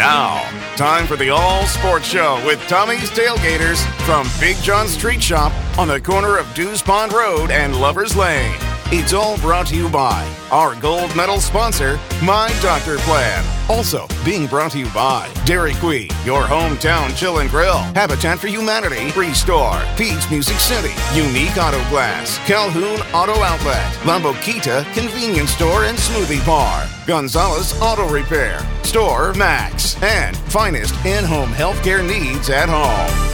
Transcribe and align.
Now, 0.00 0.48
time 0.76 1.06
for 1.06 1.16
the 1.16 1.28
All 1.28 1.66
Sports 1.66 2.06
Show 2.06 2.42
with 2.46 2.58
Tommy's 2.68 3.10
Tailgaters 3.10 3.84
from 4.06 4.26
Big 4.40 4.56
John's 4.62 4.96
Treat 4.96 5.22
Shop 5.22 5.52
on 5.78 5.88
the 5.88 6.00
corner 6.00 6.38
of 6.38 6.46
Dews 6.54 6.80
Pond 6.80 7.12
Road 7.12 7.50
and 7.50 7.78
Lover's 7.78 8.16
Lane. 8.16 8.69
It's 8.92 9.12
all 9.12 9.38
brought 9.38 9.68
to 9.68 9.76
you 9.76 9.88
by 9.88 10.28
our 10.50 10.74
gold 10.74 11.14
medal 11.14 11.38
sponsor, 11.38 12.00
My 12.24 12.52
Doctor 12.60 12.96
Plan. 12.98 13.44
Also 13.68 14.08
being 14.24 14.48
brought 14.48 14.72
to 14.72 14.80
you 14.80 14.88
by 14.92 15.32
Dairy 15.44 15.74
Queen, 15.74 16.08
your 16.24 16.42
hometown 16.42 17.16
chill 17.16 17.38
and 17.38 17.48
grill, 17.48 17.78
Habitat 17.94 18.40
for 18.40 18.48
Humanity, 18.48 19.12
Restore, 19.16 19.80
Pete's 19.96 20.28
Music 20.28 20.56
City, 20.56 20.92
Unique 21.14 21.56
Auto 21.56 21.78
Glass, 21.88 22.38
Calhoun 22.48 23.00
Auto 23.14 23.40
Outlet, 23.40 23.92
Lamboquita 24.02 24.82
Convenience 24.92 25.52
Store 25.52 25.84
and 25.84 25.96
Smoothie 25.96 26.44
Bar, 26.44 26.84
Gonzalez 27.06 27.80
Auto 27.80 28.08
Repair, 28.12 28.58
Store 28.82 29.32
Max, 29.34 30.02
and 30.02 30.36
finest 30.36 30.96
in-home 31.06 31.50
healthcare 31.50 32.04
needs 32.04 32.50
at 32.50 32.68
home. 32.68 33.30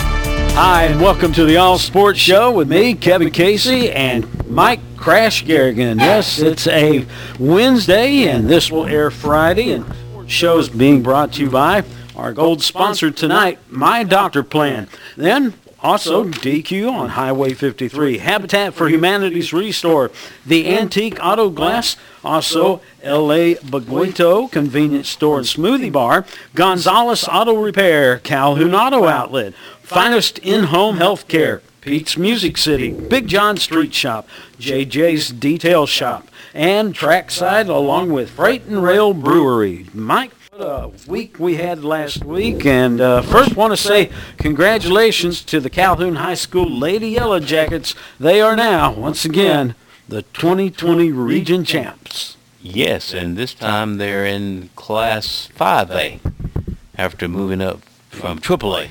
Hi, 0.54 0.84
and 0.84 1.00
welcome 1.00 1.32
to 1.32 1.46
the 1.46 1.56
All 1.56 1.78
Sports 1.78 2.18
Show 2.18 2.52
with 2.52 2.68
me, 2.68 2.95
Kevin 2.95 3.30
Casey, 3.30 3.91
and 3.91 4.35
Mike 4.48 4.80
Crash 4.96 5.45
Garrigan. 5.45 5.98
Yes, 5.98 6.38
it's 6.38 6.66
a 6.66 7.05
Wednesday, 7.38 8.28
and 8.28 8.48
this 8.48 8.70
will 8.70 8.86
air 8.86 9.10
Friday, 9.10 9.72
and 9.72 9.84
the 9.84 10.28
show 10.28 10.59
is 10.59 10.69
being 10.69 11.02
brought 11.02 11.32
to 11.34 11.42
you 11.42 11.50
by 11.50 11.84
our 12.14 12.32
gold 12.32 12.62
sponsor 12.62 13.10
tonight, 13.10 13.59
My 13.69 14.02
Doctor 14.02 14.42
Plan. 14.42 14.88
Then 15.16 15.55
also, 15.80 16.24
DQ 16.24 16.91
on 16.91 17.10
Highway 17.10 17.52
53, 17.52 18.19
Habitat 18.19 18.72
for 18.74 18.88
Humanity's 18.88 19.52
Restore, 19.52 20.10
the 20.45 20.69
Antique 20.69 21.19
Auto 21.22 21.50
Glass, 21.50 21.97
also 22.24 22.80
LA 23.05 23.55
Baguito 23.62 24.50
Convenience 24.50 25.08
Store 25.08 25.38
and 25.38 25.47
Smoothie 25.47 25.92
Bar, 25.92 26.24
Gonzalez 26.55 27.28
Auto 27.28 27.55
Repair, 27.55 28.19
Calhoun 28.20 28.74
Auto 28.74 29.05
Outlet, 29.05 29.55
Finest 29.83 30.39
In-Home 30.39 30.97
Healthcare, 30.97 31.61
Pete's 31.87 32.17
Music 32.17 32.59
City, 32.59 32.91
Big 32.91 33.29
John's 33.29 33.65
Treat 33.65 33.95
Shop, 33.95 34.29
JJ's 34.59 35.31
Detail 35.31 35.87
Shop, 35.87 36.27
and 36.53 36.92
Trackside 36.92 37.69
along 37.69 38.12
with 38.12 38.31
Freight 38.31 38.65
and 38.65 38.83
Rail 38.83 39.15
Brewery. 39.15 39.87
Mike 39.95 40.33
what 40.51 40.67
a 40.67 40.91
week 41.09 41.39
we 41.39 41.55
had 41.57 41.84
last 41.84 42.25
week, 42.25 42.67
and 42.67 43.01
uh, 43.01 43.23
first 43.23 43.55
want 43.55 43.73
to 43.73 43.77
say 43.77 44.11
congratulations 44.37 45.45
to 45.45 45.61
the 45.61 45.70
Calhoun 45.70 46.17
High 46.17 46.34
School 46.34 46.69
Lady 46.69 47.11
Yellow 47.11 47.39
Jackets. 47.39 47.95
They 48.19 48.41
are 48.41 48.57
now, 48.57 48.92
once 48.92 49.25
again, 49.25 49.77
the 50.09 50.23
2020 50.23 51.12
region 51.12 51.64
champs. 51.64 52.37
Yes, 52.61 53.14
and 53.14 53.37
this 53.37 53.55
time 53.55 53.98
they're 53.98 54.27
in 54.27 54.70
Class 54.75 55.51
5A 55.57 56.19
after 56.98 57.29
moving 57.29 57.61
up 57.61 57.83
from 58.11 58.41
AAA. 58.41 58.89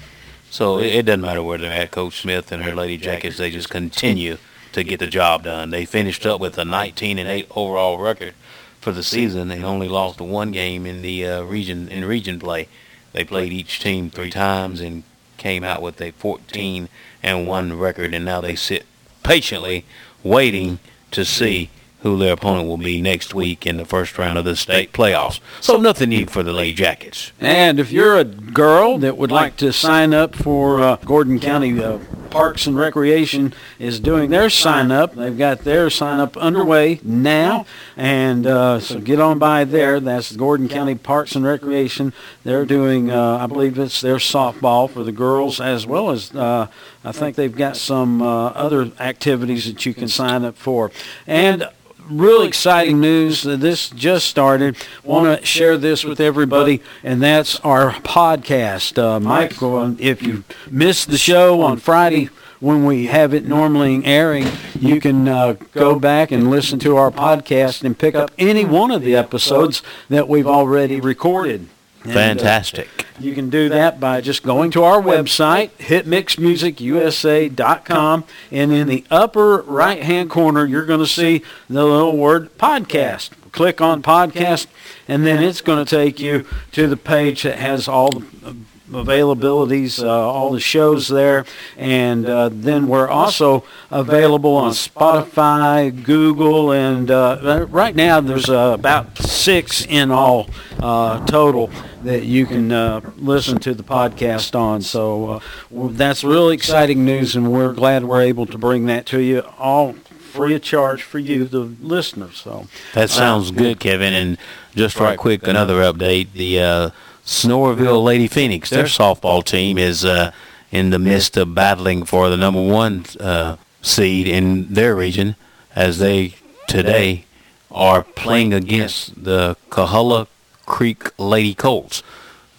So 0.56 0.78
it, 0.78 0.96
it 0.96 1.06
doesn't 1.06 1.20
matter 1.20 1.44
where 1.44 1.58
they're 1.58 1.70
at. 1.70 1.92
Coach 1.92 2.22
Smith 2.22 2.50
and 2.50 2.64
her 2.64 2.74
Lady 2.74 2.96
Jackets, 2.96 3.36
they 3.36 3.52
just 3.52 3.70
continue 3.70 4.38
to 4.72 4.86
get 4.86 5.02
the 5.02 5.08
job 5.08 5.44
done. 5.44 5.70
They 5.70 5.84
finished 5.84 6.26
up 6.26 6.40
with 6.40 6.58
a 6.58 6.64
19 6.64 7.20
and 7.20 7.28
8 7.28 7.48
overall 7.52 7.98
record 7.98 8.34
for 8.80 8.94
the 8.94 9.04
season. 9.04 9.50
They 9.50 9.62
only 9.62 9.90
lost 9.90 10.22
one 10.22 10.52
game 10.52 10.86
in 10.86 11.02
the 11.02 11.28
uh, 11.28 11.42
region 11.44 11.90
in 11.90 12.06
region 12.06 12.40
play. 12.40 12.70
They 13.12 13.26
played 13.26 13.52
each 13.52 13.82
team 13.82 14.10
three 14.10 14.30
times 14.30 14.80
and 14.80 15.04
came 15.36 15.66
out 15.66 15.82
with 15.82 16.00
a 16.00 16.12
14 16.12 16.88
and 17.22 17.48
one 17.48 17.78
record, 17.78 18.14
and 18.14 18.24
now 18.24 18.40
they 18.40 18.56
sit 18.56 18.86
patiently 19.24 19.84
waiting 20.24 20.80
to 21.12 21.26
see 21.26 21.70
who 22.06 22.20
their 22.20 22.34
opponent 22.34 22.68
will 22.68 22.78
be 22.78 23.02
next 23.02 23.34
week 23.34 23.66
in 23.66 23.78
the 23.78 23.84
first 23.84 24.16
round 24.20 24.38
of 24.38 24.46
the 24.46 24.56
state 24.56 24.94
playoffs. 24.94 25.40
So 25.60 25.78
nothing 25.78 26.10
new 26.10 26.28
for 26.28 26.44
the 26.44 26.54
Lady 26.54 26.74
Jackets. 26.74 27.32
And 27.40 27.80
if 27.80 27.92
you're 27.92 28.16
a 28.20 28.24
girl 28.24 29.00
that 29.00 29.18
would 29.18 29.32
like 29.32 29.58
to 29.58 29.74
sign 29.74 30.14
up 30.14 30.36
for 30.36 30.82
uh, 30.82 30.98
Gordon 30.98 31.40
County 31.40 31.82
uh, 31.82 31.98
Parks 32.30 32.68
and 32.68 32.78
Recreation 32.78 33.54
is 33.80 34.00
doing 34.00 34.30
their 34.30 34.50
sign 34.50 34.92
up. 34.92 35.16
They've 35.16 35.38
got 35.38 35.60
their 35.60 35.90
sign 35.90 36.20
up 36.20 36.36
underway 36.36 37.00
now, 37.02 37.66
and 37.96 38.46
uh, 38.46 38.82
so 38.82 39.00
get 39.00 39.22
on 39.22 39.40
by 39.40 39.64
there. 39.64 40.02
That's 40.02 40.36
Gordon 40.36 40.68
County 40.68 40.96
Parks 40.96 41.34
and 41.36 41.46
Recreation. 41.46 42.12
They're 42.44 42.66
doing, 42.66 43.10
uh, 43.10 43.38
I 43.38 43.48
believe 43.48 43.80
it's 43.80 44.02
their 44.02 44.18
softball 44.18 44.90
for 44.90 45.04
the 45.04 45.14
girls 45.14 45.62
as 45.62 45.88
well 45.88 46.12
as 46.12 46.36
uh, 46.36 46.68
I 47.06 47.12
think 47.14 47.38
they've 47.38 47.56
got 47.56 47.78
some 47.78 48.22
uh, 48.22 48.48
other 48.48 48.92
activities 49.00 49.66
that 49.66 49.86
you 49.86 49.94
can 49.94 50.10
sign 50.10 50.44
up 50.44 50.58
for. 50.58 50.92
And 51.26 51.70
really 52.10 52.48
exciting 52.48 53.00
news. 53.00 53.44
that 53.44 53.60
This 53.60 53.90
just 53.90 54.28
started. 54.28 54.78
Want 55.04 55.40
to 55.40 55.46
share 55.46 55.78
this 55.78 56.04
with 56.04 56.20
everybody, 56.20 56.82
and 57.04 57.22
that's 57.22 57.60
our 57.62 57.92
podcast. 57.92 58.98
Uh, 58.98 59.20
Mike, 59.20 59.54
if 60.00 60.22
you 60.22 60.44
missed 60.70 61.10
the 61.10 61.18
show 61.18 61.62
on 61.62 61.78
Friday 61.78 62.30
when 62.60 62.86
we 62.86 63.08
have 63.08 63.34
it 63.34 63.46
normally 63.46 64.04
airing, 64.06 64.48
you 64.80 65.00
can 65.02 65.28
uh, 65.28 65.54
go 65.74 66.00
back 66.00 66.32
and 66.32 66.50
listen 66.50 66.80
to 66.80 66.96
our 66.98 67.12
podcast 67.12 67.84
and 67.84 67.98
pick 67.98 68.16
up 68.16 68.32
any 68.38 68.66
one 68.66 68.92
of 68.92 69.02
the 69.02 69.16
episodes 69.16 69.82
that 70.10 70.28
we've 70.28 70.48
already 70.48 71.00
recorded. 71.00 71.68
Fantastic. 72.14 72.90
And, 72.98 73.00
uh, 73.00 73.04
you 73.20 73.34
can 73.34 73.50
do 73.50 73.70
that 73.70 74.00
by 74.00 74.22
just 74.22 74.44
going 74.44 74.70
to 74.72 74.84
our 74.84 75.02
website, 75.02 75.72
hitmixmusicusa.com, 75.80 78.24
and 78.52 78.72
in 78.72 78.88
the 78.88 79.04
upper 79.10 79.62
right-hand 79.62 80.30
corner, 80.30 80.66
you're 80.66 80.86
going 80.86 81.00
to 81.00 81.08
see 81.08 81.42
the 81.70 81.84
little 81.84 82.18
word 82.18 82.56
podcast. 82.58 83.32
Click 83.52 83.80
on 83.80 84.04
podcast, 84.04 84.68
and 85.08 85.26
then 85.26 85.42
it's 85.42 85.62
going 85.62 85.84
to 85.84 85.90
take 85.90 86.20
you 86.20 86.46
to 86.74 86.88
the 86.88 86.98
page 86.98 87.44
that 87.44 87.58
has 87.60 87.88
all 87.88 88.12
the 88.12 88.56
availabilities, 88.90 90.04
uh, 90.04 90.08
all 90.08 90.52
the 90.52 90.60
shows 90.60 91.08
there, 91.08 91.46
and 91.78 92.26
uh, 92.26 92.50
then 92.52 92.88
we're 92.88 93.08
also 93.08 93.64
available 93.90 94.56
on 94.56 94.72
Spotify, 94.72 96.04
Google, 96.04 96.72
and 96.72 97.10
uh, 97.10 97.66
right 97.70 97.96
now 97.96 98.22
there's 98.22 98.50
uh, 98.50 98.72
about 98.74 99.18
six 99.18 99.86
in 99.86 100.12
all 100.12 100.50
uh, 100.80 101.26
total 101.26 101.70
that 102.04 102.24
you 102.24 102.46
can 102.46 102.72
uh, 102.72 103.02
listen 103.18 103.58
to 103.60 103.74
the 103.74 103.84
podcast 103.84 104.58
on. 104.58 104.82
So 104.82 105.42
that's 105.72 106.24
really 106.24 106.54
exciting 106.54 107.04
news, 107.04 107.36
and 107.36 107.52
we're 107.52 107.74
glad 107.74 108.04
we're 108.04 108.22
able 108.22 108.46
to 108.48 108.58
bring 108.58 108.86
that 108.86 109.06
to 109.08 109.20
you 109.20 109.42
all 109.58 109.94
free 109.94 110.54
of 110.54 110.62
charge 110.62 111.02
for 111.02 111.18
you, 111.18 111.46
the 111.46 111.60
listeners. 111.60 112.38
So 112.38 112.68
that 112.94 113.10
sounds 113.10 113.52
good, 113.52 113.80
Kevin. 113.80 114.14
And 114.14 114.38
just 114.76 115.00
right 115.00 115.18
quick, 115.18 115.48
another 115.48 115.82
update: 115.82 116.34
the 116.34 116.92
Sonoraville 117.26 118.04
Lady 118.04 118.28
Phoenix. 118.28 118.70
Their 118.70 118.86
softball 118.86 119.44
team 119.44 119.78
is 119.78 120.06
uh, 120.06 120.32
in 120.72 120.92
the 120.92 121.00
midst 121.00 121.38
of 121.38 121.56
battling 121.56 122.06
for 122.06 122.30
the 122.30 122.38
number 122.38 122.62
one 122.62 123.06
uh, 123.20 123.58
seed 123.82 124.28
in 124.28 124.74
their 124.74 124.96
region 124.96 125.36
as 125.76 125.98
they 125.98 126.36
today 126.68 127.26
are 127.72 128.04
playing 128.04 128.54
against 128.54 129.24
the 129.24 129.58
Coahulla 129.70 130.28
Creek 130.66 131.12
Lady 131.18 131.54
Colts. 131.54 132.04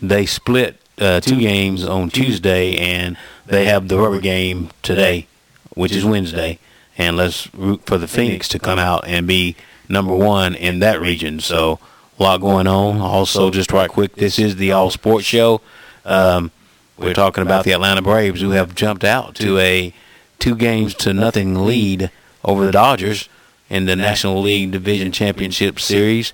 They 0.02 0.26
split 0.26 0.80
uh, 0.98 1.20
two 1.20 1.38
games 1.38 1.84
on 1.84 2.10
Tuesday 2.10 2.76
and 2.76 3.16
they 3.46 3.66
have 3.66 3.88
the 3.88 3.98
rubber 3.98 4.20
game 4.20 4.70
today, 4.82 5.26
which 5.74 5.92
is 5.92 6.04
Wednesday. 6.04 6.58
And 6.98 7.16
let's 7.16 7.52
root 7.54 7.82
for 7.86 7.98
the 7.98 8.08
Phoenix 8.08 8.48
to 8.48 8.58
come 8.58 8.78
out 8.78 9.06
and 9.06 9.26
be 9.26 9.54
number 9.88 10.14
one 10.14 10.54
in 10.54 10.80
that 10.80 11.00
region. 11.00 11.40
So 11.40 11.78
a 12.18 12.22
lot 12.22 12.40
going 12.40 12.66
on. 12.66 13.00
Also, 13.00 13.50
just 13.50 13.72
right 13.72 13.90
quick, 13.90 14.14
this 14.14 14.38
is 14.38 14.56
the 14.56 14.72
All 14.72 14.90
Sports 14.90 15.26
Show. 15.26 15.60
Um, 16.04 16.50
we're 16.98 17.14
talking 17.14 17.42
about 17.42 17.64
the 17.64 17.72
Atlanta 17.72 18.00
Braves 18.00 18.40
who 18.40 18.50
have 18.50 18.74
jumped 18.74 19.04
out 19.04 19.34
to 19.36 19.58
a 19.58 19.92
two 20.38 20.54
games 20.54 20.94
to 20.94 21.12
nothing 21.12 21.66
lead 21.66 22.10
over 22.44 22.64
the 22.64 22.72
Dodgers 22.72 23.28
in 23.68 23.86
the 23.86 23.96
National 23.96 24.40
League 24.40 24.70
Division 24.70 25.12
Championship 25.12 25.78
Series. 25.78 26.32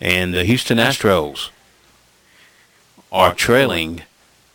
And 0.00 0.34
the 0.34 0.44
Houston 0.44 0.78
Astros 0.78 1.50
are 3.10 3.34
trailing 3.34 4.02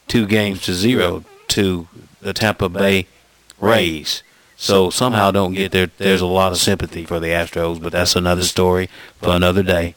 two 0.08 0.28
games 0.28 0.62
to 0.64 0.74
zero 0.74 1.24
to 1.50 1.88
the 2.22 2.34
Tampa 2.34 2.70
Bay 2.70 3.08
Rays. 3.60 4.24
So 4.56 4.92
somehow 4.92 5.32
don't 5.32 5.54
get 5.54 5.72
there. 5.72 5.90
There's 5.98 6.22
a 6.22 6.28
lot 6.28 6.52
of 6.52 6.60
sympathy 6.60 7.04
for 7.04 7.20
the 7.20 7.30
Astros, 7.30 7.82
but 7.82 7.92
that's 7.92 8.16
another 8.16 8.44
story 8.44 8.90
for 9.20 9.32
another 9.32 9.64
day. 9.64 9.96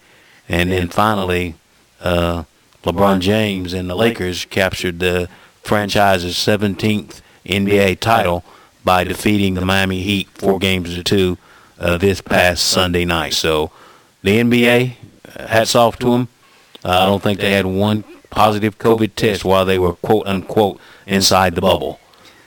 And 0.49 0.71
then 0.71 0.89
finally, 0.89 1.55
uh, 2.01 2.45
LeBron 2.83 3.21
James 3.21 3.73
and 3.73 3.89
the 3.89 3.95
Lakers 3.95 4.45
captured 4.45 5.01
the 5.01 5.29
franchise's 5.63 6.37
17th 6.37 7.23
NBA 7.47 8.01
title 8.01 8.45
by 8.85 9.05
defeating 9.05 9.55
the 9.55 9.65
Miami 9.65 10.03
Heat 10.03 10.29
four 10.35 10.59
games 10.59 10.95
to 10.95 11.03
two 11.03 11.39
uh, 11.79 11.97
this 11.97 12.21
past 12.21 12.65
Sunday 12.65 13.05
night. 13.05 13.33
So 13.33 13.71
the 14.23 14.39
NBA, 14.39 14.93
uh, 15.35 15.47
hats 15.47 15.75
off 15.75 15.99
to 16.01 16.11
them. 16.11 16.29
Uh, 16.85 16.91
I 16.91 17.07
don't 17.07 17.23
think 17.23 17.41
they 17.41 17.53
had 17.53 17.67
one 17.67 18.05
positive 18.31 18.79
COVID 18.79 19.15
test 19.15 19.45
while 19.45 19.65
they 19.65 19.79
were 19.79 19.95
quote 19.95 20.27
unquote 20.27 20.79
inside 21.07 21.55
the 21.55 21.61
bubble. 21.63 22.01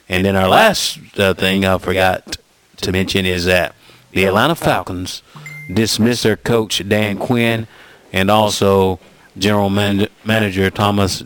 And 0.07 0.25
then 0.25 0.35
our 0.35 0.47
last 0.47 0.99
uh, 1.19 1.33
thing 1.33 1.65
I 1.65 1.77
forgot 1.79 2.37
to 2.77 2.91
mention 2.91 3.25
is 3.25 3.45
that 3.45 3.73
the 4.11 4.25
Atlanta 4.25 4.55
Falcons 4.55 5.23
dismissed 5.73 6.23
their 6.23 6.37
coach 6.37 6.87
Dan 6.87 7.17
Quinn 7.17 7.67
and 8.17 8.31
also 8.31 8.99
general 9.37 9.69
man- 9.69 10.07
manager 10.25 10.69
Thomas 10.71 11.23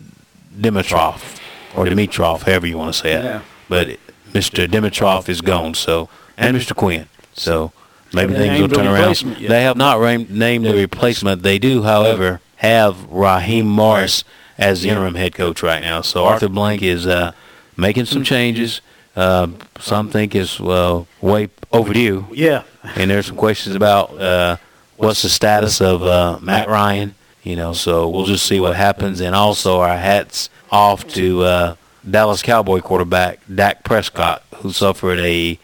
Dimitroff 0.58 1.38
or 1.74 1.86
Dimitroff, 1.86 2.42
however 2.42 2.66
you 2.66 2.76
want 2.76 2.94
to 2.94 3.00
say 3.00 3.12
it. 3.12 3.24
Yeah. 3.24 3.42
But 3.68 3.98
Mr. 4.32 4.66
Dimitroff 4.68 5.28
is 5.28 5.40
gone, 5.40 5.74
so 5.74 6.08
and 6.36 6.56
Mr. 6.56 6.74
Quinn. 6.76 7.06
So 7.32 7.72
maybe 8.12 8.34
things 8.34 8.60
will 8.60 8.68
turn 8.68 8.86
around. 8.86 9.16
They 9.40 9.62
have 9.62 9.76
not 9.76 9.98
ra- 9.98 10.16
named 10.28 10.66
the 10.66 10.74
replacement. 10.74 11.42
They 11.42 11.58
do, 11.58 11.82
however, 11.82 12.40
have 12.56 13.04
Raheem 13.10 13.66
Morris 13.66 14.24
as 14.58 14.82
the 14.82 14.90
interim 14.90 15.14
head 15.14 15.34
coach 15.34 15.62
right 15.62 15.80
now. 15.82 16.02
So 16.02 16.24
Arthur 16.24 16.48
Blank 16.48 16.82
is 16.82 17.06
uh, 17.06 17.32
making 17.76 18.04
some 18.04 18.22
changes. 18.24 18.80
Uh, 19.16 19.48
some 19.78 20.08
think 20.10 20.34
is 20.34 20.58
well 20.60 21.06
way 21.20 21.48
overdue 21.70 22.26
Yeah. 22.32 22.62
and 22.96 23.10
there's 23.10 23.26
some 23.26 23.36
questions 23.36 23.74
about 23.76 24.18
uh, 24.18 24.56
what's 24.96 25.22
the 25.22 25.28
status 25.28 25.80
of 25.80 26.02
uh, 26.02 26.38
Matt 26.40 26.68
Ryan. 26.68 27.14
You 27.42 27.56
know, 27.56 27.72
so 27.72 28.08
we'll 28.08 28.26
just 28.26 28.46
see 28.46 28.60
what 28.60 28.76
happens. 28.76 29.20
And 29.20 29.34
also, 29.34 29.80
our 29.80 29.96
hats 29.96 30.48
off 30.70 31.06
to 31.08 31.42
uh, 31.42 31.76
Dallas 32.08 32.40
Cowboy 32.40 32.80
quarterback 32.80 33.40
Dak 33.52 33.82
Prescott, 33.82 34.44
who 34.56 34.70
suffered 34.72 35.18
a 35.18 35.58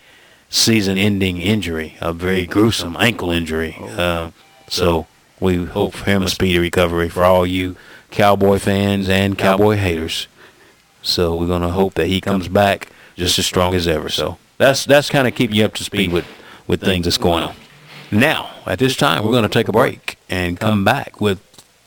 season-ending 0.50 1.38
injury, 1.40 1.96
a 2.00 2.12
very 2.12 2.46
gruesome 2.46 2.96
ankle 2.98 3.30
injury. 3.30 3.76
Uh, 3.80 4.32
so 4.68 5.06
we 5.40 5.64
hope 5.66 5.94
for 5.94 6.04
him 6.06 6.22
a 6.22 6.28
speedy 6.28 6.58
recovery 6.58 7.08
for 7.08 7.22
all 7.22 7.46
you 7.46 7.76
Cowboy 8.10 8.58
fans 8.58 9.08
and 9.08 9.38
Cowboy 9.38 9.76
haters. 9.76 10.26
So 11.02 11.36
we're 11.36 11.46
gonna 11.46 11.70
hope 11.70 11.94
that 11.94 12.06
he 12.06 12.20
comes 12.20 12.48
back 12.48 12.88
just 13.16 13.38
as 13.38 13.46
strong 13.46 13.74
as 13.74 13.86
ever. 13.86 14.08
So 14.08 14.38
that's 14.56 14.84
that's 14.84 15.10
kind 15.10 15.28
of 15.28 15.34
keeping 15.34 15.56
you 15.56 15.64
up 15.64 15.74
to 15.74 15.84
speed 15.84 16.12
with 16.12 16.26
with 16.66 16.80
things 16.80 17.04
that's 17.04 17.18
going 17.18 17.44
on. 17.44 17.54
Now, 18.10 18.50
at 18.66 18.78
this 18.78 18.96
time, 18.96 19.24
we're 19.24 19.32
gonna 19.32 19.48
take 19.48 19.68
a 19.68 19.72
break 19.72 20.16
and 20.28 20.58
come 20.58 20.84
back 20.84 21.20
with 21.20 21.40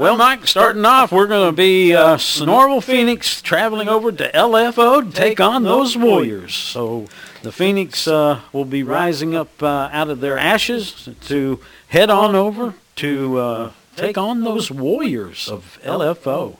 Well, 0.00 0.16
Mike, 0.16 0.46
starting 0.46 0.86
off, 0.86 1.12
we're 1.12 1.26
going 1.26 1.52
to 1.52 1.54
be 1.54 1.94
uh, 1.94 2.16
Phoenix 2.16 3.42
traveling 3.42 3.86
over 3.86 4.10
to 4.10 4.32
LFO 4.32 5.04
to 5.04 5.14
take 5.14 5.40
on 5.40 5.62
those 5.62 5.94
Warriors. 5.94 6.54
So 6.54 7.04
the 7.42 7.52
Phoenix 7.52 8.08
uh, 8.08 8.40
will 8.50 8.64
be 8.64 8.82
rising 8.82 9.36
up 9.36 9.62
uh, 9.62 9.90
out 9.92 10.08
of 10.08 10.20
their 10.20 10.38
ashes 10.38 11.06
to 11.26 11.60
head 11.88 12.08
on 12.08 12.34
over 12.34 12.72
to 12.96 13.38
uh, 13.38 13.72
take 13.94 14.16
on 14.16 14.40
those 14.40 14.70
Warriors 14.70 15.50
of 15.50 15.78
LFO. 15.84 16.56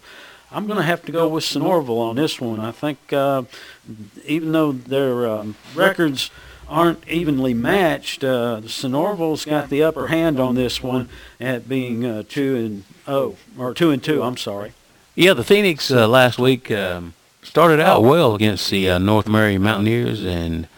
I'm 0.53 0.67
going 0.67 0.77
to 0.77 0.85
have 0.85 1.03
to 1.07 1.13
go 1.13 1.27
with 1.27 1.45
Sonoraville 1.45 1.99
on 1.99 2.17
this 2.17 2.43
one. 2.43 2.61
I 2.61 2.73
think 2.73 3.11
uh, 3.11 3.45
even 4.27 4.53
though 4.53 4.73
their 4.73 5.27
um, 5.27 5.57
records 5.75 6.31
aren't 6.71 7.07
evenly 7.09 7.53
matched, 7.53 8.25
uh, 8.25 8.63
Sonoraville's 8.67 9.45
got 9.45 9.69
the 9.69 9.83
upper 9.83 10.07
hand 10.07 10.39
on 10.39 10.55
this 10.55 10.83
one 10.83 11.09
at 11.41 11.69
being 11.69 12.05
uh, 12.05 12.23
two 12.29 12.57
and 12.57 12.85
oh 13.07 13.37
or 13.59 13.75
two 13.75 13.91
and 13.91 14.03
two. 14.03 14.23
I'm 14.23 14.37
sorry. 14.37 14.73
Yeah, 15.15 15.35
the 15.35 15.45
Phoenix 15.45 15.91
uh, 15.91 16.07
last 16.09 16.39
week 16.39 16.71
um, 16.71 17.15
started 17.43 17.81
out 17.81 18.03
well 18.03 18.35
against 18.35 18.71
the 18.71 18.89
uh, 18.89 18.99
North 18.99 19.27
Murray 19.27 19.59
Mountaineers 19.59 20.25
and 20.25 20.69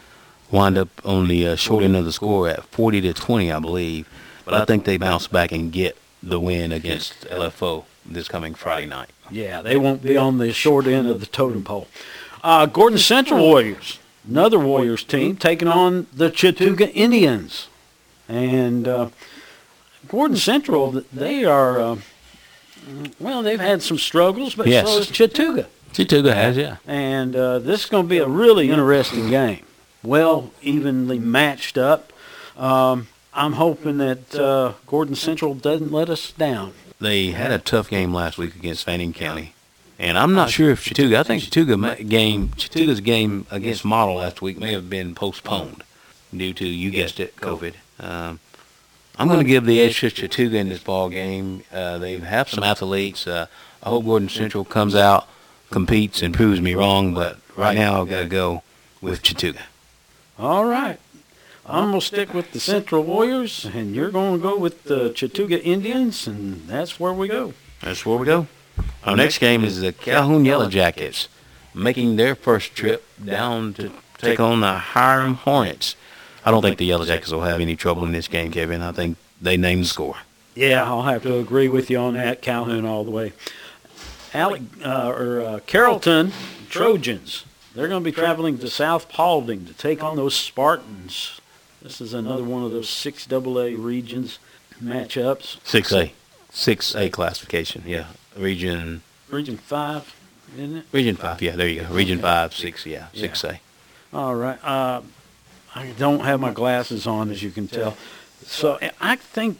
wound 0.51 0.77
up 0.77 0.89
on 1.05 1.27
the 1.27 1.47
uh, 1.47 1.55
short 1.55 1.83
end 1.83 1.95
of 1.95 2.05
the 2.05 2.11
score 2.11 2.49
at 2.49 2.63
40 2.65 3.01
to 3.01 3.13
20, 3.13 3.51
I 3.51 3.59
believe. 3.59 4.09
But 4.45 4.55
I 4.55 4.65
think 4.65 4.85
they 4.85 4.97
bounce 4.97 5.27
back 5.27 5.51
and 5.51 5.71
get 5.71 5.97
the 6.21 6.39
win 6.39 6.71
against 6.71 7.25
LFO 7.27 7.85
this 8.05 8.27
coming 8.27 8.53
Friday 8.53 8.87
night. 8.87 9.09
Yeah, 9.31 9.61
they 9.61 9.77
won't 9.77 10.01
be 10.01 10.17
on 10.17 10.37
the 10.37 10.51
short 10.51 10.85
end 10.87 11.07
of 11.07 11.19
the 11.19 11.25
totem 11.25 11.63
pole. 11.63 11.87
Uh, 12.43 12.65
Gordon 12.65 12.99
Central 12.99 13.39
Warriors, 13.39 13.99
another 14.27 14.59
Warriors 14.59 15.03
team, 15.03 15.35
taking 15.37 15.67
on 15.67 16.07
the 16.13 16.29
Chattooga 16.29 16.91
Indians. 16.93 17.67
And 18.29 18.87
uh, 18.87 19.09
Gordon 20.07 20.37
Central, 20.37 21.03
they 21.11 21.43
are, 21.45 21.79
uh, 21.79 21.95
well, 23.19 23.43
they've 23.43 23.59
had 23.59 23.81
some 23.81 23.97
struggles, 23.97 24.55
but 24.55 24.67
Yes. 24.67 24.87
so 24.87 24.97
has 24.97 25.07
Chattooga. 25.09 25.65
Chattooga 25.93 26.33
has, 26.33 26.57
yeah. 26.57 26.77
And 26.87 27.35
uh, 27.35 27.59
this 27.59 27.83
is 27.83 27.89
going 27.89 28.05
to 28.05 28.09
be 28.09 28.17
a 28.17 28.27
really 28.27 28.69
interesting 28.71 29.29
game. 29.29 29.65
Well, 30.01 30.51
evenly 30.61 31.19
matched 31.19 31.77
up. 31.77 32.11
Um, 32.57 33.07
I'm 33.33 33.53
hoping 33.53 33.97
that 33.99 34.35
uh, 34.35 34.73
Gordon 34.87 35.15
Central 35.15 35.53
doesn't 35.53 35.91
let 35.91 36.09
us 36.09 36.31
down. 36.31 36.73
They 36.99 37.31
had 37.31 37.51
a 37.51 37.59
tough 37.59 37.89
game 37.89 38.13
last 38.13 38.37
week 38.37 38.55
against 38.55 38.85
Fannin 38.85 39.13
County. 39.13 39.52
And 39.99 40.17
I'm 40.17 40.33
not 40.33 40.49
sure 40.49 40.71
if 40.71 40.83
Chattooga, 40.85 41.17
I 41.17 41.23
think 41.23 41.43
Chattooga 41.43 42.07
game, 42.07 42.49
Chattooga's 42.49 42.99
game 42.99 43.45
against 43.51 43.85
Model 43.85 44.15
last 44.15 44.41
week 44.41 44.57
may 44.57 44.73
have 44.73 44.89
been 44.89 45.13
postponed 45.15 45.83
due 46.35 46.53
to, 46.53 46.67
you 46.67 46.89
guessed 46.91 47.19
it, 47.19 47.35
COVID. 47.37 47.75
Um, 47.99 48.39
I'm 49.17 49.27
going 49.27 49.39
to 49.39 49.45
give 49.45 49.65
the 49.65 49.79
edge 49.79 49.99
to 49.99 50.07
Chattooga 50.07 50.55
in 50.55 50.69
this 50.69 50.81
ball 50.81 51.09
game. 51.09 51.63
Uh, 51.71 51.99
they 51.99 52.17
have 52.17 52.49
some 52.49 52.63
athletes. 52.63 53.27
Uh, 53.27 53.45
I 53.83 53.89
hope 53.89 54.05
Gordon 54.05 54.29
Central 54.29 54.65
comes 54.65 54.95
out, 54.95 55.27
competes, 55.69 56.21
and 56.21 56.33
proves 56.33 56.59
me 56.59 56.73
wrong. 56.73 57.13
But 57.13 57.37
right 57.55 57.77
now, 57.77 58.01
I've 58.01 58.09
got 58.09 58.21
to 58.21 58.27
go 58.27 58.63
with 59.01 59.21
Chattooga. 59.21 59.61
All 60.39 60.65
right. 60.65 60.99
I'm 61.65 61.89
going 61.89 61.99
to 62.01 62.05
stick 62.05 62.33
with 62.33 62.51
the 62.51 62.59
Central 62.59 63.03
Warriors, 63.03 63.65
and 63.65 63.95
you're 63.95 64.11
going 64.11 64.37
to 64.37 64.41
go 64.41 64.57
with 64.57 64.83
the 64.83 65.11
Chattooga 65.11 65.61
Indians, 65.63 66.27
and 66.27 66.67
that's 66.67 66.99
where 66.99 67.13
we 67.13 67.27
go. 67.27 67.53
That's 67.81 68.05
where 68.05 68.17
we 68.17 68.25
go. 68.25 68.47
Our 69.05 69.17
next 69.17 69.39
game 69.39 69.65
is 69.65 69.81
the 69.81 69.91
Calhoun 69.91 70.45
Yellow 70.45 70.69
Jackets, 70.69 71.27
making 71.73 72.15
their 72.15 72.35
first 72.35 72.73
trip 72.73 73.05
down 73.23 73.73
to 73.73 73.91
take 74.17 74.39
on 74.39 74.61
the 74.61 74.73
Hiram 74.77 75.35
Hornets. 75.35 75.97
I 76.45 76.51
don't 76.51 76.61
think 76.61 76.77
the 76.77 76.85
Yellow 76.85 77.05
Jackets 77.05 77.31
will 77.31 77.41
have 77.41 77.59
any 77.59 77.75
trouble 77.75 78.05
in 78.05 78.13
this 78.13 78.29
game, 78.29 78.51
Kevin. 78.51 78.81
I 78.81 78.93
think 78.93 79.17
they 79.41 79.57
named 79.57 79.83
the 79.83 79.87
score. 79.87 80.15
Yeah, 80.55 80.85
I'll 80.85 81.01
have 81.01 81.23
to 81.23 81.37
agree 81.37 81.67
with 81.67 81.89
you 81.89 81.97
on 81.97 82.13
that. 82.13 82.41
Calhoun 82.41 82.85
all 82.85 83.03
the 83.03 83.11
way. 83.11 83.33
Alec, 84.33 84.61
uh, 84.83 85.09
or 85.09 85.41
uh, 85.41 85.59
Carrollton 85.67 86.31
Trojans. 86.69 87.43
They're 87.75 87.89
going 87.89 88.03
to 88.03 88.05
be 88.05 88.13
traveling 88.13 88.57
to 88.59 88.69
South 88.69 89.09
Paulding 89.09 89.65
to 89.65 89.73
take 89.73 90.01
on 90.01 90.15
those 90.15 90.35
Spartans. 90.35 91.41
This 91.81 91.99
is 91.99 92.13
another 92.13 92.43
one 92.43 92.63
of 92.63 92.71
those 92.71 92.87
six 92.87 93.31
AA 93.31 93.73
regions 93.75 94.39
matchups. 94.81 95.59
6A. 95.65 96.11
6A 96.53 97.11
classification, 97.11 97.83
yeah. 97.85 98.05
Region 98.37 99.01
Region 99.29 99.57
five, 99.57 100.13
isn't 100.55 100.77
it? 100.77 100.85
Region 100.91 101.15
5, 101.15 101.41
yeah, 101.41 101.55
there 101.55 101.67
you 101.67 101.81
go. 101.81 101.87
Region 101.93 102.19
5, 102.19 102.53
6, 102.53 102.85
yeah, 102.85 103.07
Yeah. 103.13 103.27
6A. 103.27 103.59
All 104.13 104.35
right. 104.35 104.63
Uh, 104.63 105.01
I 105.75 105.87
don't 105.97 106.19
have 106.19 106.39
my 106.39 106.51
glasses 106.51 107.07
on, 107.07 107.31
as 107.31 107.41
you 107.41 107.49
can 107.49 107.67
tell. 107.67 107.97
So 108.45 108.77
I 109.01 109.15
think 109.15 109.57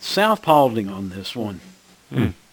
South 0.00 0.40
Paulding 0.40 0.88
on 0.88 1.10
this 1.10 1.36
one. 1.36 1.60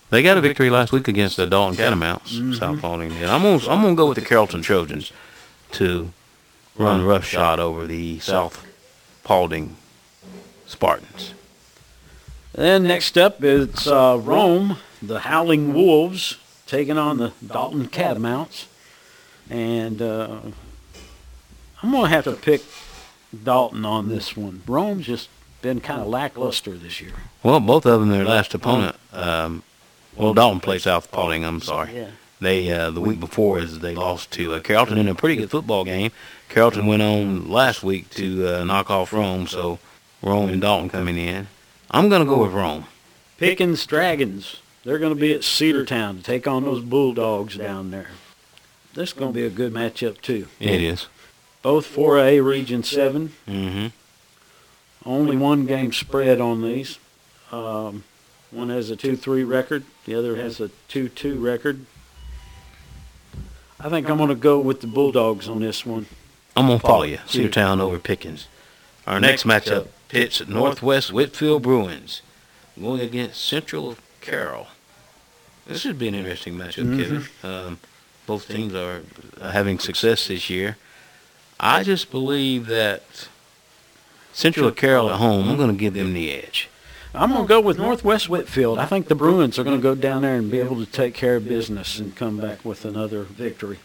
They 0.09 0.23
got 0.23 0.37
a 0.37 0.41
victory 0.41 0.69
last 0.69 0.91
week 0.91 1.07
against 1.07 1.37
the 1.37 1.45
Dalton 1.45 1.77
Catamounts, 1.77 2.33
Mm-hmm. 2.33 2.53
South 2.53 2.81
Paulding. 2.81 3.11
And 3.13 3.27
I'm 3.27 3.43
going 3.43 3.59
to 3.59 3.69
I'm 3.71 3.81
gonna 3.81 3.95
go 3.95 4.07
with 4.09 4.17
the 4.17 4.25
Carrollton 4.25 4.61
Trojans 4.61 5.13
to 5.73 6.11
run 6.75 7.05
roughshod 7.05 7.59
over 7.59 7.85
the 7.87 8.19
South 8.19 8.65
Paulding 9.23 9.75
Spartans. 10.65 11.33
Then 12.53 12.83
next 12.83 13.17
up, 13.17 13.41
it's 13.43 13.87
uh, 13.87 14.19
Rome, 14.21 14.77
the 15.01 15.19
Howling 15.19 15.73
Wolves, 15.73 16.37
taking 16.65 16.97
on 16.97 17.17
the 17.17 17.33
Dalton 17.45 17.87
Catamounts. 17.87 18.67
And 19.49 20.01
uh, 20.01 20.39
I'm 21.81 21.91
going 21.91 22.03
to 22.03 22.09
have 22.09 22.25
to 22.25 22.33
pick 22.33 22.61
Dalton 23.43 23.85
on 23.85 24.09
this 24.09 24.37
one. 24.37 24.61
Rome's 24.67 25.05
just 25.05 25.29
been 25.61 25.79
kind 25.79 26.01
of 26.01 26.07
lackluster 26.07 26.77
this 26.77 27.01
year. 27.01 27.13
Well, 27.43 27.59
both 27.59 27.85
of 27.85 27.99
them, 27.99 28.09
their 28.09 28.25
last 28.25 28.53
opponent, 28.53 28.95
um, 29.11 29.63
well, 30.15 30.33
Dalton 30.33 30.59
played 30.59 30.81
South 30.81 31.11
Paulding, 31.11 31.45
I'm 31.45 31.61
sorry. 31.61 31.95
Yeah. 31.95 32.09
They 32.41 32.71
uh, 32.71 32.89
the 32.91 33.01
week 33.01 33.19
before 33.19 33.59
is 33.59 33.79
they 33.79 33.95
lost 33.95 34.31
to 34.31 34.53
uh, 34.53 34.59
Carrollton 34.61 34.97
in 34.97 35.09
a 35.09 35.15
pretty 35.15 35.35
good 35.35 35.51
football 35.51 35.83
game. 35.83 36.11
Carrollton 36.47 36.85
went 36.87 37.01
on 37.01 37.49
last 37.49 37.83
week 37.83 38.09
to 38.11 38.47
uh, 38.47 38.63
knock 38.63 38.89
off 38.89 39.11
Rome, 39.11 39.45
so 39.45 39.77
Rome 40.21 40.49
and 40.49 40.61
Dalton 40.61 40.89
coming 40.89 41.17
in. 41.17 41.47
I'm 41.91 42.07
gonna 42.07 42.23
go 42.23 42.41
with 42.43 42.53
Rome. 42.53 42.85
Pickens 43.37 43.85
Dragons. 43.85 44.61
They're 44.89 44.97
going 44.97 45.13
to 45.13 45.21
be 45.21 45.35
at 45.35 45.41
Cedartown 45.41 46.17
to 46.17 46.23
take 46.23 46.47
on 46.47 46.63
those 46.63 46.81
Bulldogs 46.81 47.55
down 47.55 47.91
there. 47.91 48.07
This 48.95 49.09
is 49.09 49.13
going 49.13 49.31
to 49.31 49.35
be 49.39 49.45
a 49.45 49.49
good 49.51 49.71
matchup 49.71 50.19
too. 50.19 50.47
It 50.59 50.81
is. 50.81 51.05
Both 51.61 51.95
4A 51.95 52.43
Region 52.43 52.81
7. 52.81 53.31
Mm-hmm. 53.47 53.87
Only 55.07 55.37
one 55.37 55.67
game 55.67 55.93
spread 55.93 56.41
on 56.41 56.63
these. 56.63 56.97
Um, 57.51 58.03
one 58.49 58.69
has 58.69 58.89
a 58.89 58.97
2-3 58.97 59.47
record. 59.47 59.83
The 60.05 60.15
other 60.15 60.37
has 60.37 60.59
a 60.59 60.69
2-2 60.89 61.39
record. 61.39 61.85
I 63.79 63.89
think 63.89 64.09
I'm 64.09 64.17
going 64.17 64.29
to 64.29 64.35
go 64.35 64.59
with 64.59 64.81
the 64.81 64.87
Bulldogs 64.87 65.47
on 65.47 65.59
this 65.59 65.85
one. 65.85 66.07
I'm 66.57 66.65
gonna 66.65 66.79
follow 66.79 67.03
you. 67.03 67.17
Cedartown 67.27 67.79
over 67.79 67.99
Pickens. 67.99 68.47
Our 69.05 69.19
next 69.19 69.43
matchup 69.43 69.89
pits 70.07 70.47
Northwest 70.47 71.13
Whitfield 71.13 71.61
Bruins 71.61 72.23
going 72.81 73.01
against 73.01 73.39
Central 73.45 73.95
Carroll. 74.19 74.65
This 75.69 75.81
should 75.81 75.99
be 75.99 76.07
an 76.07 76.15
interesting 76.15 76.55
matchup, 76.55 76.97
Kevin. 76.97 77.23
Um, 77.43 77.79
both 78.25 78.47
teams 78.47 78.73
are 78.73 79.03
having 79.39 79.77
success 79.77 80.27
this 80.27 80.49
year. 80.49 80.77
I 81.59 81.83
just 81.83 82.09
believe 82.09 82.65
that 82.67 83.27
Central 84.33 84.71
Carroll 84.71 85.11
at 85.11 85.17
home, 85.17 85.47
I'm 85.47 85.57
going 85.57 85.69
to 85.69 85.77
give 85.77 85.93
them 85.93 86.13
the 86.13 86.31
edge. 86.31 86.69
I'm 87.13 87.29
going 87.29 87.43
to 87.43 87.47
go 87.47 87.61
with 87.61 87.77
Northwest 87.77 88.29
Whitfield. 88.29 88.79
I 88.79 88.87
think 88.87 89.09
the 89.09 89.15
Bruins 89.15 89.59
are 89.59 89.63
going 89.63 89.77
to 89.77 89.81
go 89.81 89.93
down 89.93 90.23
there 90.23 90.35
and 90.35 90.49
be 90.49 90.59
able 90.59 90.83
to 90.83 90.85
take 90.87 91.13
care 91.13 91.35
of 91.35 91.47
business 91.47 91.99
and 91.99 92.15
come 92.15 92.39
back 92.39 92.65
with 92.65 92.83
another 92.83 93.23
victory. 93.23 93.77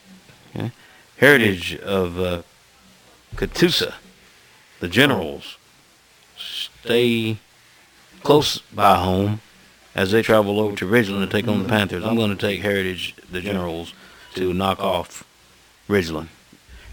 Heritage 1.18 1.76
of 1.76 2.18
uh, 2.18 2.42
Catoosa, 3.36 3.94
the 4.80 4.88
Generals, 4.88 5.58
stay 6.36 7.38
close 8.22 8.58
by 8.58 8.96
home 8.96 9.40
as 9.94 10.10
they 10.10 10.22
travel 10.22 10.60
over 10.60 10.74
to 10.76 10.86
Ridgeland 10.86 11.20
to 11.24 11.26
take 11.26 11.46
on 11.48 11.62
the 11.62 11.68
Panthers. 11.68 12.04
I'm 12.04 12.16
going 12.16 12.30
to 12.30 12.36
take 12.36 12.60
Heritage, 12.62 13.14
the 13.30 13.40
Generals, 13.40 13.94
to 14.34 14.52
knock 14.52 14.80
off 14.80 15.24
Ridgeland. 15.88 16.28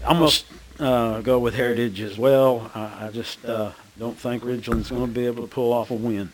I'm 0.06 0.18
going 0.18 0.30
to 0.78 0.84
uh, 0.84 1.20
go 1.20 1.38
with 1.38 1.54
Heritage 1.54 2.00
as 2.00 2.18
well. 2.18 2.70
I, 2.74 3.06
I 3.06 3.10
just 3.10 3.44
uh, 3.44 3.72
don't 3.98 4.16
think 4.18 4.42
Ridgeland's 4.44 4.90
going 4.90 5.06
to 5.06 5.12
be 5.12 5.26
able 5.26 5.42
to 5.42 5.48
pull 5.48 5.72
off 5.72 5.90
a 5.90 5.94
win. 5.94 6.32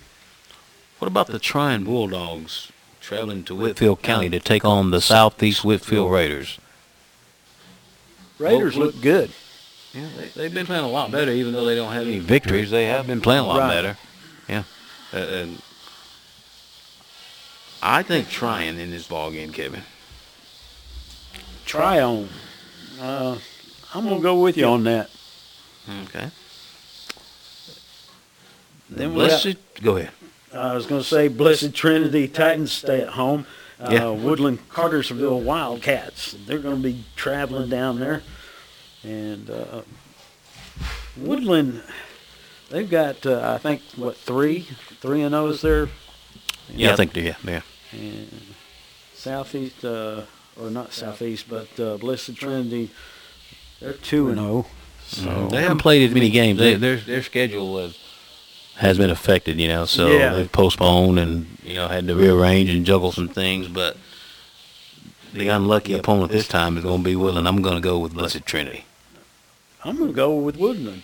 What 0.98 1.08
about 1.08 1.28
the 1.28 1.38
Trion 1.38 1.84
Bulldogs 1.84 2.72
traveling 3.00 3.44
to 3.44 3.54
Whitfield 3.54 4.02
County 4.02 4.28
to 4.30 4.40
take 4.40 4.64
on 4.64 4.90
the 4.90 5.00
Southeast 5.00 5.64
Whitfield 5.64 6.10
Raiders? 6.10 6.58
Raiders 8.38 8.76
look 8.76 9.00
good. 9.00 9.30
Yeah, 9.94 10.08
they, 10.16 10.26
they've 10.28 10.54
been 10.54 10.66
playing 10.66 10.84
a 10.84 10.88
lot 10.88 11.10
better, 11.10 11.30
even 11.32 11.52
though 11.52 11.64
they 11.64 11.74
don't 11.74 11.92
have 11.92 12.02
any 12.06 12.18
victories. 12.18 12.70
They 12.70 12.86
have 12.86 13.06
been 13.06 13.20
playing 13.20 13.44
a 13.44 13.46
lot 13.46 13.58
Right. 13.60 13.68
better. 13.74 13.96
Yeah. 14.48 14.64
Uh, 15.12 15.16
and 15.16 15.62
I 17.82 18.02
think 18.02 18.28
Trion 18.28 18.78
in 18.78 18.90
this 18.90 19.06
ball 19.06 19.30
game, 19.30 19.52
Kevin. 19.52 19.82
Trion. 21.64 22.28
Uh, 23.00 23.38
I'm 23.94 24.04
going 24.04 24.16
to 24.16 24.22
go 24.22 24.40
with 24.40 24.56
you 24.56 24.66
on 24.66 24.84
that. 24.84 25.10
Okay. 26.06 26.30
Then 28.90 29.14
we 29.14 29.20
got- 29.26 29.42
Blessed. 29.42 29.56
Go 29.82 29.96
ahead. 29.96 30.10
I 30.52 30.74
was 30.74 30.86
going 30.86 31.00
to 31.02 31.06
say 31.06 31.28
Blessed 31.28 31.74
Trinity 31.74 32.26
Titans 32.26 32.72
stay 32.72 33.02
at 33.02 33.10
home. 33.10 33.46
Uh, 33.78 33.90
Yeah. 33.92 34.10
Woodland 34.10 34.66
Cartersville 34.70 35.40
Wildcats. 35.40 36.32
They're 36.46 36.58
going 36.58 36.76
to 36.76 36.82
be 36.82 37.04
traveling 37.16 37.68
down 37.68 38.00
there. 38.00 38.22
And 39.04 39.48
uh, 39.50 39.82
Woodland, 41.16 41.82
they've 42.70 42.88
got, 42.90 43.24
uh, 43.26 43.52
I 43.54 43.58
think, 43.58 43.82
what, 43.94 44.16
three? 44.16 44.66
Three 45.00 45.20
and 45.22 45.34
O's 45.34 45.60
there. 45.60 45.88
Yeah, 46.70 46.92
I 46.92 46.96
think 46.96 47.12
they 47.12 47.22
yeah, 47.22 47.36
yeah. 47.44 47.60
And 47.92 48.28
Southeast, 49.14 49.84
uh, 49.84 50.22
or 50.60 50.70
not 50.70 50.92
Southeast, 50.92 51.46
but 51.48 51.68
uh, 51.80 51.96
Blessed 51.96 52.36
Trinity, 52.36 52.90
they're 53.80 53.92
2 53.94 54.28
and 54.28 54.38
0. 54.38 54.66
So 55.06 55.48
They 55.48 55.62
haven't 55.62 55.78
played 55.78 56.06
as 56.08 56.14
many 56.14 56.28
games. 56.30 56.58
They, 56.58 56.74
their 56.74 56.96
their 56.96 57.22
schedule 57.22 57.78
has 57.78 57.98
has 58.76 58.98
been 58.98 59.10
affected, 59.10 59.58
you 59.58 59.66
know. 59.68 59.86
So 59.86 60.16
Yeah. 60.18 60.34
they've 60.34 60.52
postponed 60.52 61.18
and 61.18 61.46
you 61.64 61.74
know 61.74 61.88
had 61.88 62.06
to 62.08 62.14
rearrange 62.14 62.68
and 62.70 62.84
juggle 62.84 63.10
some 63.12 63.28
things. 63.28 63.68
But 63.68 63.96
the 65.32 65.48
unlucky 65.48 65.94
opponent 65.94 66.30
this 66.30 66.46
time 66.46 66.76
is 66.76 66.84
going 66.84 66.98
to 67.02 67.04
be 67.04 67.16
Woodland. 67.16 67.48
I'm 67.48 67.62
going 67.62 67.76
to 67.76 67.80
go 67.80 67.98
with 67.98 68.12
Blessed 68.14 68.44
Trinity. 68.44 68.84
I'm 69.84 69.96
going 69.96 70.10
to 70.10 70.14
go 70.16 70.34
with 70.36 70.56
Woodland. 70.56 71.02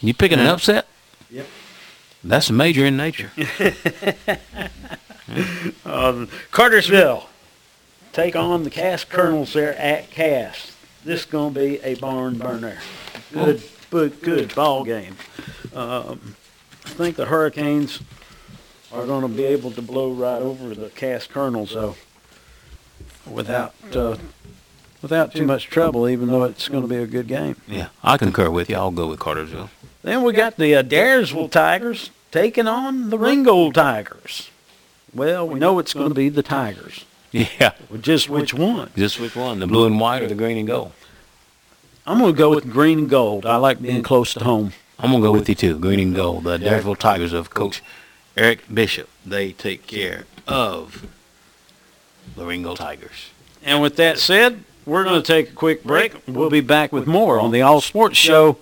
You 0.00 0.14
picking 0.14 0.38
an 0.40 0.46
upset? 0.46 0.88
Yep. 1.30 1.46
That's 2.24 2.50
major 2.50 2.84
in 2.86 2.96
nature. 2.96 3.30
Um, 5.86 6.28
Cartersville 6.50 7.28
take 8.12 8.36
on 8.36 8.64
the 8.64 8.70
Cass 8.70 9.04
Colonels 9.04 9.52
there 9.52 9.74
at 9.78 10.10
Cass. 10.10 10.72
This 11.04 11.20
is 11.20 11.26
going 11.26 11.54
to 11.54 11.60
be 11.60 11.80
a 11.82 11.94
barn 11.96 12.38
burner. 12.38 12.78
Good, 13.32 13.62
good, 13.90 14.20
good 14.22 14.54
ball 14.54 14.84
game. 14.84 15.16
Um, 15.74 16.36
I 16.84 16.88
think 16.90 17.16
the 17.16 17.26
Hurricanes 17.26 18.00
are 18.92 19.06
going 19.06 19.22
to 19.22 19.28
be 19.28 19.44
able 19.44 19.70
to 19.72 19.82
blow 19.82 20.12
right 20.12 20.40
over 20.40 20.74
the 20.74 20.88
Cass 20.90 21.26
Colonels, 21.26 21.74
though, 21.74 21.96
without 23.30 23.74
uh, 23.94 24.16
without 25.02 25.32
too 25.32 25.44
much 25.46 25.66
trouble. 25.66 26.08
Even 26.08 26.28
though 26.28 26.44
it's 26.44 26.68
going 26.68 26.82
to 26.82 26.88
be 26.88 26.96
a 26.96 27.06
good 27.06 27.28
game. 27.28 27.56
yeah, 27.66 27.88
I 28.02 28.16
concur 28.16 28.50
with 28.50 28.70
you. 28.70 28.76
I'll 28.76 28.90
go 28.90 29.08
with 29.08 29.20
Cartersville. 29.20 29.70
Then 30.02 30.22
we 30.22 30.32
got 30.32 30.56
the 30.56 30.74
uh, 30.74 30.82
Adairsville 30.82 31.50
Tigers 31.50 32.10
taking 32.30 32.66
on 32.66 33.10
the 33.10 33.18
Ringgold 33.18 33.74
Tigers. 33.74 34.50
Well, 35.14 35.46
we 35.48 35.58
know 35.58 35.78
it's 35.78 35.94
going 35.94 36.08
to 36.08 36.14
be 36.14 36.28
the 36.28 36.42
Tigers. 36.42 37.04
Yeah, 37.32 37.72
Well, 37.90 38.00
Just 38.00 38.28
which 38.28 38.54
one? 38.54 38.90
just 38.96 39.18
which 39.18 39.34
one? 39.34 39.58
The 39.58 39.66
blue 39.66 39.86
and 39.86 39.98
white 39.98 40.22
or 40.22 40.28
the 40.28 40.34
green 40.36 40.56
and 40.56 40.66
gold? 40.68 40.92
I'm 42.06 42.18
going 42.18 42.32
to 42.32 42.38
go 42.38 42.50
with 42.50 42.70
green 42.70 42.98
and 43.00 43.10
gold. 43.10 43.44
I 43.46 43.56
like 43.56 43.80
being 43.82 44.02
close 44.02 44.34
to 44.34 44.44
home. 44.44 44.72
I'm 44.98 45.10
gonna 45.10 45.22
go 45.22 45.32
with 45.32 45.48
you 45.48 45.56
too. 45.56 45.76
Green 45.78 45.98
and 45.98 46.14
gold. 46.14 46.44
The 46.44 46.56
Adairsville 46.58 46.96
Tigers 46.96 47.32
of 47.32 47.50
Coach 47.50 47.82
Eric 48.36 48.60
Bishop. 48.72 49.08
They 49.26 49.50
take 49.52 49.86
care 49.88 50.24
of 50.46 51.06
the 52.36 52.44
Ringgold 52.44 52.76
Tigers. 52.78 53.30
And 53.64 53.82
with 53.82 53.96
that 53.96 54.18
said, 54.18 54.62
we're 54.86 55.02
going 55.02 55.20
to 55.20 55.26
take 55.26 55.50
a 55.50 55.54
quick 55.54 55.82
break. 55.82 56.14
We'll 56.28 56.50
be 56.50 56.60
back 56.60 56.92
with 56.92 57.06
more 57.08 57.40
on 57.40 57.50
the 57.50 57.62
All 57.62 57.80
Sports 57.80 58.16
Show 58.16 58.58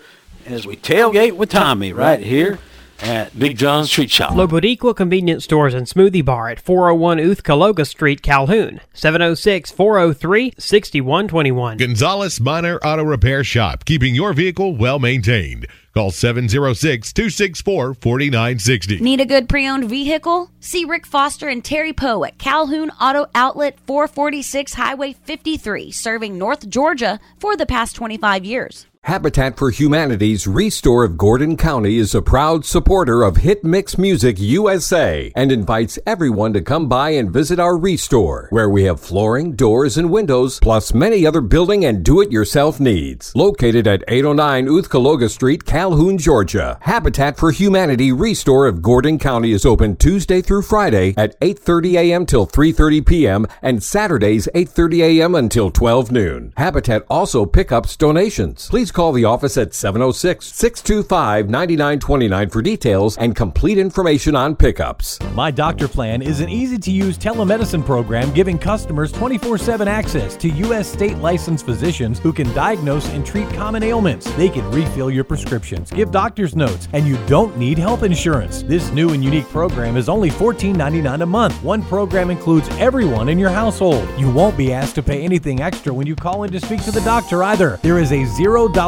as 0.47 0.67
we 0.67 0.77
tailgate 0.77 1.33
with 1.37 1.51
Tommy 1.51 1.93
right 1.93 2.21
here 2.21 2.59
at 3.03 3.39
Big 3.39 3.59
John's 3.59 3.91
Treat 3.91 4.11
Shop. 4.11 4.35
La 4.35 4.47
Boutique 4.47 4.95
Convenience 4.97 5.45
Stores 5.45 5.75
and 5.75 5.87
Smoothie 5.87 6.25
Bar 6.25 6.49
at 6.49 6.61
401 6.61 7.19
Oothcalooga 7.19 7.87
Street, 7.87 8.23
Calhoun. 8.23 8.81
706 8.95 9.71
403 9.73 10.55
6121. 10.59 11.77
Gonzalez 11.77 12.41
Minor 12.41 12.79
Auto 12.79 13.03
Repair 13.03 13.45
Shop, 13.45 13.85
keeping 13.85 14.15
your 14.15 14.33
vehicle 14.33 14.77
well 14.77 14.99
maintained. 14.99 15.67
Call 15.95 16.11
706 16.11 17.13
264 17.13 17.95
4960. 17.95 19.01
Need 19.01 19.21
a 19.21 19.27
good 19.27 19.49
pre 19.49 19.67
owned 19.69 19.91
vehicle? 19.91 20.51
See 20.61 20.85
Rick 20.85 21.05
Foster 21.05 21.49
and 21.49 21.63
Terry 21.63 21.93
Poe 21.93 22.25
at 22.25 22.39
Calhoun 22.39 22.91
Auto 23.01 23.27
Outlet 23.35 23.79
446 23.87 24.75
Highway 24.75 25.13
53, 25.13 25.91
serving 25.91 26.39
North 26.39 26.69
Georgia 26.69 27.21
for 27.39 27.57
the 27.57 27.67
past 27.67 27.95
25 27.97 28.45
years. 28.45 28.87
Habitat 29.07 29.57
for 29.57 29.71
Humanity's 29.71 30.47
Restore 30.47 31.03
of 31.03 31.19
Gordon 31.19 31.57
County 31.57 31.99
is 31.99 32.15
a 32.15 32.23
proud 32.23 32.65
supporter 32.65 33.25
of 33.25 33.39
Hit 33.39 33.65
Mix 33.65 33.99
Music 33.99 34.39
USA 34.39 35.33
and 35.35 35.51
invites 35.51 35.99
everyone 36.07 36.53
to 36.53 36.61
come 36.61 36.89
by 36.89 37.11
and 37.11 37.29
visit 37.29 37.59
our 37.59 37.77
Restore, 37.77 38.47
where 38.51 38.71
we 38.71 38.85
have 38.85 39.01
flooring, 39.01 39.57
doors, 39.57 39.99
and 39.99 40.09
windows, 40.09 40.61
plus 40.61 40.95
many 40.95 41.27
other 41.27 41.41
building 41.41 41.85
and 41.85 42.05
do-it-yourself 42.05 42.79
needs. 42.79 43.35
Located 43.35 43.89
at 43.89 44.05
809 44.07 44.67
Oothcalooga 44.69 45.29
Street, 45.29 45.65
Calhoun, 45.65 46.17
Georgia. 46.17 46.79
Habitat 46.83 47.37
for 47.37 47.51
Humanity 47.51 48.13
Restore 48.13 48.69
of 48.69 48.83
Gordon 48.83 49.19
County 49.19 49.51
is 49.51 49.67
open 49.67 49.97
Tuesday 49.97 50.41
through 50.41 50.63
Friday 50.63 51.13
at 51.17 51.39
8:30 51.41 51.95
a.m. 51.95 52.25
till 52.25 52.47
3:30 52.47 53.05
p.m. 53.05 53.47
and 53.63 53.83
Saturdays 53.83 54.49
8:30 54.55 55.19
a.m. 55.19 55.35
until 55.35 55.73
12 55.73 56.13
noon. 56.13 56.53
Habitat 56.57 57.05
also 57.11 57.45
pickups 57.45 57.97
donations. 57.97 58.69
Please 58.69 58.92
call 58.93 59.13
the 59.13 59.25
office 59.25 59.57
at 59.57 59.75
706 59.75 60.47
625 60.47 61.49
9929 61.49 62.51
for 62.51 62.63
details 62.63 63.17
and 63.19 63.35
complete 63.35 63.79
information 63.79 64.37
on 64.37 64.55
pickups. 64.55 65.19
My 65.35 65.51
Doctor 65.51 65.89
Plan 65.89 66.23
is 66.23 66.41
an 66.41 66.49
easy 66.49 66.79
to 66.79 66.91
use 66.91 67.19
telemedicine 67.19 67.85
program 67.85 68.33
giving 68.33 68.59
customers 68.59 69.11
24 69.13 69.59
7 69.59 69.89
access 69.89 70.37
to 70.37 70.49
U.S. 70.49 70.91
state 70.91 71.17
licensed 71.19 71.65
physicians 71.65 72.19
who 72.19 72.33
can 72.33 72.53
diagnose 72.55 73.09
and 73.11 73.25
treat 73.25 73.49
common 73.51 73.83
ailments. 73.83 74.31
They 74.33 74.49
can 74.49 74.71
refill 74.71 75.11
your 75.11 75.25
prescriptions, 75.25 75.91
give 75.91 76.11
doctor's 76.11 76.55
notes, 76.55 76.89
and 76.93 77.07
you 77.07 77.17
don't 77.27 77.57
need 77.57 77.79
health 77.79 78.03
insurance. 78.03 78.63
This 78.63 78.91
new 78.91 79.11
and 79.11 79.25
unique 79.25 79.49
program 79.49 79.97
is 79.97 80.09
only 80.09 80.31
$14.99 80.31 81.23
a 81.23 81.27
month. 81.27 81.63
One 81.63 81.83
program 81.83 82.31
includes 82.31 82.69
everyone 82.79 83.29
in 83.29 83.39
your 83.39 83.51
household. 83.51 84.09
You 84.19 84.31
won't 84.31 84.57
be 84.57 84.73
asked 84.73 84.95
to 84.97 85.03
pay 85.03 85.23
anything 85.23 85.61
extra 85.61 85.93
when 85.93 86.07
you 86.07 86.15
call 86.15 86.45
in 86.45 86.53
to 86.53 86.61
speak 86.61 86.83
to 86.85 86.91
the 86.91 87.01
doctor 87.01 87.43
either. 87.43 87.79
There 87.83 87.99
is 87.99 88.13
a 88.13 88.25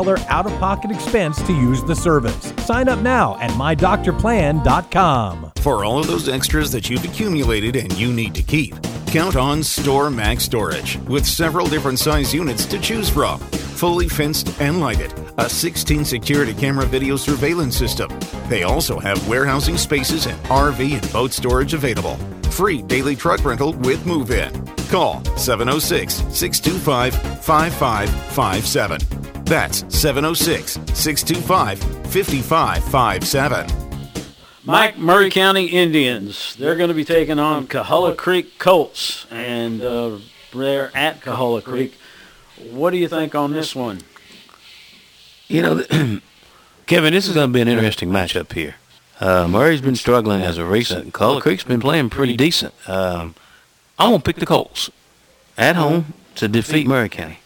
$0 0.03 0.27
out 0.27 0.47
of 0.47 0.53
pocket 0.59 0.91
expense 0.91 1.41
to 1.43 1.53
use 1.53 1.83
the 1.85 1.95
service. 1.95 2.53
Sign 2.65 2.89
up 2.89 3.01
now 3.01 3.39
at 3.39 3.51
mydoctorplan.com. 3.53 5.53
For 5.61 5.85
all 5.85 5.99
of 5.99 6.07
those 6.07 6.29
extras 6.29 6.73
that 6.73 6.91
you've 6.91 7.05
accumulated 7.05 7.77
and 7.77 7.93
you 7.97 8.13
need 8.13 8.35
to 8.35 8.43
keep, 8.43 8.75
count 9.15 9.37
on 9.37 9.63
Store 9.63 10.11
Max 10.11 10.43
Storage 10.43 10.99
with 11.03 11.25
several 11.25 11.69
different 11.69 12.01
size 12.01 12.35
units 12.35 12.67
to 12.67 12.81
choose 12.81 13.09
from. 13.09 13.39
Fully 13.79 14.09
fenced 14.09 14.61
and 14.61 14.81
lighted, 14.81 15.15
a 15.39 15.49
16 15.49 16.05
security 16.05 16.53
camera 16.53 16.85
video 16.85 17.15
surveillance 17.15 17.77
system. 17.77 18.11
They 18.49 18.65
also 18.65 18.99
have 18.99 19.29
warehousing 19.29 19.79
spaces 19.79 20.27
and 20.27 20.37
RV 20.47 21.01
and 21.01 21.13
boat 21.13 21.33
storage 21.33 21.75
available. 21.75 22.17
Free 22.51 22.83
daily 22.83 23.15
truck 23.15 23.45
rental 23.45 23.75
with 23.75 24.05
move 24.05 24.33
in. 24.33 24.53
Call 24.89 25.25
706 25.37 26.15
625 26.37 27.15
5557. 27.45 29.45
That's 29.45 29.85
706 29.97 30.73
625 30.93 31.79
5557. 32.11 33.84
Mike 34.67 34.97
Murray 34.97 35.29
County 35.29 35.67
Indians. 35.67 36.57
They're 36.57 36.77
going 36.77 36.89
to 36.89 36.95
be 36.95 37.05
taking 37.05 37.39
on 37.39 37.67
Coahulla 37.67 38.17
Creek 38.17 38.59
Colts, 38.59 39.27
and 39.31 39.83
uh, 39.83 40.19
they're 40.55 40.91
at 40.97 41.21
Coahulla 41.21 41.63
Creek. 41.63 41.99
What 42.71 42.91
do 42.91 42.97
you 42.97 43.09
think 43.09 43.35
on 43.35 43.53
this 43.53 43.75
one? 43.75 44.01
You 45.49 45.61
know, 45.61 45.83
Kevin, 46.87 47.13
this 47.13 47.29
is 47.29 47.35
going 47.35 47.51
to 47.51 47.53
be 47.53 47.61
an 47.61 47.69
interesting 47.69 48.09
matchup 48.09 48.55
here. 48.55 48.77
Uh, 49.21 49.47
Murray's 49.47 49.83
been 49.83 49.97
struggling 49.97 50.41
as 50.41 50.57
of 50.57 50.71
recent. 50.71 51.13
Coahulla 51.13 51.43
Creek's 51.43 51.65
been 51.65 51.81
playing 51.81 52.09
pretty 52.09 52.37
decent. 52.37 52.73
Um, 52.89 53.35
I'm 53.99 54.11
going 54.11 54.21
to 54.21 54.25
pick 54.25 54.37
the 54.37 54.47
Colts 54.47 54.91
at 55.59 55.77
home 55.77 56.15
to 56.37 56.49
defeat 56.49 56.87
Murray 56.87 57.11
County. 57.11 57.41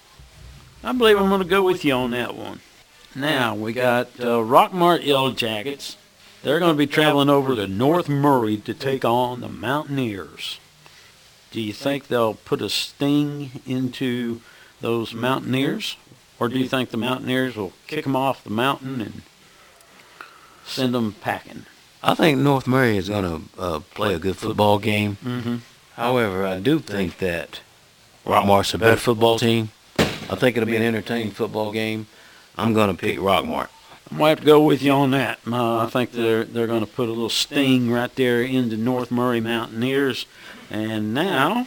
I 0.85 0.93
believe 0.93 1.19
I'm 1.19 1.29
going 1.29 1.43
to 1.43 1.49
go 1.49 1.65
with 1.65 1.85
you 1.85 1.95
on 1.95 2.13
that 2.13 2.37
one. 2.37 2.61
Now, 3.17 3.57
we 3.57 3.73
got 3.73 4.07
uh, 4.21 4.39
Rockmart 4.39 5.05
Yellow 5.05 5.33
Jackets. 5.33 5.97
They're 6.43 6.61
going 6.61 6.75
to 6.75 6.79
be 6.79 6.87
traveling 6.87 7.29
over 7.29 7.57
to 7.57 7.67
North 7.67 8.09
Murray 8.09 8.57
to 8.59 8.73
take 8.75 9.05
on 9.05 9.41
the 9.41 9.49
Mountaineers. 9.49 10.61
Do 11.51 11.61
you 11.61 11.73
think 11.73 12.07
they'll 12.07 12.35
put 12.35 12.63
a 12.63 12.69
sting 12.69 13.63
into 13.67 14.41
those 14.81 15.15
Mountaineers? 15.15 15.97
Or 16.39 16.49
do 16.49 16.59
you 16.59 16.69
think 16.69 16.91
the 16.91 16.97
Mountaineers 16.97 17.57
will 17.57 17.73
kick 17.87 18.05
them 18.05 18.15
off 18.15 18.45
the 18.45 18.51
mountain 18.51 19.01
and 19.01 19.23
send 20.65 20.95
them 20.95 21.15
packing? 21.21 21.67
I 22.03 22.15
think 22.15 22.39
North 22.39 22.69
Murray 22.69 22.97
is 22.97 23.09
going 23.09 23.25
to 23.25 23.61
uh, 23.61 23.81
play 23.95 24.15
a 24.15 24.21
good 24.21 24.37
football 24.37 24.79
game. 24.79 25.17
Mm-hmm. 25.25 25.57
However, 25.95 26.47
I 26.47 26.61
do 26.61 26.79
think 26.79 27.19
that 27.19 27.61
Rockmart's 28.25 28.75
a 28.75 28.79
better 28.79 28.97
football 28.97 29.39
team. 29.39 29.71
I 29.99 30.37
think 30.37 30.57
it'll 30.57 30.67
be 30.67 30.77
an 30.77 30.83
entertaining 30.83 31.33
football 31.33 31.73
game. 31.73 32.07
I'm 32.57 32.73
going 32.73 32.95
to 32.95 32.97
pick 32.97 33.19
Rockmart. 33.19 33.69
I'm 34.11 34.17
gonna 34.19 34.29
have 34.31 34.41
to 34.41 34.47
go 34.47 34.65
with 34.65 34.83
you 34.83 34.93
on 34.93 35.11
that. 35.11 35.39
Uh, 35.47 35.79
I 35.79 35.87
think 35.87 36.13
they're 36.13 36.45
they're 36.45 36.67
going 36.67 36.81
to 36.81 36.87
put 36.87 37.09
a 37.09 37.13
little 37.13 37.29
sting 37.29 37.91
right 37.91 38.15
there 38.15 38.43
into 38.43 38.77
North 38.77 39.11
Murray 39.11 39.41
Mountaineers, 39.41 40.27
and 40.71 41.13
now 41.13 41.67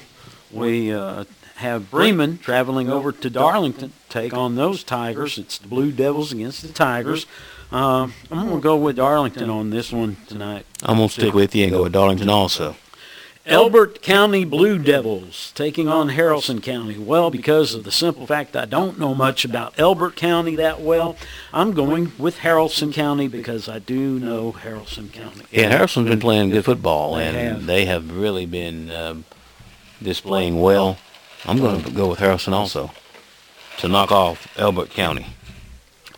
we 0.51 0.91
uh, 0.91 1.25
have 1.57 1.91
Bremen 1.91 2.39
traveling 2.39 2.89
over 2.89 3.11
to 3.11 3.29
Darlington 3.29 3.89
to 3.89 4.09
take 4.09 4.33
on 4.33 4.55
those 4.55 4.83
Tigers. 4.83 5.37
It's 5.37 5.59
the 5.59 5.67
Blue 5.67 5.91
Devils 5.91 6.31
against 6.31 6.63
the 6.63 6.69
Tigers. 6.73 7.25
Uh, 7.71 8.07
I'm 8.29 8.47
going 8.47 8.59
to 8.59 8.61
go 8.61 8.75
with 8.75 8.97
Darlington 8.97 9.49
on 9.49 9.69
this 9.69 9.93
one 9.93 10.17
tonight. 10.27 10.65
I'm 10.83 10.97
going 10.97 11.07
to 11.07 11.13
stick 11.13 11.33
with 11.33 11.55
you 11.55 11.63
and 11.63 11.71
go 11.71 11.83
with 11.83 11.93
Darlington 11.93 12.27
also. 12.27 12.75
Elbert 13.45 14.01
County 14.03 14.45
Blue 14.45 14.77
Devils 14.77 15.51
taking 15.55 15.87
on 15.87 16.09
Haralson 16.09 16.61
County. 16.61 16.97
Well, 16.99 17.31
because 17.31 17.73
of 17.73 17.83
the 17.83 17.91
simple 17.91 18.27
fact 18.27 18.55
I 18.55 18.65
don't 18.65 18.99
know 18.99 19.15
much 19.15 19.43
about 19.43 19.73
Elbert 19.79 20.15
County 20.15 20.55
that 20.57 20.79
well, 20.81 21.15
I'm 21.51 21.73
going 21.73 22.11
with 22.19 22.37
Haralson 22.39 22.93
County 22.93 23.27
because 23.27 23.67
I 23.67 23.79
do 23.79 24.19
know 24.19 24.51
Haralson 24.51 25.11
County. 25.11 25.45
Yeah, 25.51 25.75
Haralson's 25.75 26.09
been 26.09 26.19
playing 26.19 26.51
good 26.51 26.65
football, 26.65 27.15
They 27.15 27.27
and 27.27 27.37
have. 27.37 27.65
they 27.65 27.85
have 27.85 28.15
really 28.15 28.45
been 28.45 28.91
um, 28.91 29.25
displaying 30.01 30.61
well. 30.61 30.97
I'm 31.45 31.57
going 31.57 31.81
to 31.83 31.91
go 31.91 32.09
with 32.09 32.19
Harrison 32.19 32.53
also 32.53 32.91
to 33.79 33.87
knock 33.87 34.11
off 34.11 34.47
Elbert 34.59 34.91
County. 34.91 35.25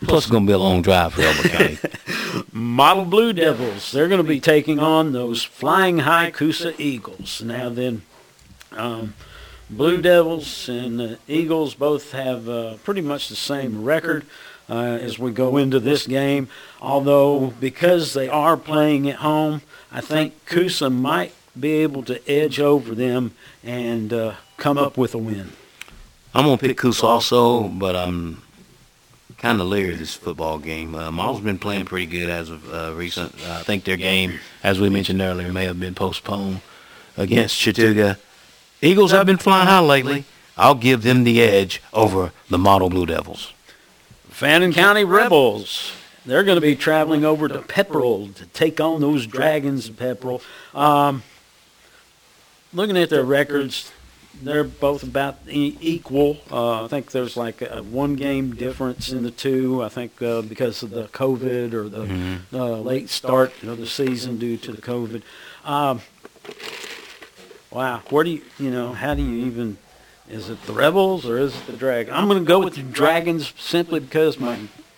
Plus, 0.05 0.23
it's 0.23 0.31
going 0.31 0.45
to 0.45 0.49
be 0.49 0.53
a 0.53 0.57
long 0.57 0.81
drive 0.81 1.13
for 1.13 1.21
Elbert 1.21 1.51
County. 1.51 1.77
Model 2.51 3.05
Blue 3.05 3.33
Devils. 3.33 3.91
They're 3.91 4.07
going 4.07 4.21
to 4.21 4.27
be 4.27 4.39
taking 4.39 4.79
on 4.79 5.11
those 5.11 5.43
Flying 5.43 5.99
High 5.99 6.31
Coosa 6.31 6.79
Eagles. 6.81 7.41
Now 7.41 7.69
then, 7.69 8.03
um, 8.71 9.15
Blue 9.69 10.01
Devils 10.01 10.69
and 10.69 10.99
the 10.99 11.17
Eagles 11.27 11.73
both 11.73 12.11
have 12.11 12.47
uh, 12.47 12.75
pretty 12.83 13.01
much 13.01 13.29
the 13.29 13.35
same 13.35 13.83
record 13.83 14.25
uh, 14.69 14.75
as 14.75 15.17
we 15.17 15.31
go 15.31 15.57
into 15.57 15.79
this 15.79 16.05
game. 16.05 16.47
Although 16.81 17.53
because 17.59 18.13
they 18.13 18.27
are 18.27 18.57
playing 18.57 19.09
at 19.09 19.17
home, 19.17 19.61
I 19.91 20.01
think 20.01 20.45
Coosa 20.45 20.89
might 20.89 21.33
be 21.59 21.71
able 21.73 22.03
to 22.03 22.29
edge 22.29 22.59
over 22.59 22.93
them 22.93 23.33
and 23.63 24.13
uh, 24.13 24.33
come 24.57 24.77
up 24.77 24.97
with 24.97 25.15
a 25.15 25.19
win. 25.19 25.53
I'm 26.35 26.45
going 26.45 26.57
to 26.57 26.67
pick 26.67 26.77
Coosa 26.77 27.05
also, 27.05 27.67
but 27.67 27.95
I'm 27.95 28.42
kind 29.43 29.59
of 29.59 29.67
leery 29.67 29.91
of 29.91 29.99
this 29.99 30.15
football 30.15 30.57
game. 30.57 30.95
Uh, 30.95 31.11
Model's 31.11 31.41
been 31.41 31.59
playing 31.59 31.83
pretty 31.83 32.05
good 32.05 32.29
as 32.29 32.49
of 32.49 32.73
uh, 32.73 32.93
recent. 32.95 33.35
Uh, 33.45 33.55
I 33.59 33.63
think 33.63 33.83
their 33.83 33.97
game, 33.97 34.39
as 34.63 34.79
we 34.79 34.87
mentioned 34.89 35.19
earlier, 35.19 35.51
may 35.51 35.65
have 35.65 35.81
been 35.81 35.93
postponed 35.93 36.61
against 37.17 37.59
Chattooga. 37.59 38.17
Eagles 38.81 39.11
have 39.11 39.25
been 39.25 39.35
flying 39.35 39.67
high 39.67 39.81
lately. 39.81 40.23
I'll 40.55 40.75
give 40.75 41.03
them 41.03 41.25
the 41.25 41.41
edge 41.41 41.81
over 41.91 42.31
the 42.49 42.57
Model 42.57 42.89
Blue 42.89 43.05
Devils. 43.05 43.51
Fannin 44.29 44.71
County 44.71 45.03
Rebels. 45.03 45.91
They're 46.25 46.45
going 46.45 46.55
to 46.55 46.61
be 46.61 46.77
traveling 46.77 47.25
over 47.25 47.49
to 47.49 47.59
Pepperell 47.59 48.33
to 48.35 48.45
take 48.45 48.79
on 48.79 49.01
those 49.01 49.27
Dragons 49.27 49.89
of 49.89 49.97
Pepperell. 49.97 50.41
Um, 50.73 51.21
looking 52.71 52.95
at 52.95 53.09
their 53.09 53.25
records, 53.25 53.91
they're 54.41 54.63
both 54.63 55.03
about 55.03 55.37
e- 55.49 55.77
equal. 55.79 56.37
Uh, 56.51 56.85
I 56.85 56.87
think 56.87 57.11
there's 57.11 57.37
like 57.37 57.61
a 57.61 57.81
one 57.83 58.15
game 58.15 58.55
difference 58.55 59.09
in 59.11 59.23
the 59.23 59.31
two. 59.31 59.83
I 59.83 59.89
think 59.89 60.21
uh, 60.21 60.41
because 60.41 60.83
of 60.83 60.89
the 60.89 61.03
COVID 61.05 61.73
or 61.73 61.87
the 61.89 62.39
uh, 62.53 62.77
late 62.79 63.09
start 63.09 63.53
of 63.63 63.77
the 63.77 63.87
season 63.87 64.37
due 64.39 64.57
to 64.57 64.71
the 64.71 64.81
COVID. 64.81 65.21
Um, 65.65 66.01
wow, 67.71 68.01
where 68.09 68.23
do 68.23 68.31
you 68.31 68.41
you 68.59 68.71
know 68.71 68.93
how 68.93 69.13
do 69.13 69.21
you 69.21 69.45
even 69.45 69.77
is 70.29 70.49
it 70.49 70.61
the 70.65 70.73
Rebels 70.73 71.25
or 71.25 71.37
is 71.37 71.55
it 71.55 71.65
the 71.67 71.73
Dragons? 71.73 72.15
I'm 72.17 72.27
going 72.27 72.39
to 72.39 72.45
go 72.47 72.59
with 72.59 72.75
the 72.75 72.83
Dragons 72.83 73.53
simply 73.57 73.99
because 73.99 74.39
my 74.39 74.57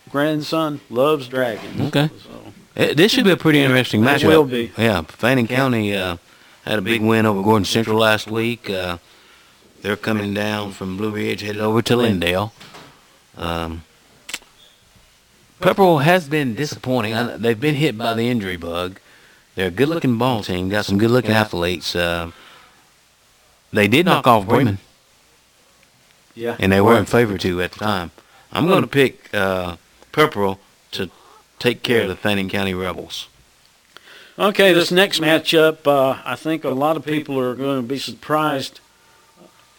grandson 0.09 0.81
loves 0.89 1.27
dragons. 1.27 1.81
Okay. 1.87 2.09
So, 2.23 2.53
Eh, 2.77 2.93
This 2.93 3.11
should 3.13 3.23
be 3.23 3.31
a 3.31 3.37
pretty 3.37 3.59
interesting 3.61 4.03
It 4.03 4.07
matchup. 4.07 4.27
will 4.27 4.43
be. 4.45 4.71
Yeah, 4.77 5.01
Fannin 5.03 5.47
County 5.47 5.95
uh, 5.95 6.17
had 6.65 6.77
a 6.77 6.81
big 6.81 7.01
win 7.01 7.25
over 7.25 7.41
Gordon 7.41 7.65
Central 7.65 7.97
last 7.97 8.29
week. 8.29 8.69
They're 9.85 9.95
coming 9.95 10.33
down 10.33 10.71
from 10.71 10.97
Blue 10.97 11.11
Ridge, 11.11 11.41
headed 11.41 11.61
over 11.61 11.79
to 11.83 11.93
Lindale. 11.93 12.51
Um, 13.37 13.83
Pepperell 15.59 16.01
has 16.01 16.27
been 16.27 16.55
disappointing. 16.55 17.13
I, 17.13 17.37
they've 17.37 17.59
been 17.59 17.75
hit 17.75 17.95
by 17.95 18.15
the 18.15 18.27
injury 18.27 18.57
bug. 18.57 18.99
They're 19.53 19.67
a 19.67 19.69
good-looking 19.69 20.17
ball 20.17 20.41
team. 20.41 20.69
Got 20.69 20.85
some 20.85 20.97
good-looking 20.97 21.29
athletes. 21.29 21.95
Uh, 21.95 22.31
they 23.71 23.87
did 23.87 24.07
knock 24.07 24.25
off 24.25 24.47
Bremen, 24.47 24.79
yeah. 26.33 26.55
and 26.59 26.71
they 26.71 26.81
were 26.81 26.97
in 26.97 27.05
favor 27.05 27.37
to 27.37 27.61
at 27.61 27.73
the 27.73 27.77
time. 27.77 28.09
I'm 28.51 28.65
going 28.65 28.81
to 28.81 28.87
pick 28.87 29.29
uh, 29.35 29.75
Pepperell 30.11 30.57
to 30.93 31.11
take 31.59 31.83
care 31.83 32.01
of 32.01 32.07
the 32.07 32.15
Fannin 32.15 32.49
County 32.49 32.73
Rebels. 32.73 33.27
Okay, 34.39 34.73
this 34.73 34.89
next 34.89 35.19
matchup, 35.19 35.85
uh, 35.85 36.23
I 36.25 36.35
think 36.35 36.63
a 36.63 36.69
lot 36.69 36.97
of 36.97 37.05
people 37.05 37.39
are 37.39 37.53
going 37.53 37.83
to 37.83 37.87
be 37.87 37.99
surprised 37.99 38.79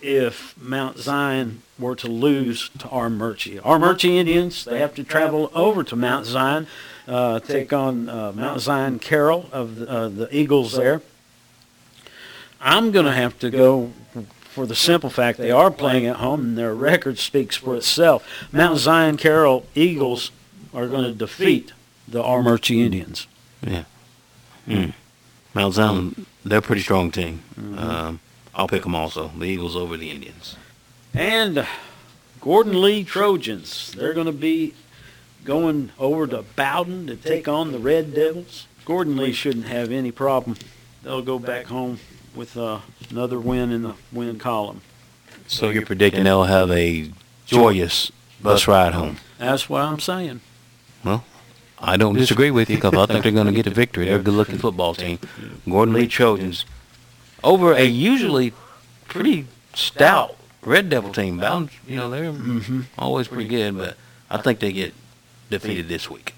if 0.07 0.57
Mount 0.61 0.99
Zion 0.99 1.63
were 1.79 1.97
to 1.97 2.07
lose 2.09 2.69
to 2.79 2.87
Armuchee. 2.89 3.61
Armuchee 3.61 4.17
Indians, 4.17 4.65
they 4.65 4.79
have 4.79 4.95
to 4.95 5.05
travel 5.05 5.51
over 5.55 5.83
to 5.83 5.97
Mount 5.97 6.27
Zion, 6.27 6.67
uh, 7.09 7.41
take 7.41 7.73
on 7.73 8.09
uh, 8.09 8.33
Mount 8.33 8.61
Zion 8.61 8.99
Carroll 8.99 9.49
of 9.53 9.77
the, 9.77 9.91
uh, 9.91 10.09
the 10.09 10.35
Eagles 10.35 10.73
there. 10.73 11.03
I'm 12.61 12.93
going 12.93 13.07
to 13.07 13.13
have 13.13 13.39
to 13.41 13.51
go 13.51 13.93
for 14.41 14.65
the 14.65 14.75
simple 14.75 15.11
fact 15.11 15.39
they 15.39 15.51
are 15.51 15.71
playing 15.71 16.07
at 16.07 16.17
home 16.17 16.41
and 16.41 16.59
their 16.59 16.75
record 16.75 17.19
speaks 17.19 17.57
for 17.57 17.77
itself. 17.77 18.27
Mount 18.53 18.79
Zion 18.79 19.17
Carroll 19.17 19.67
Eagles 19.75 20.31
are 20.73 20.87
going 20.87 21.05
to 21.05 21.13
defeat 21.13 21.73
the 22.09 22.23
Armuchee 22.23 22.85
Indians. 22.85 23.27
Yeah. 23.61 23.85
Mm. 24.67 24.95
Mount 25.53 25.75
Zion, 25.75 26.27
they're 26.45 26.61
a 26.61 26.63
pretty 26.63 26.83
strong 26.83 27.11
team. 27.11 27.43
Mm-hmm. 27.59 27.79
Um, 27.79 28.21
I'll 28.57 28.69
pick 28.69 28.83
them 28.83 28.95
also. 28.95 29.29
The 29.29 29.45
Eagles 29.45 29.77
over 29.77 29.97
the 29.97 30.11
Indians. 30.11 30.57
And 31.13 31.67
Gordon 32.41 32.81
Lee 32.81 33.05
Trojans, 33.05 33.93
they're 33.93 34.15
going 34.15 34.27
to 34.27 34.33
be 34.33 34.75
going 35.45 35.91
over 35.99 36.27
to 36.27 36.43
Bowdon 36.57 37.07
to 37.07 37.17
take 37.17 37.47
on 37.47 37.73
the 37.73 37.79
Red 37.79 38.15
Devils. 38.15 38.67
Gordon 38.85 39.17
Lee 39.17 39.33
shouldn't 39.33 39.67
have 39.67 39.93
any 39.93 40.11
problem. 40.11 40.57
They'll 41.03 41.23
go 41.23 41.39
back 41.39 41.67
home 41.67 42.01
with 42.35 42.57
uh, 42.57 42.81
another 43.11 43.39
win 43.39 43.71
in 43.71 43.83
the 43.83 43.95
win 44.11 44.39
column. 44.39 44.81
So 45.47 45.71
you're 45.71 45.87
predicting 45.87 46.25
they'll 46.25 46.45
have 46.45 46.71
a 46.71 47.11
joyous 47.47 48.11
bus 48.43 48.67
ride 48.67 48.95
home? 48.95 49.19
That's 49.39 49.69
what 49.69 49.83
I'm 49.83 50.01
saying. 50.01 50.41
Well, 51.05 51.25
I 51.79 51.97
don't 51.97 52.15
disagree 52.15 52.51
with 52.51 52.71
you 52.71 52.77
because 52.77 52.95
I 52.95 53.07
think 53.07 53.23
they're 53.23 53.33
going 53.33 53.47
to 53.47 53.53
get 53.53 53.67
a 53.67 53.71
victory. 53.71 54.07
They're 54.07 54.19
a 54.19 54.23
good-looking 54.23 54.59
football 54.59 54.95
team. 54.95 55.19
Gordon 55.69 55.95
Lee 55.95 56.07
Trojans 56.07 56.65
over 57.47 57.73
a 57.73 57.85
usually 57.85 58.53
pretty 59.07 59.47
stout 59.73 60.37
Red 60.63 60.91
Devil 60.91 61.13
team. 61.13 61.39
Bound, 61.39 61.71
you 61.87 61.97
know, 61.97 62.11
they're 62.11 62.33
mm-hmm. 62.33 62.83
always 62.99 63.29
pretty 63.29 63.49
good, 63.49 63.79
but 63.79 63.97
I 64.29 64.39
think 64.39 64.59
they 64.59 64.73
get 64.73 64.93
defeated 65.49 65.89
this 65.89 66.11
week. 66.11 66.35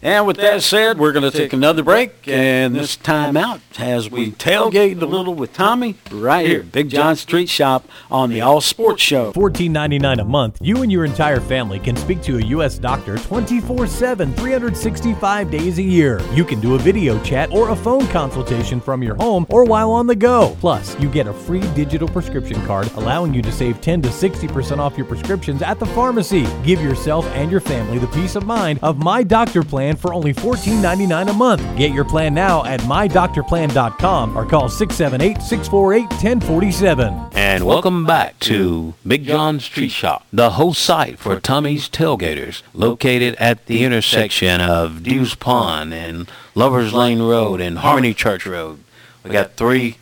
And 0.00 0.28
with 0.28 0.36
that 0.36 0.62
said, 0.62 0.96
we're 0.96 1.10
going 1.10 1.28
to 1.28 1.36
take 1.36 1.52
another 1.52 1.82
break, 1.82 2.28
and 2.28 2.72
this 2.72 2.94
time 2.94 3.36
out 3.36 3.60
as 3.80 4.08
we 4.08 4.30
tailgate 4.30 5.02
a 5.02 5.06
little 5.06 5.34
with 5.34 5.52
Tommy 5.52 5.96
right 6.12 6.46
here, 6.46 6.62
Big 6.62 6.88
John's 6.88 7.24
Treat 7.24 7.48
Shop 7.48 7.84
on 8.08 8.30
the 8.30 8.40
All 8.40 8.60
Sports 8.60 9.02
Show. 9.02 9.32
Fourteen 9.32 9.72
ninety 9.72 9.98
nine 9.98 10.20
a 10.20 10.24
month, 10.24 10.58
you 10.60 10.82
and 10.82 10.92
your 10.92 11.04
entire 11.04 11.40
family 11.40 11.80
can 11.80 11.96
speak 11.96 12.22
to 12.22 12.38
a 12.38 12.42
U.S. 12.42 12.78
doctor 12.78 13.16
24-7, 13.16 14.36
365 14.36 15.50
days 15.50 15.78
a 15.78 15.82
year. 15.82 16.20
You 16.32 16.44
can 16.44 16.60
do 16.60 16.76
a 16.76 16.78
video 16.78 17.20
chat 17.24 17.50
or 17.50 17.70
a 17.70 17.76
phone 17.76 18.06
consultation 18.08 18.80
from 18.80 19.02
your 19.02 19.16
home 19.16 19.46
or 19.48 19.64
while 19.64 19.90
on 19.90 20.06
the 20.06 20.14
go. 20.14 20.56
Plus, 20.60 20.98
you 21.00 21.08
get 21.08 21.26
a 21.26 21.32
free 21.32 21.62
digital 21.74 22.06
prescription 22.06 22.64
card 22.66 22.88
allowing 22.94 23.34
you 23.34 23.42
to 23.42 23.50
save 23.50 23.80
10 23.80 24.02
to 24.02 24.10
60% 24.10 24.78
off 24.78 24.96
your 24.96 25.06
prescriptions 25.06 25.60
at 25.60 25.80
the 25.80 25.86
pharmacy. 25.86 26.46
Give 26.62 26.80
yourself 26.80 27.26
and 27.34 27.50
your 27.50 27.60
family 27.60 27.98
the 27.98 28.06
peace 28.08 28.36
of 28.36 28.46
mind 28.46 28.78
of 28.82 28.98
My 28.98 29.24
Doctor 29.24 29.64
Plan 29.64 29.87
plan 29.88 29.96
for 29.96 30.12
only 30.12 30.34
$14.99 30.34 31.30
a 31.30 31.32
month. 31.32 31.76
Get 31.76 31.92
your 31.92 32.04
plan 32.04 32.34
now 32.34 32.64
at 32.64 32.80
mydoctorplan.com 32.80 34.36
or 34.36 34.44
call 34.44 34.68
678 34.68 35.42
648 35.42 36.02
1047. 36.10 37.30
And 37.32 37.64
welcome 37.64 38.04
back 38.04 38.38
to 38.40 38.94
Big 39.06 39.24
John's 39.24 39.66
Treat 39.66 39.90
Shop, 39.90 40.26
the 40.32 40.50
host 40.50 40.82
site 40.82 41.18
for 41.18 41.40
Tommy's 41.40 41.88
Tailgaters, 41.88 42.62
located 42.74 43.34
at 43.36 43.66
the 43.66 43.84
intersection 43.84 44.60
of 44.60 45.02
Dews 45.02 45.34
Pond 45.34 45.94
and 45.94 46.30
Lovers 46.54 46.92
Lane 46.92 47.22
Road 47.22 47.60
and 47.60 47.78
Harmony 47.78 48.12
Church 48.12 48.46
Road. 48.46 48.80
We 49.24 49.30
got 49.30 49.54
three 49.54 49.96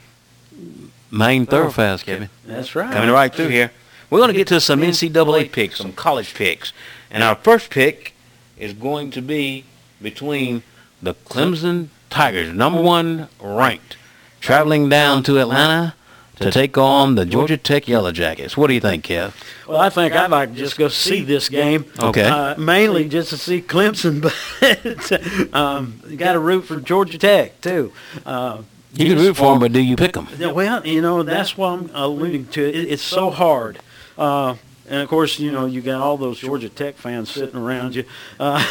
main 1.11 1.47
thoroughfares, 1.47 2.03
Kevin. 2.03 2.29
That's 2.45 2.75
right. 2.75 2.93
Coming 2.93 3.11
right 3.11 3.33
through 3.33 3.49
here. 3.49 3.71
We're 4.11 4.19
going 4.19 4.31
to 4.31 4.37
get 4.37 4.49
to 4.49 4.61
some 4.61 4.81
NCAA 4.81 5.51
picks, 5.51 5.79
some 5.79 5.93
college 5.93 6.35
picks. 6.35 6.73
And 7.11 7.23
our 7.23 7.35
first 7.35 7.71
pick 7.71 8.15
is 8.57 8.73
going 8.73 9.11
to 9.11 9.21
be 9.21 9.65
between 10.01 10.63
the 11.03 11.15
Clemson 11.15 11.89
Tigers, 12.11 12.53
number 12.55 12.81
one 12.81 13.29
ranked, 13.41 13.97
traveling 14.41 14.89
down 14.89 15.23
to 15.25 15.39
Atlanta 15.39 15.95
to 16.37 16.51
take 16.51 16.77
on 16.77 17.15
the 17.15 17.25
Georgia 17.25 17.57
Tech 17.57 17.89
Yellow 17.89 18.13
Jackets. 18.13 18.57
What 18.57 18.67
do 18.69 18.75
you 18.75 18.81
think, 18.81 19.05
Kev? 19.05 19.33
Well, 19.67 19.79
I 19.79 19.89
think 19.89 20.13
I'd 20.15 20.31
like 20.31 20.51
to 20.51 20.55
just 20.55 20.77
go 20.77 20.89
see 20.89 21.25
this 21.25 21.49
game. 21.49 21.87
Okay. 21.99 22.25
Uh, 22.25 22.57
mainly 22.57 23.09
just 23.09 23.31
to 23.31 23.39
see 23.39 23.63
Clemson, 23.63 24.21
but 24.61 25.55
um, 25.55 26.01
you 26.09 26.17
got 26.17 26.35
to 26.35 26.39
root 26.39 26.63
for 26.63 26.81
Georgia 26.81 27.19
Tech 27.19 27.61
too. 27.61 27.93
Uh, 28.25 28.63
you 28.93 29.07
can 29.15 29.19
root 29.19 29.37
for 29.37 29.51
them, 29.53 29.61
but 29.61 29.73
do 29.73 29.81
you 29.81 29.97
pick 29.97 30.13
them? 30.13 30.29
Well, 30.55 30.87
you 30.87 31.03
know 31.03 31.23
that's 31.23 31.57
what 31.57 31.69
I'm 31.69 31.91
alluding 31.93 32.47
to. 32.49 32.63
It's 32.65 33.03
so 33.03 33.31
hard. 33.31 33.79
Uh, 34.17 34.57
and 34.89 35.03
of 35.03 35.09
course, 35.09 35.39
you 35.39 35.51
know, 35.53 35.67
you 35.67 35.81
got 35.81 36.01
all 36.01 36.17
those 36.17 36.39
Georgia 36.39 36.69
Tech 36.69 36.97
fans 36.97 37.31
sitting 37.31 37.57
around 37.57 37.95
you. 37.95 38.05
Uh, 38.39 38.65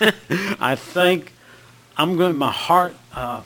I 0.60 0.74
think 0.76 1.32
I'm 1.96 2.16
going. 2.16 2.36
My 2.36 2.52
heart 2.52 2.94
uh, 3.14 3.42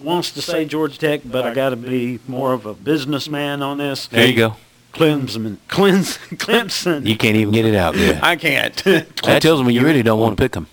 wants 0.00 0.32
to 0.32 0.42
say 0.42 0.64
Georgia 0.64 0.98
Tech, 0.98 1.22
but 1.24 1.44
I 1.46 1.54
got 1.54 1.70
to 1.70 1.76
be 1.76 2.20
more 2.26 2.52
of 2.52 2.66
a 2.66 2.74
businessman 2.74 3.62
on 3.62 3.78
this. 3.78 4.06
There 4.06 4.26
you 4.26 4.36
go. 4.36 4.56
Clemson, 4.92 5.58
Clemson, 5.68 6.36
Clemson. 6.36 7.06
You 7.06 7.16
can't 7.16 7.36
even 7.36 7.54
get 7.54 7.64
it 7.64 7.74
out. 7.74 7.96
Yeah. 7.96 8.18
I 8.22 8.36
can't. 8.36 8.74
that 8.84 9.40
tells 9.40 9.62
me 9.62 9.72
you 9.72 9.84
really 9.84 10.02
don't 10.02 10.18
want 10.18 10.36
to 10.36 10.42
pick 10.42 10.52
them. 10.52 10.66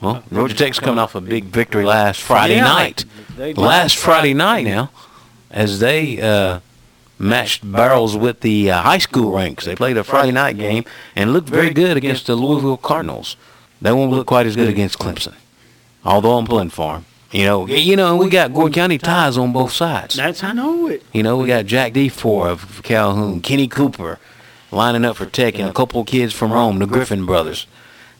Well, 0.00 0.24
Georgia 0.32 0.56
Tech's 0.56 0.80
coming 0.80 0.98
off 0.98 1.14
a 1.14 1.20
big 1.20 1.44
victory 1.44 1.84
last 1.84 2.20
Friday 2.20 2.56
yeah, 2.56 2.64
night. 2.64 3.04
They, 3.36 3.52
they 3.52 3.60
last 3.60 3.96
Friday 3.96 4.34
night 4.34 4.64
now, 4.64 4.90
as 5.50 5.78
they 5.78 6.20
uh, 6.20 6.60
matched 7.20 7.70
barrels 7.70 8.16
with 8.16 8.40
the 8.40 8.70
uh, 8.70 8.80
high 8.82 8.98
school 8.98 9.32
ranks. 9.32 9.66
They 9.66 9.76
played 9.76 9.96
a 9.98 10.02
Friday 10.02 10.32
night 10.32 10.56
game 10.56 10.84
and 11.14 11.32
looked 11.32 11.48
very 11.48 11.70
good 11.70 11.96
against 11.96 12.26
the 12.26 12.34
Louisville 12.34 12.78
Cardinals. 12.78 13.36
They 13.80 13.92
won't 13.92 14.10
look 14.10 14.26
quite 14.26 14.46
as 14.46 14.56
good 14.56 14.68
against 14.68 14.98
Clemson, 14.98 15.34
although 16.04 16.38
I'm 16.38 16.46
pulling 16.46 16.70
for 16.70 16.94
them. 16.94 17.04
You 17.30 17.44
know, 17.44 17.66
you 17.68 17.94
know, 17.94 18.16
we 18.16 18.28
got 18.28 18.52
Gordon 18.52 18.72
County 18.72 18.98
ties 18.98 19.38
on 19.38 19.52
both 19.52 19.70
sides. 19.70 20.16
That's 20.16 20.40
how 20.40 20.48
I 20.48 20.52
know 20.52 20.88
it. 20.88 21.04
You 21.12 21.22
know, 21.22 21.36
we 21.36 21.46
got 21.46 21.66
Jack 21.66 21.92
DeFoor 21.92 22.48
of 22.48 22.82
Calhoun, 22.82 23.40
Kenny 23.40 23.68
Cooper 23.68 24.18
lining 24.72 25.04
up 25.04 25.16
for 25.16 25.26
Tech, 25.26 25.58
and 25.58 25.68
a 25.68 25.72
couple 25.72 26.00
of 26.00 26.06
kids 26.08 26.32
from 26.32 26.52
Rome, 26.52 26.80
the 26.80 26.86
Griffin 26.86 27.26
brothers. 27.26 27.66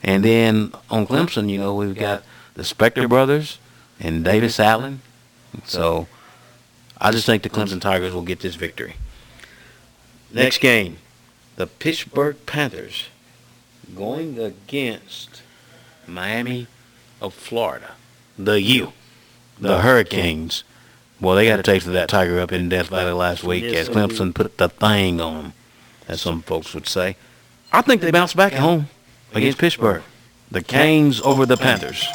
And 0.03 0.25
then 0.25 0.73
on 0.91 1.07
Clemson, 1.07 1.51
you 1.51 1.59
know, 1.59 1.75
we've 1.75 1.97
got 1.97 2.23
the 2.55 2.63
Spector 2.63 3.09
brothers 3.09 3.59
and 3.99 4.25
Davis 4.25 4.61
Allen. 4.61 5.03
So 5.65 6.07
I 7.01 7.11
just 7.11 7.27
think 7.27 7.43
the 7.43 7.49
Clemson 7.49 7.81
Tigers 7.81 8.13
will 8.13 8.23
get 8.23 8.41
this 8.41 8.55
victory. 8.55 8.97
Next 10.33 10.59
game, 10.59 10.99
the 11.57 11.67
Pittsburgh 11.67 12.37
Panthers 12.47 13.09
going 13.97 14.39
against 14.39 15.43
Miami 16.07 16.67
of 17.21 17.35
Florida. 17.35 17.93
The 18.39 18.61
U, 18.61 18.93
the 19.59 19.81
Hurricanes. 19.81 20.65
Well, 21.21 21.37
they 21.37 21.47
got 21.47 21.59
a 21.59 21.63
taste 21.63 21.87
of 21.87 21.93
that 21.93 22.09
tiger 22.09 22.41
up 22.41 22.53
in 22.53 22.69
Death 22.69 22.89
Valley 22.89 23.13
last 23.13 23.45
week 23.45 23.65
Yes, 23.65 23.89
as 23.89 23.95
Clemson 23.95 24.35
put 24.35 24.57
the 24.57 24.69
thing 24.69 25.21
on 25.21 25.35
them, 25.35 25.53
as 26.09 26.23
some 26.23 26.43
folks 26.43 26.73
would 26.75 26.87
say. 26.87 27.17
I 27.73 27.83
think 27.83 28.01
they 28.01 28.11
bounce 28.11 28.33
back 28.35 28.53
at 28.55 28.61
home 28.61 28.89
against 29.35 29.59
Pittsburgh. 29.59 30.03
The 30.51 30.63
Canes 30.63 31.21
over 31.21 31.45
the 31.45 31.57
Panthers. 31.57 32.07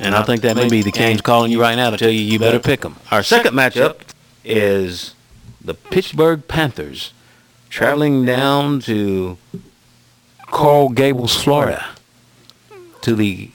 And 0.00 0.14
I 0.14 0.22
think 0.22 0.42
that 0.42 0.56
may 0.56 0.68
be 0.68 0.82
the 0.82 0.92
Canes 0.92 1.20
calling 1.20 1.52
you 1.52 1.60
right 1.60 1.74
now 1.76 1.90
to 1.90 1.96
tell 1.96 2.10
you 2.10 2.20
you 2.20 2.38
better 2.38 2.58
pick 2.58 2.80
them. 2.80 2.96
Our 3.10 3.22
second 3.22 3.54
matchup 3.54 4.00
is 4.44 5.14
the 5.60 5.74
Pittsburgh 5.74 6.46
Panthers 6.48 7.12
traveling 7.70 8.24
down 8.24 8.80
to 8.80 9.38
Coral 10.46 10.88
Gables, 10.90 11.34
Florida, 11.42 11.86
to 13.02 13.14
the 13.14 13.50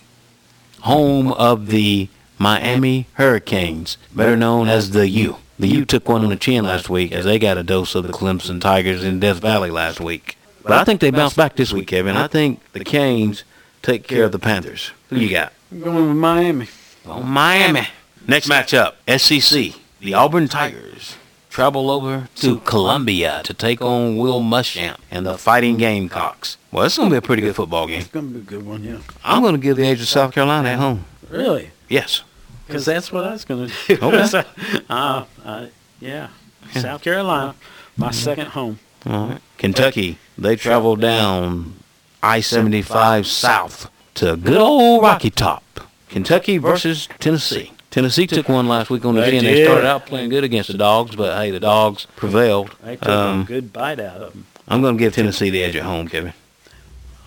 home 0.82 1.32
of 1.34 1.68
the 1.68 2.10
Miami 2.38 3.08
Hurricanes, 3.14 3.98
better 4.16 4.36
known 4.36 4.68
as 4.70 4.92
the 4.92 5.10
U. 5.10 5.38
The 5.58 5.68
U 5.68 5.86
took 5.86 6.08
one 6.08 6.24
on 6.24 6.30
the 6.30 6.38
chin 6.38 6.64
last 6.64 6.90
week 6.90 7.12
as 7.12 7.26
they 7.26 7.38
got 7.38 7.58
a 7.58 7.64
dose 7.64 7.94
of 7.96 8.08
the 8.08 8.14
Clemson 8.14 8.62
Tigers 8.62 9.04
in 9.04 9.20
Death 9.20 9.42
Valley 9.42 9.70
last 9.70 10.00
week. 10.00 10.38
But 10.64 10.72
I 10.74 10.84
think 10.86 11.02
they 11.02 11.12
bounce 11.12 11.34
back 11.34 11.56
this 11.56 11.74
week, 11.74 11.88
Kevin. 11.88 12.16
I 12.16 12.28
think 12.28 12.62
the 12.72 12.84
Canes 12.84 13.44
take 13.82 14.08
care 14.08 14.24
of 14.24 14.32
the 14.32 14.40
Panthers. 14.40 14.92
Who 15.10 15.18
you 15.18 15.30
got? 15.30 15.52
I'm 15.72 15.82
going 15.82 16.08
with 16.08 16.18
Miami. 16.18 16.68
Oh, 17.06 17.22
Miami. 17.22 17.88
Next 18.28 18.50
matchup, 18.50 18.96
SEC. 19.08 19.80
The 20.00 20.14
Auburn 20.14 20.48
Tigers 20.48 21.16
travel 21.50 21.92
over 21.92 22.28
to 22.36 22.60
Columbia 22.62 23.42
to 23.44 23.54
take 23.54 23.82
on 23.82 24.18
Will 24.18 24.42
Muschamp 24.42 24.98
and 25.12 25.26
the 25.26 25.38
Fighting 25.38 25.78
Gamecocks. 25.78 26.58
Well, 26.72 26.86
it's 26.86 26.98
going 26.98 27.10
to 27.10 27.14
be 27.14 27.18
a 27.18 27.22
pretty 27.22 27.42
good 27.42 27.56
football 27.56 27.86
game. 27.88 28.00
It's 28.00 28.10
going 28.10 28.28
to 28.30 28.34
be 28.34 28.40
a 28.40 28.44
good 28.44 28.66
one, 28.66 28.84
yeah. 28.84 29.00
I'm 29.24 29.42
going 29.42 29.56
to 29.56 29.62
give 29.62 29.78
the 29.78 29.86
edge 29.86 30.02
of 30.02 30.08
South 30.08 30.34
Carolina 30.34 30.70
at 30.70 30.80
home. 30.80 31.06
Really? 31.30 31.72
Yes. 31.88 32.24
Because 32.66 32.86
that's 32.86 33.12
what 33.12 33.26
I 33.26 33.32
was 33.32 33.46
going 33.46 33.70
to 33.70 33.74
do. 33.88 34.02
Okay. 34.02 34.26
So, 34.28 34.44
uh, 34.90 35.26
uh, 35.44 35.68
yeah. 36.00 36.30
South 36.74 37.02
Carolina, 37.04 37.56
my 37.98 38.12
second 38.12 38.48
home. 38.48 38.80
All 39.06 39.28
right. 39.28 39.42
Kentucky, 39.58 40.18
they 40.38 40.56
travel 40.56 40.96
down 40.96 41.76
I-75 42.24 43.26
south 43.26 43.90
to 44.16 44.36
good 44.38 44.58
old 44.58 45.02
Rocky 45.02 45.30
Top. 45.30 45.64
Kentucky 46.10 46.58
versus 46.58 47.08
Tennessee. 47.20 47.72
Tennessee 47.92 48.28
took 48.28 48.48
one 48.50 48.68
last 48.68 48.90
week 48.90 49.04
on 49.06 49.16
the 49.16 49.22
They 49.22 49.32
chin. 49.32 49.44
They 49.44 49.64
started 49.64 49.86
out 49.86 50.06
playing 50.06 50.30
good 50.30 50.44
against 50.44 50.72
the 50.72 50.78
Dogs, 50.78 51.16
but 51.16 51.38
hey, 51.38 51.52
the 51.52 51.60
Dogs 51.60 52.06
prevailed. 52.16 52.76
They 52.84 52.96
took 52.96 53.08
Um, 53.10 53.42
a 53.42 53.46
good 53.46 53.74
bite 53.74 54.00
out 54.00 54.22
of 54.22 54.34
them. 54.34 54.46
I'm 54.68 54.82
going 54.82 54.98
to 54.98 55.00
give 55.04 55.16
Tennessee 55.16 55.50
the 55.50 55.64
edge 55.64 55.76
at 55.76 55.84
home, 55.84 56.08
Kevin. 56.08 56.34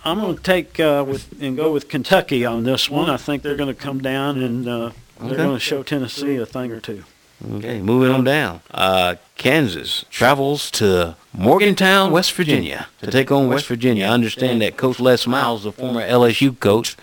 I'm 0.05 0.19
going 0.19 0.35
to 0.37 0.43
take 0.43 0.79
uh, 0.79 1.03
with 1.07 1.33
and 1.41 1.55
go 1.55 1.71
with 1.71 1.87
Kentucky 1.89 2.45
on 2.45 2.63
this 2.63 2.89
one. 2.89 3.09
I 3.09 3.17
think 3.17 3.41
they're 3.43 3.55
going 3.55 3.73
to 3.73 3.81
come 3.81 4.01
down 4.01 4.41
and 4.41 4.67
uh, 4.67 4.91
they're 5.21 5.37
going 5.37 5.53
to 5.53 5.59
show 5.59 5.83
Tennessee 5.83 6.35
a 6.37 6.45
thing 6.45 6.71
or 6.71 6.79
two. 6.81 7.03
Okay, 7.51 7.81
moving 7.81 8.09
on 8.09 8.23
down. 8.23 8.61
Uh, 8.71 9.15
Kansas 9.35 10.05
travels 10.09 10.71
to 10.71 11.15
Morgantown, 11.33 12.11
West 12.11 12.31
Virginia, 12.33 12.87
to 13.01 13.11
take 13.11 13.31
on 13.31 13.49
West 13.49 13.67
Virginia. 13.67 14.05
I 14.05 14.09
understand 14.09 14.61
that 14.61 14.77
Coach 14.77 14.99
Les 14.99 15.27
Miles, 15.27 15.63
the 15.63 15.71
former 15.71 16.01
LSU 16.01 16.57
coach, 16.57 16.95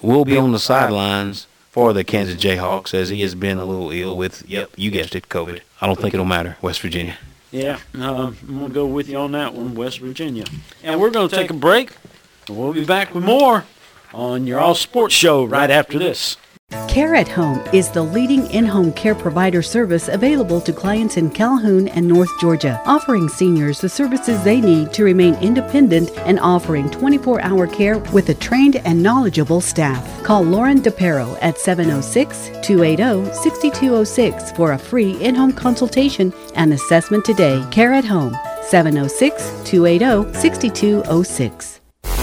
will 0.00 0.24
be 0.24 0.36
on 0.36 0.52
the 0.52 0.60
sidelines 0.60 1.46
for 1.70 1.92
the 1.92 2.04
Kansas 2.04 2.36
Jayhawks 2.36 2.94
as 2.94 3.08
he 3.08 3.20
has 3.22 3.34
been 3.34 3.58
a 3.58 3.64
little 3.64 3.90
ill 3.90 4.16
with, 4.16 4.48
yep, 4.48 4.70
you 4.76 4.90
guessed 4.90 5.16
it, 5.16 5.28
COVID. 5.28 5.60
I 5.80 5.86
don't 5.86 5.98
think 5.98 6.14
it'll 6.14 6.26
matter, 6.26 6.56
West 6.62 6.80
Virginia. 6.80 7.16
Yeah, 7.50 7.78
um, 7.94 8.36
I'm 8.46 8.58
going 8.58 8.68
to 8.68 8.74
go 8.74 8.86
with 8.86 9.08
you 9.08 9.16
on 9.16 9.32
that 9.32 9.54
one, 9.54 9.74
West 9.74 10.00
Virginia. 10.00 10.44
And 10.82 11.00
we're 11.00 11.10
going 11.10 11.28
to 11.28 11.34
take 11.34 11.50
a 11.50 11.54
break. 11.54 11.92
We'll 12.48 12.72
be 12.72 12.84
back 12.84 13.14
with 13.14 13.24
more 13.24 13.64
on 14.12 14.46
your 14.46 14.60
All 14.60 14.74
Sports 14.74 15.14
Show 15.14 15.44
right 15.44 15.70
after 15.70 15.98
this. 15.98 16.36
Care 16.88 17.14
at 17.14 17.28
Home 17.28 17.64
is 17.72 17.90
the 17.90 18.02
leading 18.02 18.50
in 18.50 18.66
home 18.66 18.92
care 18.92 19.14
provider 19.14 19.62
service 19.62 20.08
available 20.08 20.60
to 20.60 20.72
clients 20.72 21.16
in 21.16 21.30
Calhoun 21.30 21.88
and 21.88 22.06
North 22.06 22.28
Georgia, 22.40 22.82
offering 22.84 23.28
seniors 23.28 23.80
the 23.80 23.88
services 23.88 24.42
they 24.42 24.60
need 24.60 24.92
to 24.92 25.04
remain 25.04 25.34
independent 25.36 26.10
and 26.26 26.38
offering 26.40 26.90
24 26.90 27.40
hour 27.40 27.66
care 27.66 27.98
with 28.12 28.28
a 28.28 28.34
trained 28.34 28.76
and 28.84 29.02
knowledgeable 29.02 29.60
staff. 29.60 30.22
Call 30.24 30.42
Lauren 30.42 30.80
DePero 30.80 31.38
at 31.40 31.56
706 31.58 32.50
280 32.62 33.32
6206 33.32 34.52
for 34.52 34.72
a 34.72 34.78
free 34.78 35.12
in 35.22 35.34
home 35.34 35.52
consultation 35.52 36.34
and 36.54 36.72
assessment 36.72 37.24
today. 37.24 37.64
Care 37.70 37.94
at 37.94 38.04
Home 38.04 38.36
706 38.62 39.42
280 39.64 40.38
6206. 40.38 41.77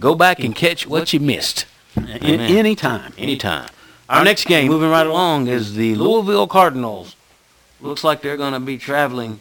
go 0.00 0.14
back 0.14 0.40
and 0.40 0.54
catch 0.54 0.86
what 0.86 1.12
you 1.12 1.20
missed. 1.20 1.66
In, 1.96 2.40
anytime. 2.40 3.12
Anytime. 3.18 3.68
Our 4.08 4.24
next 4.24 4.46
game, 4.46 4.68
moving 4.68 4.90
right 4.90 5.06
along, 5.06 5.48
is 5.48 5.74
the 5.74 5.94
Louisville 5.94 6.46
Cardinals. 6.46 7.16
Looks 7.80 8.04
like 8.04 8.22
they're 8.22 8.36
going 8.36 8.52
to 8.52 8.60
be 8.60 8.78
traveling 8.78 9.40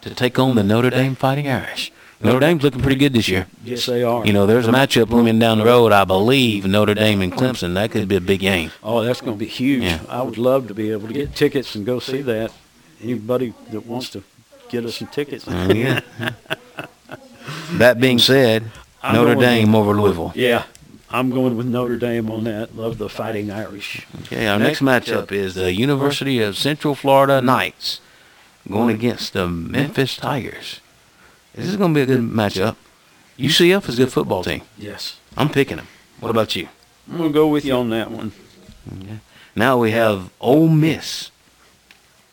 to 0.00 0.14
take 0.14 0.38
on 0.38 0.56
the 0.56 0.62
Notre 0.62 0.90
Dame 0.90 1.14
Fighting 1.14 1.48
Irish. 1.48 1.92
Notre 2.22 2.40
Dame's 2.40 2.62
looking 2.62 2.82
pretty 2.82 2.96
good 2.96 3.14
this 3.14 3.28
year. 3.28 3.46
Yes, 3.64 3.86
they 3.86 4.02
are. 4.02 4.26
You 4.26 4.32
know, 4.32 4.46
there's 4.46 4.68
a 4.68 4.70
matchup 4.70 5.08
looming 5.08 5.38
down 5.38 5.58
the 5.58 5.64
road, 5.64 5.90
I 5.92 6.04
believe, 6.04 6.66
Notre 6.66 6.94
Dame 6.94 7.22
and 7.22 7.32
Clemson. 7.32 7.74
That 7.74 7.90
could 7.90 8.08
be 8.08 8.16
a 8.16 8.20
big 8.20 8.40
game. 8.40 8.72
Oh, 8.82 9.02
that's 9.02 9.22
going 9.22 9.32
to 9.32 9.38
be 9.38 9.46
huge. 9.46 9.84
Yeah. 9.84 10.00
I 10.08 10.22
would 10.22 10.36
love 10.36 10.68
to 10.68 10.74
be 10.74 10.90
able 10.90 11.08
to 11.08 11.14
get 11.14 11.34
tickets 11.34 11.74
and 11.74 11.86
go 11.86 11.98
see 11.98 12.20
that. 12.22 12.52
Anybody 13.02 13.54
that 13.70 13.86
wants 13.86 14.10
to 14.10 14.22
get 14.70 14.84
us 14.84 14.96
some 14.96 15.08
tickets. 15.08 15.46
Uh, 15.46 15.72
yeah. 15.74 16.00
that 17.72 18.00
being 18.00 18.18
said, 18.18 18.70
I'm 19.02 19.14
Notre 19.14 19.34
Dame 19.34 19.72
with- 19.72 19.80
over 19.80 19.94
Louisville. 20.00 20.32
Yeah, 20.34 20.64
I'm 21.10 21.30
going 21.30 21.56
with 21.56 21.66
Notre 21.66 21.96
Dame 21.96 22.30
on 22.30 22.44
that. 22.44 22.76
Love 22.76 22.98
the 22.98 23.08
Fighting 23.08 23.50
Irish. 23.50 24.06
Okay, 24.22 24.46
our 24.46 24.58
next 24.58 24.80
matchup 24.80 25.32
is 25.32 25.54
the 25.54 25.74
University 25.74 26.40
of 26.40 26.56
Central 26.56 26.94
Florida 26.94 27.40
Knights 27.42 28.00
going 28.68 28.94
against 28.94 29.32
the 29.32 29.48
Memphis 29.48 30.16
Tigers. 30.16 30.80
This 31.54 31.66
is 31.66 31.76
going 31.76 31.92
to 31.94 31.98
be 31.98 32.02
a 32.02 32.06
good 32.06 32.20
matchup. 32.20 32.76
UCF 33.38 33.88
is 33.88 33.98
a 33.98 34.04
good 34.04 34.12
football 34.12 34.44
team. 34.44 34.62
Yes. 34.78 35.18
I'm 35.36 35.48
picking 35.48 35.78
them. 35.78 35.88
What 36.20 36.30
about 36.30 36.54
you? 36.54 36.68
I'm 37.10 37.16
going 37.16 37.30
to 37.30 37.34
go 37.34 37.48
with 37.48 37.64
you 37.64 37.72
on 37.74 37.90
that 37.90 38.10
one. 38.10 38.32
Okay. 38.92 39.18
Now 39.56 39.78
we 39.78 39.90
have 39.90 40.30
Ole 40.40 40.68
Miss, 40.68 41.30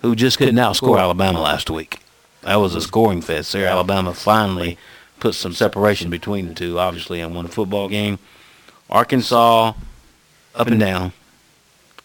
who 0.02 0.16
just 0.16 0.38
couldn't 0.38 0.56
outscore 0.56 1.00
Alabama 1.00 1.42
last 1.42 1.70
week. 1.70 2.00
That 2.48 2.56
was 2.62 2.76
a 2.76 2.82
scoring 2.82 3.22
fest 3.22 3.52
there. 3.52 3.68
Alabama 3.68 4.14
finally 4.14 4.78
put 5.20 5.36
some 5.36 5.52
separation 5.52 6.10
between 6.10 6.48
the 6.48 6.54
two, 6.54 6.80
obviously, 6.80 7.20
and 7.20 7.36
won 7.36 7.44
a 7.46 7.50
football 7.50 7.90
game. 7.90 8.20
Arkansas, 8.90 9.74
up 10.56 10.68
and 10.68 10.80
down. 10.80 11.12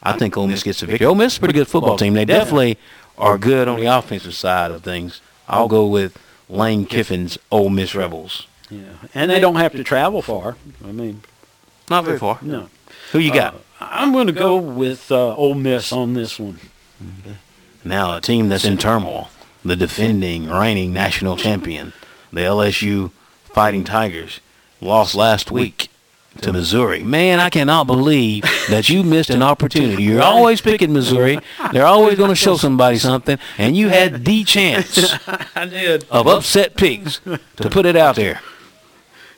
I 0.02 0.14
think 0.18 0.36
Ole 0.36 0.48
Miss 0.48 0.64
gets 0.64 0.82
a 0.82 0.86
victory. 0.86 1.06
Ole 1.06 1.14
Miss 1.14 1.34
is 1.34 1.36
a 1.36 1.40
pretty 1.40 1.54
good 1.54 1.68
football 1.68 1.96
team. 1.96 2.14
They 2.14 2.24
definitely 2.24 2.76
are 3.16 3.38
good 3.38 3.68
on 3.68 3.78
the 3.78 3.86
offensive 3.86 4.34
side 4.34 4.72
of 4.72 4.82
things. 4.82 5.20
I'll 5.46 5.68
go 5.68 5.86
with 5.86 6.18
Lane 6.48 6.86
Kiffin's 6.86 7.38
Ole 7.52 7.70
Miss 7.70 7.94
Rebels. 7.94 8.48
Yeah, 8.68 8.80
and 9.14 9.30
they 9.30 9.38
don't 9.38 9.54
have 9.54 9.70
to 9.72 9.84
travel 9.84 10.22
far. 10.22 10.56
I 10.84 10.90
mean, 10.90 11.22
Not 11.88 12.04
very 12.04 12.18
far. 12.18 12.40
no. 12.42 12.68
Who 13.12 13.20
you 13.20 13.32
got? 13.32 13.54
Uh, 13.54 13.58
I'm 13.78 14.10
going 14.12 14.26
to 14.26 14.32
go 14.32 14.56
with 14.56 15.12
uh, 15.12 15.36
Ole 15.36 15.54
Miss 15.54 15.92
on 15.92 16.14
this 16.14 16.36
one. 16.40 16.58
Now, 17.84 18.16
a 18.16 18.20
team 18.20 18.48
that's 18.48 18.64
in 18.64 18.76
turmoil, 18.76 19.28
the 19.64 19.76
defending, 19.76 20.48
reigning 20.48 20.92
national 20.92 21.36
champion, 21.36 21.92
the 22.32 22.40
LSU 22.40 23.10
Fighting 23.44 23.84
Tigers, 23.84 24.40
lost 24.80 25.14
last 25.14 25.50
week 25.50 25.88
to 26.40 26.52
Missouri. 26.52 27.02
Man, 27.02 27.38
I 27.40 27.50
cannot 27.50 27.86
believe 27.86 28.42
that 28.70 28.88
you 28.88 29.02
missed 29.02 29.30
an 29.30 29.42
opportunity. 29.42 30.02
You're 30.02 30.22
always 30.22 30.60
picking 30.60 30.92
Missouri. 30.92 31.38
They're 31.72 31.86
always 31.86 32.16
going 32.16 32.30
to 32.30 32.36
show 32.36 32.56
somebody 32.56 32.98
something, 32.98 33.38
and 33.58 33.76
you 33.76 33.88
had 33.88 34.24
the 34.24 34.44
chance 34.44 35.14
I 35.54 35.66
did. 35.66 36.06
of 36.10 36.26
upset 36.26 36.76
pigs 36.76 37.20
to 37.56 37.70
put 37.70 37.86
it 37.86 37.96
out 37.96 38.16
there. 38.16 38.40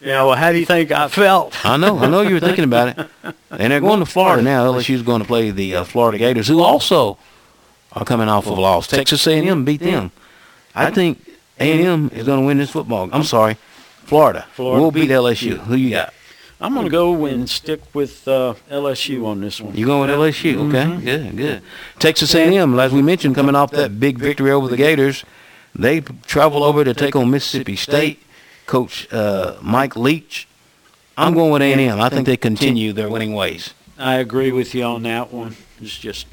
Yeah, 0.01 0.23
well, 0.25 0.37
how 0.37 0.53
do 0.53 0.59
you 0.59 0.67
think 0.67 0.93
I 0.93 1.09
felt? 1.09 1.65
I 1.65 1.79
know, 1.79 1.99
I 1.99 2.09
know 2.11 2.21
you 2.21 2.35
were 2.35 2.41
thinking 2.41 2.65
about 2.65 2.99
it. 2.99 3.35
And 3.51 3.73
they're 3.73 3.81
going 3.81 4.01
to 4.01 4.07
Florida 4.07 4.43
now. 4.43 4.67
LSU's 4.73 5.01
going 5.03 5.23
to 5.23 5.27
play 5.27 5.51
the 5.51 5.77
uh, 5.77 5.85
Florida 5.85 6.19
Gators, 6.19 6.47
who 6.47 6.61
also 6.61 7.17
are 7.95 8.05
coming 8.05 8.29
off 8.29 8.47
of 8.47 8.59
a 8.59 8.61
loss. 8.61 8.87
Texas 8.87 9.27
A&M 9.27 9.65
beat 9.65 9.81
them. 9.81 10.11
I 10.75 10.91
think 10.91 11.25
A&M 11.61 12.11
is 12.13 12.27
going 12.27 12.41
to 12.41 12.47
win 12.47 12.59
this 12.59 12.71
football. 12.71 13.09
I'm 13.13 13.23
sorry, 13.23 13.57
Florida. 14.05 14.47
Florida. 14.55 14.83
will 14.83 14.91
beat 14.91 15.11
LSU. 15.11 15.59
Who 15.59 15.77
you 15.77 15.91
got? 15.91 16.13
I'm 16.61 16.73
going 16.73 16.87
to 16.87 16.91
go 16.91 17.25
and 17.27 17.49
stick 17.49 17.81
with 17.95 18.27
uh, 18.27 18.55
LSU 18.71 19.27
on 19.27 19.41
this 19.41 19.61
one. 19.61 19.77
You 19.77 19.87
going 19.87 20.09
with 20.09 20.19
LSU? 20.19 20.69
Okay, 20.69 21.05
good, 21.05 21.37
good. 21.37 21.63
Texas 21.99 22.35
A&M, 22.35 22.79
as 22.79 22.93
we 22.93 23.03
mentioned, 23.03 23.35
coming 23.35 23.55
off 23.55 23.71
that 23.73 24.01
big 24.01 24.19
victory 24.19 24.51
over 24.51 24.69
the 24.69 24.77
Gators, 24.77 25.25
they 25.75 26.01
travel 26.01 26.65
over 26.65 26.85
to 26.85 26.95
take 26.95 27.17
on 27.17 27.31
Mississippi 27.31 27.77
State. 27.77 28.23
Coach 28.67 29.13
uh, 29.13 29.57
Mike 29.63 29.95
Leach. 29.97 30.49
I'm 31.17 31.35
going 31.35 31.53
with 31.53 31.63
A&M. 31.63 32.01
I 32.01 32.09
think 32.09 32.27
they 32.27 32.37
continue 32.37 32.93
their 32.93 33.09
winning 33.09 33.35
ways. 33.35 33.75
I 33.99 34.15
agree 34.15 34.51
with 34.51 34.75
you 34.75 34.85
on 34.85 35.03
that 35.03 35.33
one. 35.33 35.57
It's 35.81 35.97
just, 35.99 36.27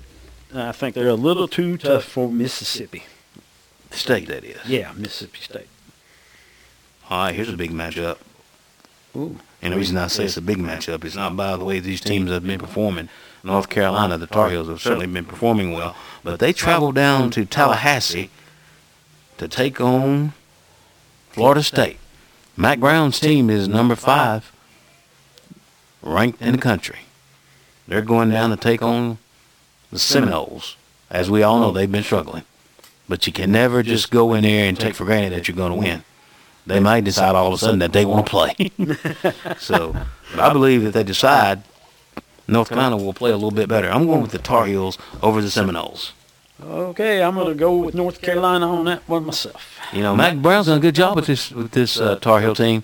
I 0.53 0.71
think 0.71 0.95
they're 0.95 1.07
a 1.07 1.13
little 1.13 1.47
too 1.47 1.77
tough 1.77 2.03
for 2.03 2.29
Mississippi. 2.29 3.03
State, 3.91 4.27
that 4.27 4.43
is. 4.43 4.65
Yeah, 4.65 4.91
Mississippi 4.95 5.39
State. 5.39 5.67
All 7.09 7.25
right, 7.25 7.35
here's 7.35 7.49
a 7.49 7.57
big 7.57 7.71
matchup. 7.71 8.17
Ooh. 9.15 9.37
And 9.61 9.73
the 9.73 9.77
reason 9.77 9.97
I 9.97 10.07
say 10.07 10.25
it's 10.25 10.37
a 10.37 10.41
big 10.41 10.57
matchup 10.57 11.03
is 11.03 11.15
not 11.15 11.35
by 11.35 11.55
the 11.55 11.65
way 11.65 11.79
these 11.79 12.01
teams 12.01 12.31
have 12.31 12.45
been 12.45 12.59
performing. 12.59 13.09
North 13.43 13.69
Carolina, 13.69 14.17
the 14.17 14.27
Tar 14.27 14.49
Heels 14.49 14.67
have 14.67 14.81
certainly 14.81 15.07
been 15.07 15.25
performing 15.25 15.73
well, 15.73 15.95
but 16.23 16.39
they 16.39 16.53
travel 16.53 16.91
down 16.91 17.31
to 17.31 17.45
Tallahassee 17.45 18.29
to 19.37 19.47
take 19.47 19.81
on 19.81 20.33
Florida 21.29 21.63
State. 21.63 21.97
Mack 22.55 22.79
Brown's 22.79 23.19
team 23.19 23.49
is 23.49 23.67
number 23.67 23.95
five, 23.95 24.51
ranked 26.01 26.41
in 26.41 26.53
the 26.53 26.57
country. 26.57 26.99
They're 27.87 28.01
going 28.01 28.29
down 28.29 28.51
to 28.51 28.57
take 28.57 28.81
on 28.81 29.17
the 29.91 29.99
Seminoles. 29.99 30.75
As 31.09 31.29
we 31.29 31.43
all 31.43 31.59
know, 31.59 31.71
they've 31.71 31.91
been 31.91 32.03
struggling. 32.03 32.43
But 33.09 33.27
you 33.27 33.33
can 33.33 33.51
never 33.51 33.83
just 33.83 34.09
go 34.09 34.33
in 34.33 34.43
there 34.43 34.67
and 34.67 34.79
take 34.79 34.95
for 34.95 35.05
granted 35.05 35.33
that 35.33 35.47
you're 35.47 35.57
going 35.57 35.73
to 35.73 35.77
win. 35.77 36.03
They 36.65 36.79
might 36.79 37.03
decide 37.03 37.35
all 37.35 37.47
of 37.47 37.53
a 37.53 37.57
sudden 37.57 37.79
that 37.79 37.91
they 37.91 38.05
want 38.05 38.25
to 38.25 38.29
play. 38.29 38.71
so 39.57 39.95
I 40.35 40.53
believe 40.53 40.85
if 40.85 40.93
they 40.93 41.03
decide, 41.03 41.63
North 42.47 42.69
Carolina 42.69 42.97
will 42.97 43.13
play 43.13 43.31
a 43.31 43.35
little 43.35 43.51
bit 43.51 43.67
better. 43.67 43.89
I'm 43.89 44.05
going 44.05 44.21
with 44.21 44.31
the 44.31 44.37
Tar 44.37 44.65
Heels 44.65 44.97
over 45.21 45.41
the 45.41 45.51
Seminoles. 45.51 46.13
Okay, 46.63 47.23
I'm 47.23 47.35
going 47.35 47.47
to 47.47 47.55
go 47.55 47.75
with 47.77 47.95
North 47.95 48.21
Carolina 48.21 48.67
on 48.67 48.85
that 48.85 49.07
one 49.09 49.25
myself. 49.25 49.79
You 49.91 50.03
know, 50.03 50.15
Mack 50.15 50.37
Brown's 50.37 50.67
done 50.67 50.77
a 50.77 50.81
good 50.81 50.95
job 50.95 51.15
with 51.15 51.25
this 51.25 51.51
with 51.51 51.71
this 51.71 51.99
uh, 51.99 52.17
Tar 52.17 52.39
Heel 52.39 52.53
team. 52.53 52.83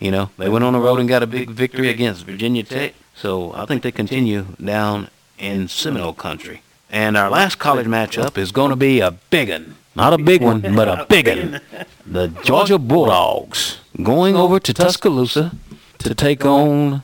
You 0.00 0.10
know, 0.10 0.30
they 0.36 0.48
went 0.48 0.64
on 0.64 0.72
the 0.72 0.80
road 0.80 0.98
and 0.98 1.08
got 1.08 1.22
a 1.22 1.26
big 1.26 1.50
victory 1.50 1.88
against 1.88 2.24
Virginia 2.24 2.64
Tech. 2.64 2.94
So 3.14 3.52
I 3.54 3.66
think 3.66 3.82
they 3.82 3.92
continue 3.92 4.46
down 4.62 5.08
in 5.38 5.68
Seminole 5.68 6.12
country. 6.12 6.62
And 6.90 7.16
our 7.16 7.30
last 7.30 7.58
college 7.58 7.86
matchup 7.86 8.38
is 8.38 8.52
going 8.52 8.70
to 8.70 8.76
be 8.76 9.00
a 9.00 9.10
big 9.10 9.50
one. 9.50 9.76
Not 9.96 10.12
a 10.12 10.18
big 10.18 10.42
one, 10.42 10.60
but 10.60 10.88
a 10.88 11.06
big 11.08 11.28
one. 11.28 11.60
The 12.06 12.28
Georgia 12.42 12.78
Bulldogs 12.78 13.78
going 14.02 14.36
over 14.36 14.58
to 14.58 14.74
Tuscaloosa 14.74 15.52
to 15.98 16.14
take 16.14 16.44
on 16.44 17.02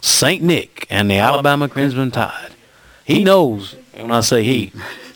St. 0.00 0.42
Nick 0.42 0.86
and 0.90 1.10
the 1.10 1.16
Alabama 1.16 1.68
Crimson 1.68 2.10
Tide. 2.10 2.52
He 3.04 3.24
knows, 3.24 3.76
when 3.94 4.10
I 4.10 4.20
say 4.20 4.42
he, 4.42 4.72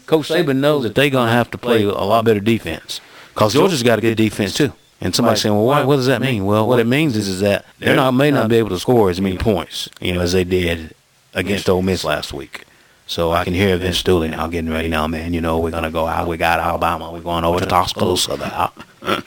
Coach 0.07 0.29
Saban 0.29 0.57
knows 0.57 0.83
that 0.83 0.95
they're 0.95 1.11
going 1.11 1.29
to 1.29 1.33
have 1.33 1.51
to 1.53 1.59
play 1.59 1.83
a 1.83 1.93
lot 1.93 2.25
better 2.25 2.41
defense 2.41 3.01
because 3.33 3.55
Georgia's 3.55 3.83
got 3.83 3.99
a 3.99 4.03
good 4.03 4.17
defense 4.17 4.55
too. 4.55 4.73
And 5.01 5.15
somebody's 5.15 5.43
saying, 5.43 5.55
well, 5.55 5.87
what, 5.87 5.97
does 5.97 6.07
that 6.07 6.23
mean? 6.23 6.47
Well, 6.47 6.67
what 6.67 6.79
it 6.79 6.87
means 6.87 7.17
is, 7.17 7.29
is 7.29 7.41
that 7.41 7.67
they're 7.79 7.97
not 7.97 8.13
may 8.13 8.31
not 8.31 8.49
be 8.49 8.57
able 8.57 8.71
to 8.71 8.79
score 8.79 9.11
as 9.11 9.21
many 9.21 9.37
points, 9.37 9.89
you 10.01 10.15
know, 10.15 10.21
as 10.21 10.33
they 10.33 10.45
did 10.45 10.95
against 11.35 11.69
Ole 11.69 11.83
Miss 11.83 12.05
last 12.05 12.33
week. 12.33 12.65
So 13.07 13.33
I 13.33 13.45
can 13.45 13.53
hear 13.53 13.77
Vince 13.77 14.03
Dooley 14.03 14.29
now 14.29 14.47
getting 14.47 14.71
ready 14.71 14.89
now, 14.89 15.07
man. 15.07 15.35
You 15.35 15.41
know, 15.41 15.59
we're 15.59 15.71
gonna 15.71 15.91
go 15.91 16.07
out. 16.07 16.27
We 16.27 16.37
got 16.37 16.59
Alabama. 16.59 17.13
We're 17.13 17.21
going 17.21 17.45
over 17.45 17.61
to 17.61 17.67
Tuscaloosa 17.67 18.37
now. 18.39 18.73
and 19.03 19.23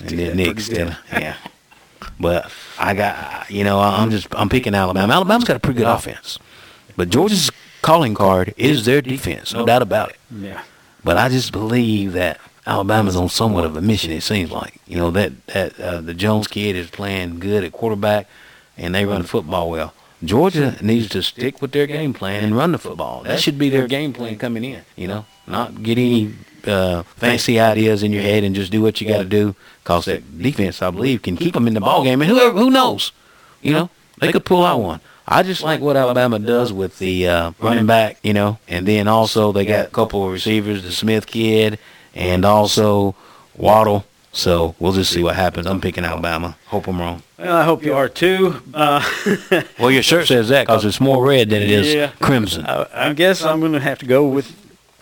then 0.00 0.36
Nick 0.36 0.60
still, 0.60 0.92
yeah. 1.12 1.36
But 2.18 2.50
I 2.78 2.94
got, 2.94 3.50
you 3.50 3.64
know, 3.64 3.78
I'm 3.78 4.10
just 4.10 4.28
I'm 4.34 4.48
picking 4.48 4.74
Alabama. 4.74 5.12
Alabama's 5.12 5.44
got 5.44 5.56
a 5.56 5.60
pretty 5.60 5.78
good 5.78 5.86
offense, 5.86 6.38
but 6.96 7.10
Georgia's 7.10 7.50
calling 7.82 8.14
card 8.14 8.54
is 8.56 8.86
their 8.86 9.02
defense, 9.02 9.52
no 9.52 9.66
doubt 9.66 9.82
about 9.82 10.10
it. 10.10 10.16
Yeah. 10.34 10.62
But 11.04 11.18
I 11.18 11.28
just 11.28 11.52
believe 11.52 12.14
that 12.14 12.40
Alabama's 12.66 13.14
on 13.14 13.28
somewhat 13.28 13.64
of 13.64 13.76
a 13.76 13.82
mission. 13.82 14.10
It 14.10 14.22
seems 14.22 14.50
like 14.50 14.80
you 14.86 14.96
know 14.96 15.10
that 15.10 15.46
that 15.48 15.78
uh, 15.78 16.00
the 16.00 16.14
Jones 16.14 16.48
kid 16.48 16.76
is 16.76 16.90
playing 16.90 17.40
good 17.40 17.62
at 17.62 17.72
quarterback, 17.72 18.26
and 18.78 18.94
they 18.94 19.04
run 19.04 19.22
the 19.22 19.28
football 19.28 19.70
well. 19.70 19.92
Georgia 20.24 20.76
needs 20.80 21.08
to 21.10 21.22
stick 21.22 21.60
with 21.60 21.72
their 21.72 21.86
game 21.86 22.14
plan 22.14 22.42
and 22.42 22.56
run 22.56 22.72
the 22.72 22.78
football. 22.78 23.22
That 23.24 23.40
should 23.40 23.58
be 23.58 23.68
their 23.68 23.86
game 23.86 24.12
plan 24.12 24.38
coming 24.38 24.64
in. 24.64 24.82
You 24.96 25.08
know, 25.08 25.26
not 25.46 25.82
get 25.82 25.98
any 25.98 26.34
uh, 26.66 27.02
fancy 27.02 27.60
ideas 27.60 28.02
in 28.02 28.12
your 28.12 28.22
head 28.22 28.42
and 28.42 28.54
just 28.54 28.72
do 28.72 28.80
what 28.82 29.00
you 29.00 29.06
got 29.08 29.18
to 29.18 29.24
do. 29.24 29.54
Cause 29.84 30.06
that 30.06 30.40
defense, 30.42 30.82
I 30.82 30.90
believe, 30.90 31.22
can 31.22 31.36
keep 31.36 31.54
them 31.54 31.68
in 31.68 31.74
the 31.74 31.80
ball 31.80 32.02
game. 32.02 32.20
And 32.22 32.30
whoever, 32.30 32.58
who 32.58 32.70
knows, 32.70 33.12
you 33.62 33.72
know, 33.72 33.90
they 34.18 34.32
could 34.32 34.44
pull 34.44 34.64
out 34.64 34.80
one. 34.80 35.00
I 35.28 35.42
just 35.42 35.62
like 35.62 35.80
what 35.80 35.96
Alabama 35.96 36.38
does 36.38 36.72
with 36.72 36.98
the 36.98 37.28
uh, 37.28 37.52
running 37.58 37.86
back, 37.86 38.18
you 38.22 38.32
know, 38.32 38.58
and 38.68 38.86
then 38.86 39.08
also 39.08 39.52
they 39.52 39.64
got 39.66 39.86
a 39.86 39.90
couple 39.90 40.24
of 40.24 40.32
receivers, 40.32 40.82
the 40.82 40.92
Smith 40.92 41.26
kid, 41.26 41.78
and 42.14 42.44
also 42.44 43.14
Waddle. 43.56 44.04
So 44.36 44.74
we'll 44.78 44.92
just 44.92 45.10
see 45.10 45.22
what 45.22 45.34
happens. 45.34 45.66
I'm 45.66 45.80
picking 45.80 46.04
Alabama. 46.04 46.58
Hope 46.66 46.88
I'm 46.88 47.00
wrong. 47.00 47.22
Well, 47.38 47.56
I 47.56 47.64
hope 47.64 47.82
you 47.82 47.94
are 47.94 48.06
too. 48.06 48.60
Uh, 48.74 49.02
well, 49.78 49.90
your 49.90 50.02
shirt 50.02 50.26
says 50.26 50.50
that 50.50 50.66
because 50.66 50.84
it's 50.84 51.00
more 51.00 51.26
red 51.26 51.48
than 51.48 51.62
it 51.62 51.70
is 51.70 51.94
yeah. 51.94 52.10
crimson. 52.20 52.66
I, 52.66 52.86
I 52.92 53.12
guess 53.14 53.42
I'm 53.42 53.60
going 53.60 53.72
to 53.72 53.80
have 53.80 53.98
to 54.00 54.06
go 54.06 54.28
with 54.28 54.54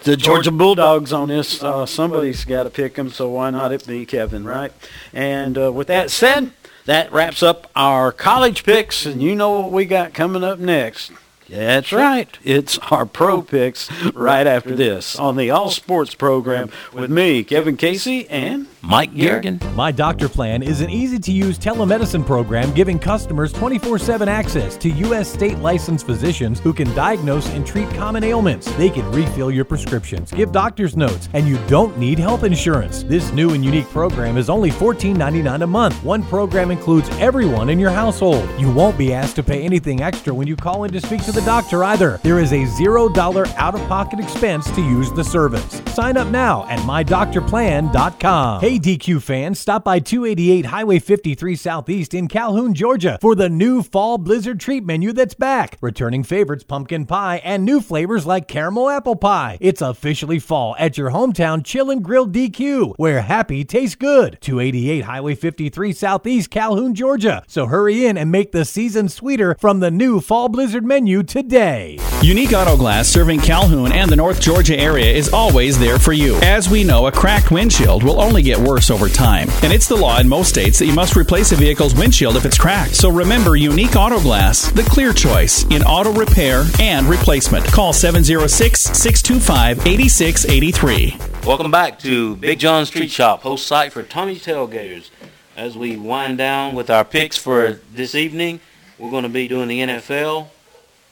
the 0.05 0.17
Georgia 0.17 0.53
Bulldogs 0.53 1.13
on 1.13 1.29
this. 1.29 1.65
Uh, 1.65 1.85
somebody's 1.85 2.45
got 2.45 2.63
to 2.63 2.71
pick 2.71 2.95
them, 2.95 3.11
so 3.11 3.29
why 3.29 3.51
not 3.51 3.73
it 3.73 3.85
be 3.85 4.07
Kevin, 4.07 4.45
right? 4.45 4.73
And 5.13 5.59
uh, 5.59 5.73
with 5.73 5.89
that 5.89 6.13
said, 6.13 6.53
that 6.85 7.13
wraps 7.13 7.43
up 7.43 7.73
our 7.75 8.13
college 8.13 8.63
picks, 8.63 9.05
and 9.05 9.21
you 9.21 9.35
know 9.35 9.61
what 9.63 9.73
we 9.73 9.85
got 9.85 10.15
coming 10.15 10.45
up 10.45 10.61
next. 10.61 11.11
That's 11.49 11.93
right. 11.93 12.29
It's 12.45 12.79
our 12.91 13.05
pro 13.05 13.43
picks 13.43 13.91
right 14.13 14.47
after 14.47 14.77
this 14.77 15.19
on 15.19 15.37
the 15.37 15.51
All 15.51 15.71
Sports 15.71 16.15
program 16.15 16.71
with 16.93 17.11
me, 17.11 17.43
Kevin 17.43 17.77
Casey, 17.77 18.29
and 18.29 18.69
Mike 18.87 19.15
Garrigan. 19.15 19.59
My 19.75 19.91
Doctor 19.91 20.29
Plan 20.29 20.63
is 20.63 20.83
an 20.83 20.91
easy 20.91 21.19
to 21.19 21.33
use 21.33 21.59
telemedicine 21.59 22.25
program 22.25 22.73
giving 22.75 22.99
customers 22.99 23.51
24 23.53 23.99
7 23.99 24.29
access 24.29 24.77
to 24.77 24.91
U.S. 24.91 25.33
state 25.33 25.59
licensed 25.59 26.05
physicians 26.05 26.61
who 26.61 26.73
can 26.75 26.93
diagnose 26.95 27.49
and 27.51 27.67
treat 27.67 27.89
common 27.95 28.23
ailments. 28.23 28.71
They 28.73 28.91
can 28.91 29.11
refill 29.11 29.51
your 29.51 29.65
prescriptions, 29.65 30.31
give 30.31 30.53
doctor's 30.53 30.97
notes, 30.97 31.31
and 31.33 31.49
you 31.49 31.59
don't 31.67 31.97
need 31.99 32.19
health 32.19 32.45
insurance. 32.45 33.05
This 33.05 33.33
new 33.33 33.55
and 33.55 33.65
unique 33.65 33.89
program 33.89 34.37
is 34.37 34.51
only 34.51 34.71
$14.99 34.71 35.63
a 35.63 35.67
month. 35.67 36.05
One 36.05 36.23
program 36.23 36.71
includes 36.71 37.09
everyone 37.13 37.71
in 37.71 37.81
your 37.81 37.91
household. 37.91 38.49
You 38.59 38.71
won't 38.71 38.99
be 38.99 39.15
asked 39.15 39.37
to 39.37 39.43
pay 39.43 39.63
anything 39.63 40.03
extra 40.03 40.35
when 40.35 40.47
you 40.47 40.57
call 40.57 40.85
in 40.85 40.93
to 40.93 41.01
speak 41.01 41.25
to 41.25 41.33
the 41.33 41.43
doctor 41.43 41.85
either. 41.85 42.21
There 42.23 42.39
is 42.39 42.53
a 42.53 42.65
$0 42.65 43.55
out 43.57 43.75
of 43.75 43.81
pocket 43.89 44.21
expense 44.21 44.71
to 44.73 44.83
use 44.83 45.11
the 45.13 45.25
service. 45.25 45.81
Sign 45.87 46.19
up 46.19 46.29
now 46.29 46.67
at 46.69 46.81
mydoctorplan.com. 46.81 48.61
Hey, 48.61 48.74
DQ 48.79 49.23
fans, 49.23 49.59
stop 49.59 49.85
by 49.85 49.99
288 49.99 50.67
Highway 50.67 50.99
53 50.99 51.57
Southeast 51.57 52.15
in 52.15 52.29
Calhoun, 52.29 52.75
Georgia 52.75 53.19
for 53.21 53.35
the 53.35 53.49
new 53.49 53.83
fall 53.83 54.19
blizzard 54.19 54.61
treat 54.61 54.85
menu 54.85 55.13
that's 55.13 55.35
back. 55.35 55.79
Returning 55.81 56.23
favorites 56.23 56.65
pumpkin 56.65 57.07
pie 57.07 57.41
and 57.45 57.65
new 57.65 57.81
flavors 57.81 58.27
like 58.27 58.49
caramel 58.49 58.89
apple 58.89 59.17
pie. 59.17 59.59
It's 59.61 59.83
officially 59.83 60.39
fall 60.39 60.77
at 60.79 60.99
your 60.99 61.11
hometown 61.11 61.65
Chill 61.65 61.91
and 61.91 62.03
Grill 62.03 62.27
DQ, 62.27 62.95
where 62.97 63.23
happy 63.23 63.65
tastes 63.65 63.97
good. 63.97 64.39
288 64.41 65.05
Highway 65.05 65.35
53 65.35 65.93
Southeast 65.93 66.51
Calhoun, 66.51 66.95
Georgia. 66.95 67.43
So 67.47 67.67
hurry 67.67 68.07
in 68.07 68.17
and 68.17 68.31
make 68.31 68.53
the 68.53 68.65
season 68.65 69.09
sweeter 69.09 69.57
from 69.61 69.81
the 69.81 69.91
new 69.91 70.21
fall 70.21 70.49
blizzard 70.49 70.85
menu 70.85 71.23
today. 71.23 71.99
Unique 72.23 72.53
Auto 72.53 72.77
Glass 72.77 73.09
serving 73.09 73.41
Calhoun 73.41 73.93
and 73.93 74.11
the 74.11 74.17
North 74.17 74.41
Georgia 74.41 74.79
area 74.79 75.13
is 75.13 75.33
always 75.33 75.79
there 75.79 75.99
for 75.99 76.13
you. 76.13 76.37
As 76.37 76.71
we 76.71 76.83
know, 76.83 77.07
a 77.07 77.13
cracked 77.13 77.51
windshield 77.51 78.03
will 78.03 78.21
only 78.21 78.43
get 78.43 78.59
worse 78.65 78.91
over 78.91 79.09
time. 79.09 79.49
And 79.63 79.73
it's 79.73 79.87
the 79.87 79.97
law 79.97 80.19
in 80.19 80.29
most 80.29 80.49
states 80.49 80.79
that 80.79 80.87
you 80.87 80.95
must 80.95 81.17
replace 81.17 81.53
a 81.53 81.57
vehicle's 81.57 81.95
windshield 81.95 82.37
if 82.37 82.45
it's 82.45 82.59
cracked. 82.59 82.97
So 82.97 83.11
remember 83.11 83.57
Unique 83.57 83.95
Auto 83.97 84.21
Glass, 84.21 84.71
the 84.73 84.83
clear 84.83 85.13
choice 85.13 85.65
in 85.65 85.83
auto 85.83 86.13
repair 86.13 86.65
and 86.81 87.07
replacement. 87.07 87.65
Call 87.67 87.93
706 87.93 88.81
625 88.81 89.87
8683. 89.87 91.17
Welcome 91.47 91.71
back 91.71 91.99
to 92.01 92.37
Big 92.37 92.59
John's 92.59 92.91
Treat 92.91 93.11
Shop, 93.11 93.43
host 93.43 93.67
site 93.67 93.93
for 93.93 94.03
Tommy's 94.03 94.45
Tailgaters. 94.45 95.11
As 95.57 95.77
we 95.77 95.97
wind 95.97 96.39
down 96.39 96.75
with 96.75 96.91
our 96.91 97.05
picks 97.05 97.37
for 97.37 97.81
this 97.93 98.15
evening, 98.15 98.61
we're 98.99 99.11
going 99.11 99.23
to 99.23 99.29
be 99.29 99.47
doing 99.47 99.69
the 99.69 99.81
NFL 99.81 100.49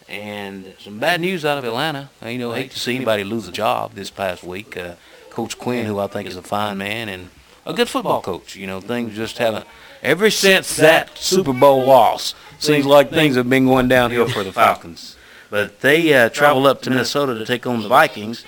and 0.08 0.74
some 0.78 0.98
bad 0.98 1.20
news 1.20 1.44
out 1.44 1.58
of 1.58 1.64
Atlanta. 1.64 2.10
You 2.24 2.38
know, 2.38 2.52
hate 2.52 2.70
to 2.72 2.78
see 2.78 2.96
anybody 2.96 3.24
lose 3.24 3.46
a 3.46 3.52
job 3.52 3.94
this 3.94 4.10
past 4.10 4.42
week. 4.42 4.76
Uh, 4.76 4.94
coach 5.30 5.58
Quinn, 5.58 5.86
who 5.86 5.98
I 5.98 6.06
think 6.06 6.28
is 6.28 6.36
a 6.36 6.42
fine 6.42 6.78
man 6.78 7.08
and 7.08 7.30
a 7.64 7.72
good 7.72 7.88
football 7.88 8.22
coach. 8.22 8.56
You 8.56 8.66
know, 8.66 8.80
things 8.80 9.14
just 9.14 9.38
haven't. 9.38 9.66
Ever 10.02 10.30
since 10.30 10.76
that 10.76 11.16
Super 11.16 11.52
Bowl 11.52 11.84
loss, 11.84 12.34
seems 12.58 12.86
like 12.86 13.10
things 13.10 13.36
have 13.36 13.48
been 13.48 13.66
going 13.66 13.88
downhill 13.88 14.28
for 14.28 14.42
the 14.42 14.52
Falcons. 14.52 15.16
But 15.50 15.80
they 15.80 16.12
uh, 16.14 16.28
travel 16.30 16.66
up 16.66 16.82
to 16.82 16.90
Minnesota 16.90 17.38
to 17.38 17.44
take 17.44 17.66
on 17.66 17.82
the 17.82 17.88
Vikings, 17.88 18.44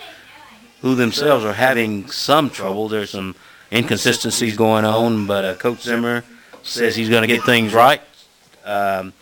who 0.81 0.95
themselves 0.95 1.45
are 1.45 1.53
having 1.53 2.09
some 2.09 2.51
trouble. 2.51 2.89
There's 2.89 3.11
some 3.11 3.35
inconsistencies 3.71 4.57
going 4.57 4.85
on, 4.85 5.27
but 5.27 5.45
uh, 5.45 5.55
Coach 5.55 5.83
Zimmer 5.83 6.25
says 6.63 6.97
he's 6.97 7.09
going 7.09 7.23
to 7.23 7.29
get 7.29 7.45
things 7.45 7.75
right. 7.75 8.01
Um, 8.65 9.13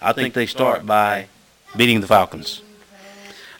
I 0.00 0.12
think 0.12 0.34
they 0.34 0.46
start 0.46 0.86
by 0.86 1.26
beating 1.76 2.00
the 2.00 2.06
Falcons. 2.06 2.62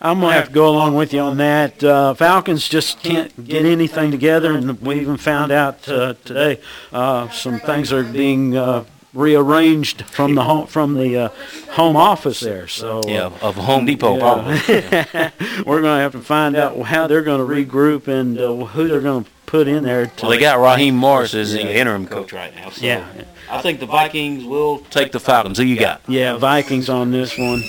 I'm 0.00 0.20
gonna 0.20 0.32
have 0.34 0.48
to 0.48 0.52
go 0.52 0.68
along 0.68 0.94
with 0.94 1.12
you 1.12 1.20
on 1.20 1.38
that. 1.38 1.82
Uh, 1.82 2.14
Falcons 2.14 2.68
just 2.68 3.02
can't 3.02 3.44
get 3.46 3.64
anything 3.64 4.10
together, 4.10 4.52
and 4.52 4.80
we 4.80 5.00
even 5.00 5.16
found 5.16 5.50
out 5.50 5.88
uh, 5.88 6.14
today 6.24 6.60
uh, 6.92 7.28
some 7.30 7.58
things 7.58 7.92
are 7.92 8.04
being 8.04 8.56
uh, 8.56 8.84
rearranged 9.12 10.02
from 10.02 10.36
the 10.36 10.44
home 10.44 10.66
from 10.68 10.94
the 10.94 11.16
uh, 11.16 11.28
home 11.72 11.96
office 11.96 12.38
there. 12.40 12.68
So 12.68 13.02
yeah, 13.06 13.32
of 13.42 13.56
Home 13.56 13.86
Depot 13.86 14.18
probably. 14.18 14.54
We're 15.66 15.82
gonna 15.82 16.00
have 16.00 16.12
to 16.12 16.20
find 16.20 16.54
out 16.56 16.78
how 16.82 17.08
they're 17.08 17.22
gonna 17.22 17.44
regroup 17.44 18.06
and 18.06 18.38
uh, 18.38 18.54
who 18.66 18.86
they're 18.86 19.00
gonna 19.00 19.24
put 19.46 19.66
in 19.66 19.82
there. 19.82 20.06
To 20.06 20.22
Well, 20.22 20.30
they 20.30 20.38
got 20.38 20.60
Raheem 20.60 20.94
Morris 20.94 21.34
as 21.34 21.52
the 21.54 21.74
interim 21.76 22.06
coach 22.06 22.32
right 22.32 22.54
now. 22.54 22.70
So 22.70 22.84
Yeah. 22.86 23.04
I 23.50 23.62
think 23.62 23.80
the 23.80 23.86
Vikings 23.86 24.44
will 24.44 24.80
take 24.90 25.10
the 25.10 25.18
Falcons. 25.18 25.56
Who 25.58 25.64
you 25.64 25.80
got? 25.80 26.02
Yeah, 26.06 26.36
Vikings 26.36 26.88
on 26.90 27.10
this 27.10 27.36
one. 27.38 27.62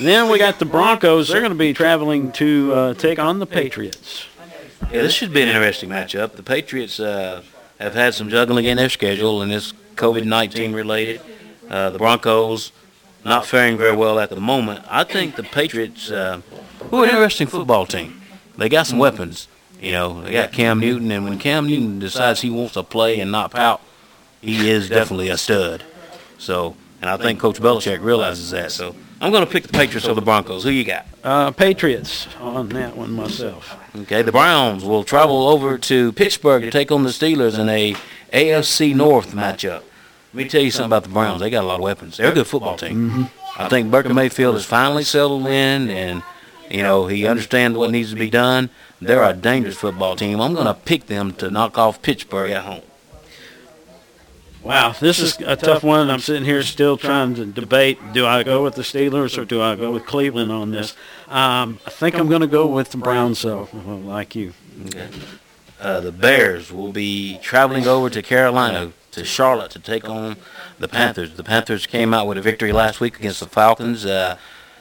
Then 0.00 0.30
we 0.30 0.38
got 0.38 0.58
the 0.58 0.64
Broncos. 0.64 1.28
They're 1.28 1.40
going 1.40 1.52
to 1.52 1.58
be 1.58 1.74
traveling 1.74 2.32
to 2.32 2.72
uh, 2.72 2.94
take 2.94 3.18
on 3.18 3.38
the 3.38 3.44
Patriots. 3.44 4.24
Yeah, 4.90 5.02
this 5.02 5.12
should 5.12 5.30
be 5.30 5.42
an 5.42 5.48
interesting 5.48 5.90
matchup. 5.90 6.36
The 6.36 6.42
Patriots 6.42 6.98
uh, 6.98 7.42
have 7.78 7.92
had 7.92 8.14
some 8.14 8.30
juggling 8.30 8.64
in 8.64 8.78
their 8.78 8.88
schedule, 8.88 9.42
and 9.42 9.52
it's 9.52 9.74
COVID-19 9.96 10.74
related. 10.74 11.20
Uh, 11.68 11.90
the 11.90 11.98
Broncos 11.98 12.72
not 13.26 13.44
faring 13.44 13.76
very 13.76 13.94
well 13.94 14.18
at 14.18 14.30
the 14.30 14.40
moment. 14.40 14.86
I 14.88 15.04
think 15.04 15.36
the 15.36 15.42
Patriots, 15.42 16.10
uh, 16.10 16.40
who 16.90 17.02
are 17.02 17.04
an 17.04 17.10
interesting 17.10 17.46
football 17.46 17.84
team. 17.84 18.22
They 18.56 18.70
got 18.70 18.86
some 18.86 18.98
weapons. 18.98 19.48
You 19.82 19.92
know, 19.92 20.22
they 20.22 20.32
got 20.32 20.52
Cam 20.52 20.80
Newton, 20.80 21.10
and 21.12 21.24
when 21.24 21.38
Cam 21.38 21.66
Newton 21.66 21.98
decides 21.98 22.40
he 22.40 22.48
wants 22.48 22.72
to 22.72 22.82
play 22.82 23.20
and 23.20 23.30
not 23.30 23.50
pout, 23.50 23.82
he 24.40 24.70
is 24.70 24.88
definitely 24.88 25.28
a 25.28 25.36
stud. 25.36 25.84
So, 26.38 26.74
and 27.02 27.10
I 27.10 27.18
think 27.18 27.38
Coach 27.38 27.60
Belichick 27.60 28.02
realizes 28.02 28.50
that. 28.52 28.72
So, 28.72 28.94
I'm 29.22 29.32
going 29.32 29.44
to 29.44 29.50
pick 29.50 29.64
the 29.64 29.72
Patriots 29.72 30.06
over 30.06 30.18
the 30.18 30.24
Broncos. 30.24 30.64
Who 30.64 30.70
you 30.70 30.84
got? 30.84 31.06
Uh, 31.22 31.50
Patriots 31.50 32.26
on 32.38 32.70
that 32.70 32.96
one 32.96 33.12
myself. 33.12 33.76
Okay, 33.94 34.22
the 34.22 34.32
Browns 34.32 34.82
will 34.82 35.04
travel 35.04 35.46
over 35.48 35.76
to 35.76 36.12
Pittsburgh 36.12 36.62
to 36.62 36.70
take 36.70 36.90
on 36.90 37.02
the 37.02 37.10
Steelers 37.10 37.58
in 37.58 37.68
a 37.68 37.94
AFC 38.32 38.94
North 38.94 39.32
matchup. 39.32 39.82
Let 40.32 40.34
me 40.34 40.48
tell 40.48 40.62
you 40.62 40.70
something 40.70 40.86
about 40.86 41.02
the 41.02 41.10
Browns. 41.10 41.40
They 41.40 41.50
got 41.50 41.64
a 41.64 41.66
lot 41.66 41.76
of 41.76 41.82
weapons. 41.82 42.16
They're 42.16 42.30
a 42.30 42.34
good 42.34 42.46
football 42.46 42.76
team. 42.76 43.28
I 43.58 43.68
think 43.68 43.90
Baker 43.90 44.14
Mayfield 44.14 44.54
has 44.54 44.64
finally 44.64 45.04
settled 45.04 45.46
in, 45.46 45.90
and 45.90 46.22
you 46.70 46.82
know 46.82 47.06
he 47.08 47.26
understands 47.26 47.76
what 47.76 47.90
needs 47.90 48.10
to 48.10 48.16
be 48.16 48.30
done. 48.30 48.70
They're 49.02 49.24
a 49.24 49.34
dangerous 49.34 49.76
football 49.76 50.16
team. 50.16 50.40
I'm 50.40 50.54
going 50.54 50.66
to 50.66 50.74
pick 50.74 51.06
them 51.06 51.32
to 51.34 51.50
knock 51.50 51.76
off 51.76 52.00
Pittsburgh 52.00 52.52
at 52.52 52.64
home. 52.64 52.82
Wow, 54.62 54.92
this 54.92 55.18
is 55.20 55.38
a 55.40 55.56
tough 55.56 55.82
one. 55.82 56.10
I'm 56.10 56.18
sitting 56.20 56.44
here 56.44 56.62
still 56.62 56.98
trying 56.98 57.34
to 57.36 57.46
debate: 57.46 57.98
do 58.12 58.26
I 58.26 58.42
go 58.42 58.62
with 58.62 58.74
the 58.74 58.82
Steelers 58.82 59.38
or 59.38 59.46
do 59.46 59.62
I 59.62 59.74
go 59.74 59.90
with 59.90 60.04
Cleveland 60.04 60.52
on 60.52 60.70
this? 60.70 60.94
Um, 61.28 61.78
I 61.86 61.90
think 61.90 62.14
I'm 62.14 62.28
going 62.28 62.42
to 62.42 62.46
go 62.46 62.66
with 62.66 62.90
the 62.90 62.98
Browns, 62.98 63.40
though, 63.40 63.68
like 64.04 64.34
you. 64.34 64.52
Okay. 64.86 65.08
Uh, 65.80 66.00
the 66.00 66.12
Bears 66.12 66.70
will 66.70 66.92
be 66.92 67.38
traveling 67.38 67.86
over 67.86 68.10
to 68.10 68.20
Carolina, 68.20 68.92
to 69.12 69.24
Charlotte, 69.24 69.70
to 69.70 69.78
take 69.78 70.06
on 70.06 70.36
the 70.78 70.88
Panthers. 70.88 71.36
The 71.36 71.44
Panthers 71.44 71.86
came 71.86 72.12
out 72.12 72.26
with 72.26 72.36
a 72.36 72.42
victory 72.42 72.72
last 72.72 73.00
week 73.00 73.18
against 73.18 73.40
the 73.40 73.46
Falcons, 73.46 74.04
uh, 74.04 74.36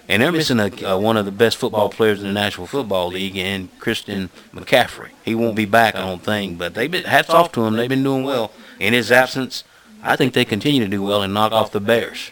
and 0.09 0.21
they're 0.21 0.33
missing 0.33 0.59
a, 0.59 0.65
uh, 0.85 0.97
one 0.97 1.15
of 1.15 1.23
the 1.23 1.31
best 1.31 1.55
football 1.55 1.87
players 1.87 2.19
in 2.19 2.27
the 2.27 2.33
National 2.33 2.67
Football 2.67 3.09
League, 3.09 3.37
and 3.37 3.69
Christian 3.79 4.29
McCaffrey. 4.53 5.11
He 5.23 5.35
won't 5.35 5.55
be 5.55 5.63
back, 5.63 5.95
I 5.95 6.05
don't 6.05 6.21
think, 6.21 6.57
but 6.57 6.73
they've 6.73 6.91
been 6.91 7.05
hats 7.05 7.29
off 7.29 7.53
to 7.53 7.63
him. 7.65 7.77
They've 7.77 7.87
been 7.87 8.03
doing 8.03 8.25
well 8.25 8.51
in 8.79 8.93
his 8.93 9.11
absence. 9.11 9.63
I 10.01 10.15
think 10.15 10.33
they 10.33 10.45
continue 10.45 10.81
to 10.83 10.87
do 10.89 11.03
well 11.03 11.21
and 11.21 11.33
knock 11.33 11.51
off 11.51 11.71
the 11.71 11.79
Bears. 11.81 12.31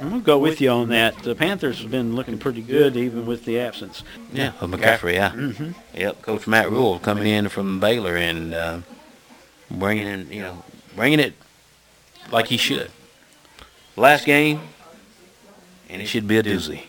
I'm 0.00 0.08
going 0.08 0.20
to 0.22 0.26
go 0.26 0.38
with 0.38 0.60
you 0.60 0.70
on 0.70 0.88
that. 0.88 1.18
The 1.22 1.34
Panthers 1.34 1.80
have 1.82 1.90
been 1.90 2.16
looking 2.16 2.38
pretty 2.38 2.62
good, 2.62 2.96
even 2.96 3.26
with 3.26 3.44
the 3.44 3.58
absence. 3.60 4.02
Yeah, 4.32 4.52
of 4.60 4.70
McCaffrey, 4.70 5.14
yeah. 5.14 5.30
Mhm. 5.30 5.74
Yep, 5.94 6.22
Coach 6.22 6.46
Matt 6.46 6.70
Rhule 6.70 6.98
coming 6.98 7.26
in 7.26 7.48
from 7.48 7.78
Baylor 7.78 8.16
and 8.16 8.54
uh, 8.54 8.78
bringing 9.70 10.06
in, 10.06 10.32
you 10.32 10.42
know, 10.42 10.64
bringing 10.96 11.20
it 11.20 11.34
like 12.30 12.46
he 12.48 12.56
should. 12.56 12.90
Last 13.96 14.24
game, 14.24 14.60
and 15.88 16.00
it 16.00 16.06
should 16.06 16.26
be 16.26 16.38
a 16.38 16.42
doozy. 16.42 16.84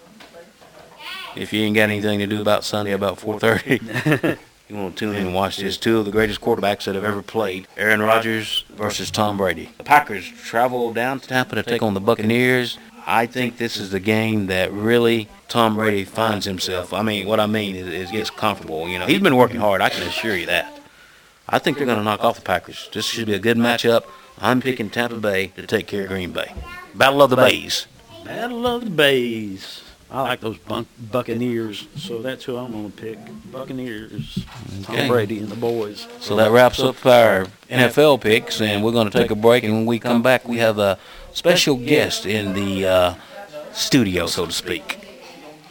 If 1.36 1.52
you 1.52 1.62
ain't 1.64 1.76
got 1.76 1.90
anything 1.90 2.20
to 2.20 2.28
do 2.28 2.42
about 2.42 2.64
Sunday 2.64 2.92
about 2.94 3.20
4:30, 3.20 4.38
you 4.74 4.82
want 4.82 4.98
to 4.98 5.06
tune 5.06 5.16
in 5.16 5.28
and 5.28 5.36
watch 5.36 5.58
this. 5.58 5.78
Two 5.78 6.00
of 6.00 6.06
the 6.06 6.12
greatest 6.12 6.42
quarterbacks 6.42 6.86
that 6.86 6.96
have 6.96 7.04
ever 7.04 7.22
played: 7.22 7.68
Aaron 7.78 8.02
Rodgers 8.02 8.66
versus 8.70 9.12
Tom 9.12 9.38
Brady. 9.38 9.70
The 9.78 9.84
Packers 9.84 10.28
travel 10.28 10.92
down 10.94 11.20
to 11.20 11.28
Tampa 11.28 11.56
to 11.56 11.64
take 11.64 11.84
on 11.84 11.94
the 11.94 12.00
Buccaneers. 12.00 12.78
I 13.06 13.26
think 13.26 13.58
this 13.58 13.78
is 13.78 13.92
the 13.92 14.00
game 14.00 14.48
that 14.48 14.72
really 14.72 15.28
Tom 15.50 15.76
Brady 15.76 16.06
finds 16.06 16.46
himself. 16.46 16.94
I 16.94 17.02
mean, 17.02 17.28
what 17.28 17.40
I 17.40 17.46
mean 17.46 17.76
is, 17.76 17.88
is 17.88 18.12
gets 18.12 18.30
comfortable. 18.30 18.88
You 18.88 18.98
know, 18.98 19.06
he's 19.06 19.20
been 19.20 19.36
working 19.36 19.60
hard. 19.60 19.82
I 19.82 19.90
can 19.90 20.04
assure 20.04 20.36
you 20.36 20.46
that. 20.48 20.80
I 21.48 21.60
think 21.60 21.78
they're 21.78 21.86
going 21.86 21.98
to 21.98 22.04
knock 22.04 22.24
off 22.24 22.38
the 22.38 22.42
Packers. 22.42 22.90
This 22.94 23.06
should 23.06 23.28
be 23.28 23.34
a 23.34 23.40
good 23.40 23.58
matchup. 23.58 24.06
I'm 24.40 24.62
picking 24.62 24.90
Tampa 24.90 25.18
Bay 25.18 25.48
to 25.48 25.68
take 25.68 25.86
care 25.86 26.04
of 26.04 26.08
Green 26.10 26.32
Bay. 26.32 26.54
Battle 26.96 27.22
of 27.22 27.30
the 27.30 27.36
Bays. 27.36 27.88
Battle 28.24 28.66
of 28.66 28.86
the 28.86 28.90
Bays. 28.90 29.83
I 30.14 30.22
like 30.22 30.42
those 30.42 30.60
bunk- 30.60 30.88
Buccaneers, 31.12 31.88
so 31.98 32.22
that's 32.22 32.44
who 32.44 32.56
I'm 32.56 32.72
going 32.72 32.92
to 32.92 33.02
pick. 33.02 33.18
Buccaneers, 33.52 34.46
Tom 34.84 34.96
Okay. 34.96 35.08
Brady 35.08 35.40
and 35.40 35.50
the 35.50 35.56
boys. 35.56 36.08
So 36.20 36.36
that 36.36 36.52
wraps 36.52 36.80
up 36.80 37.04
our 37.04 37.48
NFL 37.68 38.22
picks, 38.22 38.62
and 38.62 38.84
we're 38.84 38.92
going 38.92 39.10
to 39.10 39.18
take 39.18 39.32
a 39.32 39.36
break. 39.36 39.64
And 39.64 39.74
when 39.74 39.86
we 39.88 39.98
come 39.98 40.22
back, 40.22 40.48
we 40.48 40.58
have 40.60 40.78
a 40.78 41.00
special 41.34 41.76
guest 41.78 42.28
in 42.28 42.54
the 42.54 42.86
uh, 42.86 43.14
studio, 43.72 44.28
so 44.28 44.46
to 44.46 44.52
speak. 44.52 45.00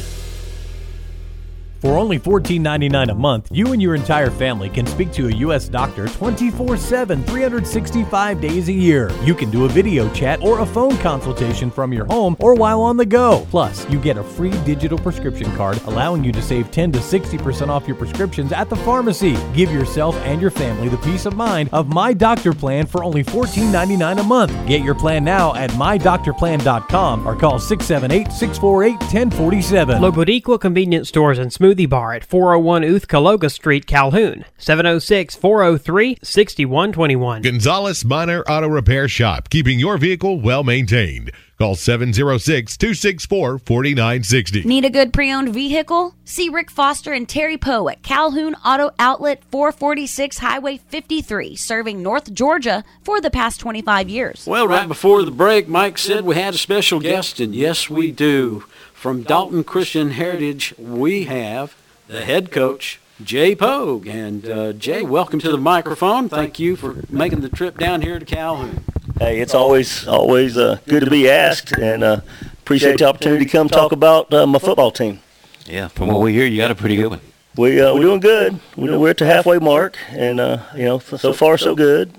For 1.86 2.00
only 2.00 2.18
$14.99 2.18 3.12
a 3.12 3.14
month, 3.14 3.50
you 3.52 3.72
and 3.72 3.80
your 3.80 3.94
entire 3.94 4.32
family 4.32 4.72
can 4.72 4.88
speak 4.88 5.12
to 5.12 5.28
a 5.28 5.32
U.S. 5.32 5.70
doctor 5.70 6.08
24 6.08 6.78
7, 6.78 7.24
365 7.26 8.42
days 8.42 8.70
a 8.70 8.74
year. 8.74 9.12
You 9.22 9.36
can 9.36 9.52
do 9.52 9.66
a 9.66 9.70
video 9.70 10.12
chat 10.12 10.42
or 10.42 10.62
a 10.62 10.66
phone 10.66 10.98
consultation 10.98 11.70
from 11.70 11.94
your 11.94 12.06
home 12.06 12.38
or 12.40 12.56
while 12.56 12.82
on 12.82 12.98
the 12.98 13.06
go. 13.06 13.46
Plus, 13.52 13.88
you 13.88 14.00
get 14.00 14.18
a 14.18 14.24
free 14.24 14.50
digital 14.64 14.98
prescription 14.98 15.56
card 15.56 15.80
allowing 15.86 16.24
you 16.24 16.32
to 16.32 16.42
save 16.42 16.72
10 16.72 16.92
to 16.94 16.98
60% 16.98 17.68
off 17.68 17.86
your 17.86 17.98
prescriptions 17.98 18.52
at 18.52 18.68
the 18.68 18.78
pharmacy. 18.78 19.38
Give 19.54 19.72
yourself 19.72 20.16
and 20.26 20.42
your 20.42 20.50
family 20.50 20.90
the 20.90 20.98
peace 20.98 21.28
of 21.28 21.36
mind 21.36 21.70
of 21.72 21.88
My 21.88 22.14
Doctor 22.14 22.52
Plan 22.54 22.88
for 22.88 23.04
only 23.04 23.24
$14.99 23.24 24.22
a 24.22 24.24
month. 24.24 24.68
Get 24.68 24.82
your 24.82 24.96
plan 24.96 25.24
now 25.24 25.54
at 25.54 25.70
mydoctorplan.com 25.70 27.28
or 27.28 27.36
call 27.36 27.60
678 27.60 28.32
648 28.32 28.98
1047. 29.02 30.02
Lo 30.02 30.12
Boutique 30.12 30.60
Convenience 30.60 31.10
Stores 31.10 31.38
and 31.38 31.54
Smoothie 31.76 31.90
Bar 31.90 32.14
at 32.14 32.24
401 32.24 32.84
Oothcalooga 32.84 33.52
Street, 33.52 33.86
Calhoun. 33.86 34.46
706 34.58 35.36
403 35.36 36.18
6121. 36.24 37.42
Gonzalez 37.42 38.06
Minor 38.06 38.44
Auto 38.44 38.68
Repair 38.68 39.08
Shop, 39.08 39.50
keeping 39.50 39.80
your 39.80 39.98
vehicle 39.98 40.40
well 40.40 40.64
maintained. 40.64 41.32
Call 41.58 41.76
706 41.76 42.76
264 42.76 43.60
4960. 43.60 44.64
Need 44.64 44.84
a 44.84 44.90
good 44.90 45.14
pre 45.14 45.32
owned 45.32 45.54
vehicle? 45.54 46.14
See 46.26 46.50
Rick 46.50 46.70
Foster 46.70 47.14
and 47.14 47.30
Terry 47.30 47.58
Poe 47.58 47.88
at 47.88 48.04
Calhoun 48.04 48.56
Auto 48.66 48.92
Outlet 49.00 49.42
446 49.52 50.40
Highway 50.40 50.78
53, 50.78 51.56
serving 51.56 52.04
North 52.04 52.34
Georgia 52.34 52.84
for 53.04 53.22
the 53.22 53.32
past 53.32 53.62
25 53.62 54.10
years. 54.10 54.46
Well, 54.46 54.68
right 54.68 54.88
before 54.88 55.24
the 55.24 55.32
break, 55.32 55.70
Mike 55.70 55.98
said 55.98 56.26
we 56.26 56.36
had 56.36 56.56
a 56.56 56.58
special 56.58 57.00
guest, 57.00 57.40
and 57.40 57.56
yes, 57.56 57.90
we 57.90 58.12
do. 58.12 58.66
From 59.06 59.22
Dalton 59.22 59.64
Christian 59.64 60.10
Heritage, 60.10 60.74
we 60.80 61.26
have 61.26 61.76
the 62.08 62.26
head 62.26 62.52
coach, 62.52 63.00
Jay 63.24 63.54
Pogue. 63.56 64.08
And 64.08 64.50
uh, 64.50 64.74
Jay, 64.74 65.04
welcome 65.04 65.38
to 65.42 65.52
the 65.52 65.60
microphone. 65.60 66.28
Thank 66.28 66.58
you 66.58 66.76
for 66.76 67.04
making 67.08 67.42
the 67.42 67.50
trip 67.50 67.78
down 67.78 68.02
here 68.02 68.18
to 68.18 68.26
Calhoun. 68.26 68.84
Hey, 69.20 69.42
it's 69.42 69.54
always 69.54 70.08
always 70.08 70.58
uh, 70.58 70.80
good 70.88 71.04
to 71.04 71.12
be 71.12 71.30
asked, 71.30 71.72
and 71.74 72.04
uh, 72.04 72.22
appreciate 72.54 72.98
the 72.98 73.06
opportunity 73.06 73.46
to 73.46 73.52
come 73.52 73.70
talk 73.70 73.92
about 73.92 74.34
uh, 74.34 74.48
my 74.48 74.58
football 74.58 74.90
team. 74.90 75.20
Yeah, 75.68 75.88
from 75.90 76.08
what 76.08 76.22
we 76.22 76.34
hear, 76.34 76.48
you 76.48 76.58
got 76.58 76.72
a 76.72 76.76
pretty 76.76 76.96
good 76.96 77.10
one. 77.12 77.22
We 77.56 77.80
uh, 77.80 77.94
we're 77.94 78.02
doing 78.02 78.22
good. 78.22 78.60
We're, 78.76 78.98
we're 78.98 79.12
at 79.12 79.20
the 79.20 79.28
halfway 79.28 79.60
mark, 79.60 80.00
and 80.10 80.40
uh, 80.40 80.64
you 80.76 80.86
know 80.86 80.98
so 80.98 81.32
far 81.32 81.60
so 81.60 81.76
good. 81.76 82.12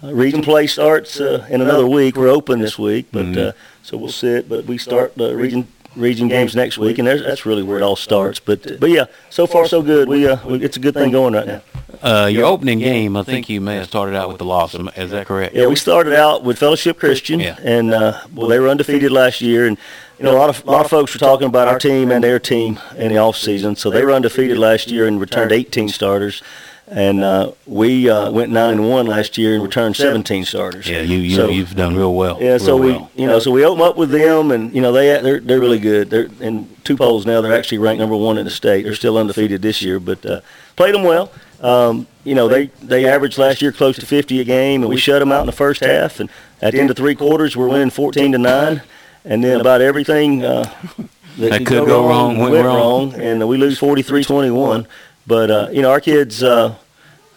Uh, 0.00 0.14
region 0.14 0.42
play 0.42 0.68
starts 0.68 1.20
uh, 1.20 1.44
in 1.50 1.60
another 1.60 1.88
week. 1.88 2.16
We're 2.16 2.28
open 2.28 2.60
this 2.60 2.78
week, 2.78 3.08
but 3.10 3.26
Mhm. 3.26 3.48
uh, 3.48 3.52
so 3.82 3.96
we'll 3.96 4.12
sit. 4.12 4.48
But 4.48 4.66
we 4.66 4.78
start 4.78 5.16
the 5.16 5.34
region 5.34 5.66
region 5.96 6.28
games 6.28 6.54
next 6.54 6.78
week, 6.78 6.98
and 6.98 7.06
there's, 7.06 7.22
that's 7.22 7.44
really 7.46 7.62
where 7.62 7.76
it 7.76 7.82
all 7.82 7.96
starts. 7.96 8.40
But 8.40 8.78
but 8.80 8.90
yeah, 8.90 9.06
so 9.28 9.46
far 9.46 9.66
so 9.66 9.82
good. 9.82 10.08
We 10.08 10.26
uh, 10.28 10.38
we, 10.46 10.62
it's 10.62 10.76
a 10.76 10.80
good 10.80 10.94
thing 10.94 11.10
going 11.10 11.34
right 11.34 11.46
now. 11.46 11.62
Uh, 12.02 12.26
your 12.26 12.46
opening 12.46 12.78
game, 12.78 13.16
I 13.16 13.22
think 13.24 13.48
you 13.48 13.60
may 13.60 13.76
have 13.76 13.86
started 13.86 14.16
out 14.16 14.28
with 14.28 14.38
the 14.38 14.44
loss. 14.44 14.74
Is 14.74 15.10
that 15.10 15.26
correct? 15.26 15.54
Yeah, 15.54 15.66
we 15.66 15.76
started 15.76 16.14
out 16.14 16.44
with 16.44 16.58
Fellowship 16.58 16.98
Christian, 16.98 17.40
Yeah. 17.40 17.56
and 17.62 17.92
uh, 17.92 18.20
well, 18.34 18.48
they 18.48 18.58
were 18.58 18.68
undefeated 18.68 19.10
last 19.10 19.40
year, 19.40 19.66
and 19.66 19.76
you 20.18 20.24
know, 20.24 20.32
a 20.32 20.38
lot 20.38 20.48
of 20.50 20.66
a 20.66 20.70
lot 20.70 20.84
of 20.84 20.90
folks 20.90 21.12
were 21.12 21.18
talking 21.18 21.46
about 21.48 21.68
our 21.68 21.78
team 21.78 22.10
and 22.10 22.22
their 22.22 22.38
team 22.38 22.78
in 22.96 23.08
the 23.08 23.18
off 23.18 23.36
season. 23.36 23.74
So 23.76 23.90
they 23.90 24.04
were 24.04 24.12
undefeated 24.12 24.56
last 24.58 24.90
year 24.90 25.06
and 25.06 25.20
returned 25.20 25.50
18 25.52 25.88
starters, 25.88 26.42
and 26.90 27.22
uh, 27.22 27.52
we 27.66 28.10
uh, 28.10 28.30
went 28.32 28.50
nine 28.50 28.74
and 28.74 28.90
one 28.90 29.06
last 29.06 29.38
year 29.38 29.54
and 29.54 29.62
returned 29.62 29.96
17 29.96 30.44
starters. 30.44 30.88
Yeah, 30.88 31.00
you 31.02 31.18
you 31.18 31.36
So- 31.36 31.48
you've 31.48 31.74
done 31.76 31.94
real 31.96 32.14
well. 32.14 32.38
Yeah, 32.40 32.58
so 32.58 32.76
we, 32.76 32.92
well. 32.92 33.10
you 33.14 33.26
know, 33.26 33.38
so 33.38 33.50
we 33.52 33.64
open 33.64 33.82
up 33.82 33.96
with 33.96 34.10
them, 34.10 34.50
and 34.50 34.74
you 34.74 34.80
know 34.82 34.92
they 34.92 35.20
they're 35.22 35.40
they're 35.40 35.60
really 35.60 35.78
good. 35.78 36.10
They're 36.10 36.28
in 36.40 36.68
two 36.84 36.96
polls 36.96 37.24
now. 37.26 37.40
They're 37.40 37.54
actually 37.56 37.78
ranked 37.78 38.00
number 38.00 38.16
one 38.16 38.38
in 38.38 38.44
the 38.44 38.50
state. 38.50 38.82
They're 38.82 38.94
still 38.94 39.16
undefeated 39.16 39.62
this 39.62 39.80
year, 39.82 40.00
but 40.00 40.24
uh, 40.26 40.40
played 40.76 40.94
them 40.94 41.04
well. 41.04 41.30
Um, 41.60 42.06
you 42.24 42.34
know, 42.34 42.48
they 42.48 42.66
they 42.82 43.06
averaged 43.06 43.38
last 43.38 43.62
year 43.62 43.70
close 43.72 43.96
to 43.96 44.06
50 44.06 44.40
a 44.40 44.44
game, 44.44 44.82
and 44.82 44.88
we 44.90 44.96
shut 44.96 45.20
them 45.20 45.30
out 45.32 45.40
in 45.40 45.46
the 45.46 45.52
first 45.52 45.84
half. 45.84 46.18
And 46.20 46.28
at 46.60 46.72
the 46.72 46.80
end 46.80 46.90
of 46.90 46.96
three 46.96 47.14
quarters, 47.14 47.56
we're 47.56 47.68
winning 47.68 47.90
14 47.90 48.32
to 48.32 48.38
nine, 48.38 48.82
and 49.24 49.44
then 49.44 49.60
about 49.60 49.80
everything 49.80 50.42
uh, 50.44 50.70
That 51.38 51.64
could 51.66 51.86
go 51.86 52.08
wrong 52.08 52.38
went 52.38 52.54
wrong. 52.64 53.14
and 53.14 53.46
we 53.48 53.56
lose 53.56 53.78
43-21. 53.78 54.86
But 55.26 55.50
uh, 55.50 55.68
you 55.72 55.82
know, 55.82 55.90
our 55.90 56.00
kids. 56.00 56.42
Uh, 56.42 56.74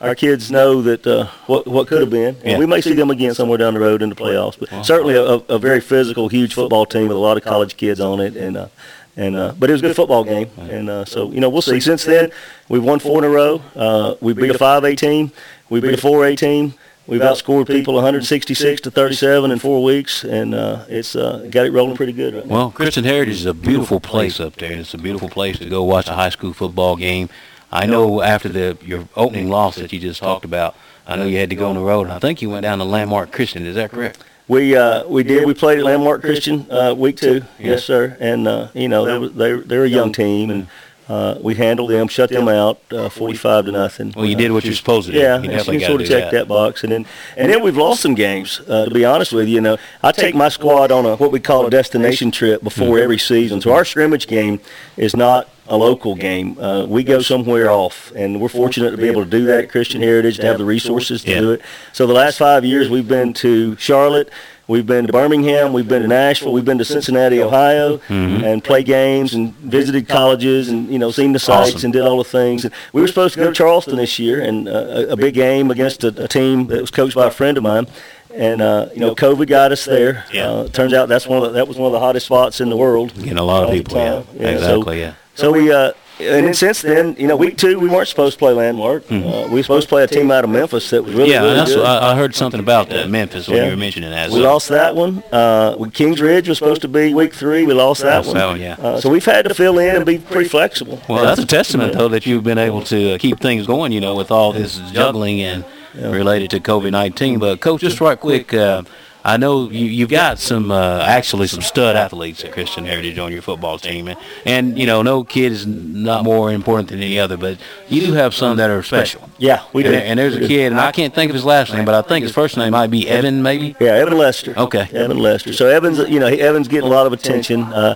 our 0.01 0.15
kids 0.15 0.51
know 0.51 0.81
that 0.81 1.07
uh, 1.07 1.27
what 1.47 1.65
what 1.65 1.88
could 1.88 2.01
have 2.01 2.09
been. 2.09 2.36
And 2.43 2.45
Yeah. 2.45 2.57
We 2.59 2.65
may 2.65 2.81
see 2.81 2.93
them 2.93 3.09
again 3.09 3.34
somewhere 3.34 3.57
down 3.57 3.73
the 3.73 3.79
road 3.79 4.01
in 4.01 4.09
the 4.09 4.15
playoffs, 4.15 4.59
but 4.59 4.86
certainly 4.86 5.15
a, 5.15 5.23
a 5.23 5.57
very 5.57 5.79
physical, 5.79 6.27
huge 6.27 6.53
football 6.53 6.86
team 6.86 7.07
with 7.07 7.15
a 7.15 7.19
lot 7.21 7.38
of 7.38 7.43
college 7.43 7.77
kids 7.77 8.01
on 8.01 8.19
it, 8.19 8.36
and 8.36 8.57
uh, 8.57 8.67
and 9.15 9.38
uh, 9.38 9.53
but 9.57 9.69
it 9.69 9.73
was 9.73 9.81
a 9.81 9.88
good 9.88 9.95
football 9.95 10.25
game, 10.25 10.49
and 10.57 10.89
uh, 10.89 11.05
so 11.05 11.31
you 11.31 11.39
know 11.39 11.49
we'll 11.49 11.61
see. 11.61 11.79
Since 11.79 12.03
then, 12.03 12.31
we've 12.67 12.84
won 12.84 12.99
four 12.99 13.19
in 13.19 13.23
a 13.23 13.29
row. 13.29 13.61
Uh, 13.75 14.15
we 14.19 14.34
beat 14.34 14.49
a 14.51 14.57
five 14.57 14.84
A 14.84 14.93
team, 14.93 15.31
we 15.69 15.79
beat 15.79 15.93
a 15.93 16.01
four 16.01 16.25
A 16.25 16.36
team. 16.36 16.73
We've 17.05 17.19
outscored 17.19 17.67
people 17.67 17.95
166 17.95 18.79
to 18.81 18.89
37 18.91 19.51
in 19.51 19.59
four 19.59 19.84
weeks, 19.84 20.23
and 20.23 20.55
uh, 20.55 20.86
it's 20.88 21.17
uh, 21.17 21.45
got 21.51 21.65
it 21.65 21.71
rolling 21.71 21.97
pretty 21.97 22.13
good 22.13 22.34
right 22.34 22.45
now. 22.45 22.55
Well, 22.55 22.71
Christian 22.71 23.03
Heritage 23.03 23.36
is 23.36 23.45
a 23.45 23.53
beautiful 23.53 23.99
place 23.99 24.39
up 24.39 24.55
there. 24.55 24.71
It's 24.71 24.93
a 24.93 24.97
beautiful 24.97 25.27
place 25.27 25.59
to 25.59 25.67
go 25.67 25.84
watch 25.84 26.07
a 26.07 26.13
high 26.13 26.29
school 26.29 26.53
football 26.53 26.95
game. 26.95 27.27
I 27.74 27.86
know 27.88 28.21
after 28.21 28.49
the 28.49 28.78
your 28.86 29.07
opening 29.15 29.49
loss 29.49 29.76
that 29.78 29.91
you 29.91 29.99
just 29.99 30.19
talked 30.21 30.45
about, 30.45 30.76
I 31.07 31.15
know 31.15 31.26
you 31.26 31.38
had 31.38 31.49
to 31.49 31.55
go 31.55 31.67
on 31.69 31.76
the 31.76 31.82
road. 31.82 32.03
and 32.03 32.11
I 32.13 32.19
think 32.19 32.41
you 32.41 32.49
went 32.49 32.63
down 32.63 32.78
to 32.78 32.84
Landmark 32.86 33.32
Christian. 33.32 33.65
Is 33.65 33.76
that 33.76 33.91
correct? 33.91 34.24
We 34.47 34.76
uh, 34.76 35.07
we 35.07 35.24
did. 35.24 35.45
We 35.47 35.53
played 35.53 35.80
at 35.80 35.84
Landmark 35.86 36.21
Christian 36.21 36.67
uh, 36.69 36.93
week 36.93 37.17
two. 37.17 37.41
Yes, 37.59 37.84
sir. 37.84 38.15
And 38.19 38.47
uh, 38.47 38.67
you 38.74 38.88
know 38.88 39.01
they 39.05 39.28
they 39.28 39.61
they're 39.67 39.86
a 39.86 39.89
young 39.89 40.11
team, 40.11 40.49
and 40.51 40.67
uh, 41.09 41.38
we 41.41 41.55
handled 41.55 41.89
them, 41.91 42.07
shut 42.09 42.30
them 42.30 42.47
out, 42.49 42.80
uh, 42.91 43.09
forty-five 43.09 43.65
to 43.65 43.71
nothing. 43.71 44.13
Well, 44.15 44.26
you 44.26 44.36
did 44.36 44.51
what 44.51 44.65
you're 44.65 44.74
supposed 44.76 45.07
to 45.07 45.13
do. 45.13 45.19
Yeah, 45.19 45.41
You 45.41 45.51
you 45.51 45.80
sort 45.80 46.01
of 46.01 46.07
check 46.07 46.26
that. 46.26 46.32
that. 46.32 46.47
box, 46.47 46.84
and 46.84 46.91
then 46.91 47.05
and 47.38 47.51
then 47.51 47.63
we've 47.63 47.78
lost 47.78 48.01
some 48.01 48.15
games. 48.15 48.59
Uh, 48.67 48.86
to 48.86 48.91
be 48.91 49.03
honest 49.05 49.32
with 49.34 49.47
you, 49.47 49.55
you 49.55 49.61
know, 49.61 49.78
I 50.03 50.11
take 50.11 50.36
my 50.36 50.49
squad 50.49 50.91
on 50.91 51.05
a 51.05 51.15
what 51.15 51.32
we 51.32 51.39
call 51.39 51.65
a 51.65 51.69
destination 51.71 52.30
trip 52.30 52.61
before 52.63 52.88
Mm-hmm. 52.97 53.03
every 53.03 53.17
season. 53.19 53.61
So 53.61 53.71
our 53.74 53.86
scrimmage 53.86 54.28
game 54.28 54.59
is 54.97 55.15
not 55.15 55.47
a 55.68 55.78
local 55.78 56.16
game. 56.16 56.57
Uh, 56.59 56.86
we 56.88 57.03
go 57.03 57.22
somewhere 57.22 57.70
off, 57.72 58.11
and 58.16 58.41
we're 58.41 58.49
fortunate 58.49 58.91
to 58.91 58.97
be 58.97 59.07
able 59.07 59.24
to 59.24 59.30
do 59.30 59.45
that 59.45 59.64
at 59.66 59.70
Christian 59.72 60.01
Heritage 60.01 60.38
to 60.38 60.45
have 60.45 60.57
the 60.57 60.66
resources 60.66 61.24
to 61.24 61.32
Yeah. 61.32 61.39
do 61.39 61.51
it. 61.53 61.61
So 61.93 62.05
the 62.05 62.14
last 62.14 62.38
five 62.38 62.66
years, 62.66 62.89
we've 62.89 63.07
been 63.07 63.34
to 63.36 63.76
Charlotte. 63.78 64.30
We've 64.66 64.86
been 64.86 65.07
to 65.07 65.11
Birmingham, 65.11 65.74
we've 65.74 65.89
been 65.89 66.03
to 66.03 66.07
Nashville, 66.07 66.53
we've 66.53 66.64
been 66.64 66.78
to 66.78 66.86
Cincinnati, 66.86 67.41
Ohio, 67.43 67.97
Mhm. 68.09 68.43
and 68.43 68.64
played 68.64 68.86
games 68.86 69.34
and 69.34 69.53
visited 69.57 70.07
colleges 70.07 70.70
and 70.70 70.89
you 70.89 70.97
know 70.97 71.11
seen 71.11 71.34
the 71.34 71.39
sites 71.39 71.76
Awesome. 71.76 71.88
and 71.88 71.93
did 71.93 72.01
all 72.03 72.18
the 72.18 72.24
things. 72.24 72.64
And 72.64 72.74
we 72.93 73.01
were 73.01 73.07
supposed 73.09 73.34
to 73.34 73.41
go 73.41 73.47
to 73.47 73.51
Charleston 73.53 73.97
this 73.97 74.20
year 74.20 74.39
and 74.39 74.70
uh, 74.70 74.72
a, 74.72 75.07
a 75.09 75.16
big 75.18 75.34
game 75.34 75.70
against 75.70 76.05
a, 76.05 76.14
a 76.18 76.30
team 76.30 76.68
that 76.68 76.80
was 76.80 76.91
coached 76.91 77.14
by 77.16 77.28
a 77.28 77.32
friend 77.32 77.57
of 77.57 77.64
mine. 77.64 77.88
And 78.34 78.61
uh, 78.61 78.86
you 78.93 79.01
know, 79.01 79.14
COVID 79.14 79.47
got 79.47 79.74
us 79.74 79.84
there. 79.84 80.24
Yeah. 80.34 80.49
Uh, 80.49 80.68
turns 80.70 80.93
out 80.93 81.09
that's 81.09 81.28
one 81.28 81.39
of 81.39 81.43
the, 81.43 81.49
that 81.51 81.68
was 81.68 81.76
one 81.78 81.88
of 81.88 81.91
the 81.93 81.99
hottest 81.99 82.28
spots 82.28 82.61
in 82.61 82.70
the 82.70 82.78
world. 82.78 83.14
Getting 83.16 83.38
a 83.38 83.43
lot 83.43 83.66
of 83.66 83.72
people, 83.72 83.97
yeah. 83.97 84.11
time. 84.14 84.24
so- 84.38 84.43
Exactly, 84.47 84.99
yeah. 85.01 85.11
So 85.36 85.51
we, 85.51 85.71
uh, 85.71 85.93
and 86.19 86.45
then 86.45 86.53
since 86.53 86.84
then, 86.84 87.15
you 87.17 87.27
know, 87.27 87.36
week 87.36 87.57
two 87.57 87.79
we 87.79 87.89
weren't 87.89 88.07
supposed 88.07 88.34
to 88.34 88.39
play 88.39 88.53
Landmark. 88.53 89.11
Uh, 89.11 89.47
we 89.49 89.55
were 89.55 89.63
supposed 89.63 89.88
to 89.88 89.89
play 89.89 90.03
a 90.03 90.07
team 90.07 90.29
out 90.29 90.43
of 90.43 90.49
Memphis 90.51 90.89
that 90.91 91.03
was 91.03 91.13
really, 91.15 91.31
yeah, 91.31 91.41
really 91.41 91.55
that's 91.55 91.73
good. 91.73 91.84
I, 91.86 92.11
I 92.11 92.15
heard 92.15 92.36
something 92.36 92.59
about 92.59 92.89
that 92.89 93.09
Memphis 93.09 93.47
when 93.47 93.57
Yeah. 93.57 93.63
you 93.65 93.71
were 93.71 93.77
mentioning 93.77 94.11
that. 94.11 94.29
We 94.29 94.36
so- 94.36 94.43
lost 94.43 94.69
that 94.69 94.95
one. 94.95 95.23
Uh, 95.31 95.75
we- 95.79 95.89
Kings 95.89 96.21
Ridge 96.21 96.47
was 96.47 96.59
supposed 96.59 96.81
to 96.84 96.88
be 96.88 97.13
week 97.15 97.34
three. 97.34 97.65
We 97.65 97.73
lost 97.73 98.03
that 98.03 98.17
Lost 98.17 98.27
one. 98.27 98.38
that 98.38 98.45
one, 98.45 98.61
yeah. 98.61 98.75
Uh, 98.79 99.01
so 99.01 99.09
we've 99.09 99.25
had 99.25 99.45
to 99.45 99.55
fill 99.55 99.79
in 99.79 99.95
and 99.95 100.05
be 100.05 100.19
pretty 100.19 100.47
flexible. 100.49 101.01
Well, 101.09 101.23
that's 101.25 101.41
a 101.41 101.47
testament, 101.47 101.93
though, 101.93 102.09
that 102.09 102.27
you've 102.27 102.43
been 102.43 102.59
able 102.59 102.84
to 102.84 103.15
uh, 103.15 103.17
keep 103.17 103.39
things 103.39 103.65
going, 103.65 103.91
you 103.91 103.99
know, 104.01 104.13
with 104.15 104.29
all 104.29 104.53
this 104.53 104.77
juggling 104.91 105.41
and 105.41 105.65
related 105.95 106.51
to 106.51 106.59
COVID-19. 106.59 107.39
But, 107.39 107.59
Coach, 107.59 107.81
just 107.81 107.99
right 107.99 108.19
quick, 108.19 108.53
uh, 108.53 108.84
I 109.26 109.38
know 109.38 109.69
you, 109.69 109.86
you've 109.86 110.09
got 110.09 110.38
some, 110.38 110.69
uh, 110.69 111.01
actually 111.07 111.47
some 111.47 111.61
stud 111.61 111.95
athletes 111.95 112.43
at 112.43 112.51
Christian 112.51 112.86
Heritage 112.86 113.17
on 113.17 113.32
your 113.32 113.41
football 113.41 113.80
team. 113.80 114.09
And, 114.09 114.19
and, 114.45 114.78
you 114.78 114.86
know, 114.86 115.01
no 115.01 115.24
kid 115.24 115.53
is 115.53 115.65
not 115.65 116.26
more 116.26 116.51
important 116.51 116.89
than 116.89 117.01
any 117.01 117.17
other, 117.17 117.38
but 117.38 117.57
you 117.88 118.01
do 118.01 118.13
have 118.13 118.34
some 118.34 118.57
that 118.57 118.69
are 118.69 118.84
special. 118.84 119.30
Yeah, 119.38 119.63
we 119.71 119.86
and, 119.86 119.93
do. 119.93 119.97
And 119.97 120.19
there's 120.19 120.36
a 120.36 120.45
kid, 120.45 120.74
and 120.74 120.80
I 120.80 120.91
can't 120.91 121.15
think 121.15 121.30
of 121.30 121.36
his 121.36 121.45
last 121.45 121.74
name, 121.74 121.86
but 121.86 121.95
I 121.95 122.01
think 122.01 122.24
his 122.24 122.34
first 122.34 122.57
name 122.57 122.71
might 122.71 122.91
be 122.91 123.07
Evan, 123.07 123.41
maybe? 123.41 123.76
Yeah, 123.80 123.93
Evan 123.93 124.17
Lester. 124.17 124.53
Okay. 124.57 124.89
Evan 124.91 125.19
Lester. 125.19 125.53
So 125.53 125.67
Evan's, 125.67 125.99
you 126.09 126.19
know, 126.19 126.28
Evan's 126.28 126.67
getting 126.67 126.89
a 126.89 126.91
lot 126.93 127.07
of 127.07 127.13
attention. 127.13 127.61
Uh, 127.63 127.95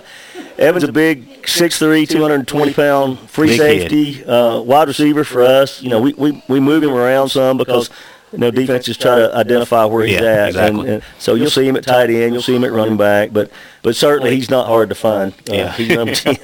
Evan's 0.58 0.84
a 0.84 0.92
big 0.92 1.42
6'3", 1.42 2.08
220 2.08 2.72
pound 2.72 3.18
free 3.30 3.48
Big 3.48 3.58
safety 3.58 4.24
uh, 4.24 4.60
wide 4.60 4.88
receiver 4.88 5.24
for 5.24 5.42
us. 5.42 5.82
You 5.82 5.90
know, 5.90 6.00
we, 6.00 6.14
we 6.14 6.42
we 6.48 6.58
move 6.58 6.82
him 6.82 6.94
around 6.94 7.28
some 7.28 7.58
because. 7.58 7.90
You 8.32 8.38
know, 8.38 8.50
defenses 8.50 8.96
try 8.96 9.16
to 9.18 9.34
identify 9.34 9.84
where 9.86 10.04
he's 10.04 10.20
Yeah, 10.20 10.26
at, 10.26 10.48
exactly. 10.48 10.80
and, 10.80 10.88
and 10.88 11.02
so 11.18 11.34
you'll 11.34 11.48
see 11.50 11.66
him 11.66 11.76
at 11.76 11.84
tight 11.84 12.10
end, 12.10 12.34
you'll 12.34 12.42
see 12.42 12.54
him 12.54 12.64
at 12.64 12.72
running 12.72 12.96
back, 12.98 13.32
but 13.32 13.50
but 13.82 13.96
certainly 13.96 14.34
he's 14.36 14.50
not 14.50 14.66
hard 14.66 14.90
to 14.90 14.94
find. 14.94 15.32
Uh, 15.48 15.54
Yeah. 15.54 15.72
he's 15.72 15.88
number 15.88 16.14
ten. 16.14 16.36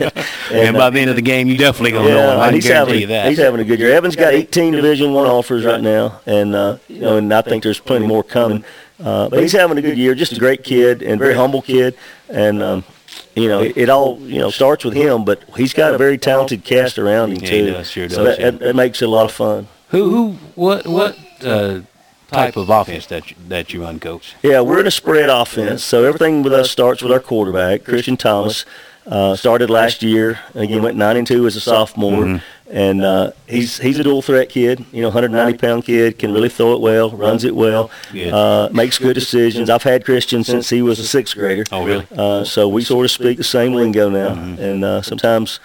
And, 0.51 0.77
uh, 0.77 0.79
by 0.81 0.91
the 0.91 1.01
end 1.01 1.11
of 1.11 1.17
the 1.17 1.23
game, 1.23 1.47
you 1.49 1.59
definitely 1.59 1.91
going 1.93 2.07
to 2.07 2.15
know 2.15 2.33
him. 2.33 2.39
yeah, 2.39 2.45
I 2.45 2.53
he's 2.53 2.65
guarantee 2.67 2.91
having 2.93 3.01
you 3.03 3.07
that. 3.09 3.29
he's 3.29 3.39
having 3.39 3.61
a 3.61 3.65
good 3.65 3.79
year. 3.81 3.93
Evan's 3.93 4.17
got 4.17 4.33
18 4.33 4.73
Division 4.73 5.13
One 5.13 5.27
offers 5.27 5.65
right 5.65 5.81
now, 5.83 6.21
and 6.27 6.55
uh, 6.55 6.79
you 6.89 7.01
know, 7.01 7.17
and 7.19 7.33
I 7.35 7.43
think 7.43 7.63
there's 7.63 7.81
plenty 7.81 8.07
more 8.07 8.23
coming. 8.23 8.65
Uh, 9.03 9.29
but 9.29 9.41
he's 9.41 9.53
having 9.53 9.77
a 9.77 9.83
good 9.83 9.99
year. 9.99 10.15
Just 10.15 10.33
a 10.33 10.39
great 10.39 10.65
kid 10.65 11.03
and 11.03 11.19
very 11.19 11.35
humble 11.35 11.61
kid, 11.61 11.97
and 12.31 12.63
um, 12.63 12.85
you 13.35 13.49
know, 13.49 13.61
it, 13.61 13.77
it 13.77 13.89
all 13.91 14.19
you 14.21 14.39
know 14.39 14.49
starts 14.51 14.85
with 14.85 14.95
him, 14.95 15.25
but 15.25 15.43
he's 15.57 15.75
got 15.75 15.93
a 15.95 15.99
very 15.99 16.17
talented 16.17 16.65
cast 16.65 16.99
around 16.99 17.33
him 17.33 17.43
Yeah, 17.43 17.51
too. 17.51 17.65
he 17.67 17.71
does, 17.73 17.91
sure 17.91 18.09
so 18.09 18.25
does, 18.25 18.37
that, 18.37 18.41
yeah. 18.41 18.51
that, 18.53 18.61
that 18.61 18.77
makes 18.77 19.03
it 19.03 19.07
a 19.07 19.11
lot 19.11 19.25
of 19.27 19.33
fun. 19.33 19.67
Who, 19.91 20.11
who, 20.11 20.33
what, 20.55 20.87
what 20.87 21.17
uh, 21.43 21.81
type 22.31 22.57
of 22.57 22.69
offense 22.71 23.07
that 23.07 23.31
you, 23.31 23.37
that 23.49 23.73
you 23.73 23.83
run, 23.83 23.99
Coach? 24.01 24.35
Yeah, 24.43 24.61
we're 24.61 24.81
in 24.81 24.87
a 24.87 24.91
spread 24.91 25.29
offense, 25.31 25.83
so 25.85 26.05
everything 26.05 26.43
with 26.43 26.53
us 26.53 26.71
starts 26.71 27.03
with 27.03 27.13
our 27.13 27.21
quarterback, 27.21 27.85
Christian 27.85 28.17
Thomas. 28.17 28.65
Uh, 29.07 29.37
started 29.37 29.69
last 29.69 30.03
year. 30.03 30.39
Again, 30.55 30.83
went 30.83 30.97
nine 30.97 31.19
and 31.19 31.27
two 31.27 31.47
as 31.47 31.57
a 31.57 31.61
sophomore, 31.61 32.25
Mhm. 32.25 32.41
and 32.71 33.05
uh, 33.05 33.33
he's 33.47 33.77
he's 33.79 33.99
a 33.99 34.03
dual 34.03 34.23
threat 34.23 34.49
kid. 34.49 34.83
You 34.93 35.03
know, 35.03 35.09
190 35.09 35.59
pound 35.59 35.85
kid, 35.85 36.19
can 36.19 36.33
really 36.33 36.49
throw 36.49 36.73
it 36.73 36.81
well, 36.81 37.11
runs 37.11 37.45
it 37.45 37.55
well, 37.55 37.91
uh, 38.33 38.71
makes 38.73 38.99
good 38.99 39.13
decisions. 39.13 39.69
I've 39.69 39.83
had 39.83 40.07
Christian 40.07 40.43
since 40.43 40.71
he 40.71 40.81
was 40.81 40.99
a 40.99 41.07
sixth 41.07 41.35
grader. 41.35 41.65
Oh, 41.71 41.85
really? 41.85 42.07
Uh, 42.17 42.45
so 42.45 42.67
we 42.67 42.83
sort 42.83 43.05
of 43.05 43.11
speak 43.11 43.37
the 43.37 43.45
same 43.45 43.75
lingo 43.75 44.09
now, 44.09 44.29
and 44.59 44.83
uh, 44.83 45.03
sometimes 45.03 45.61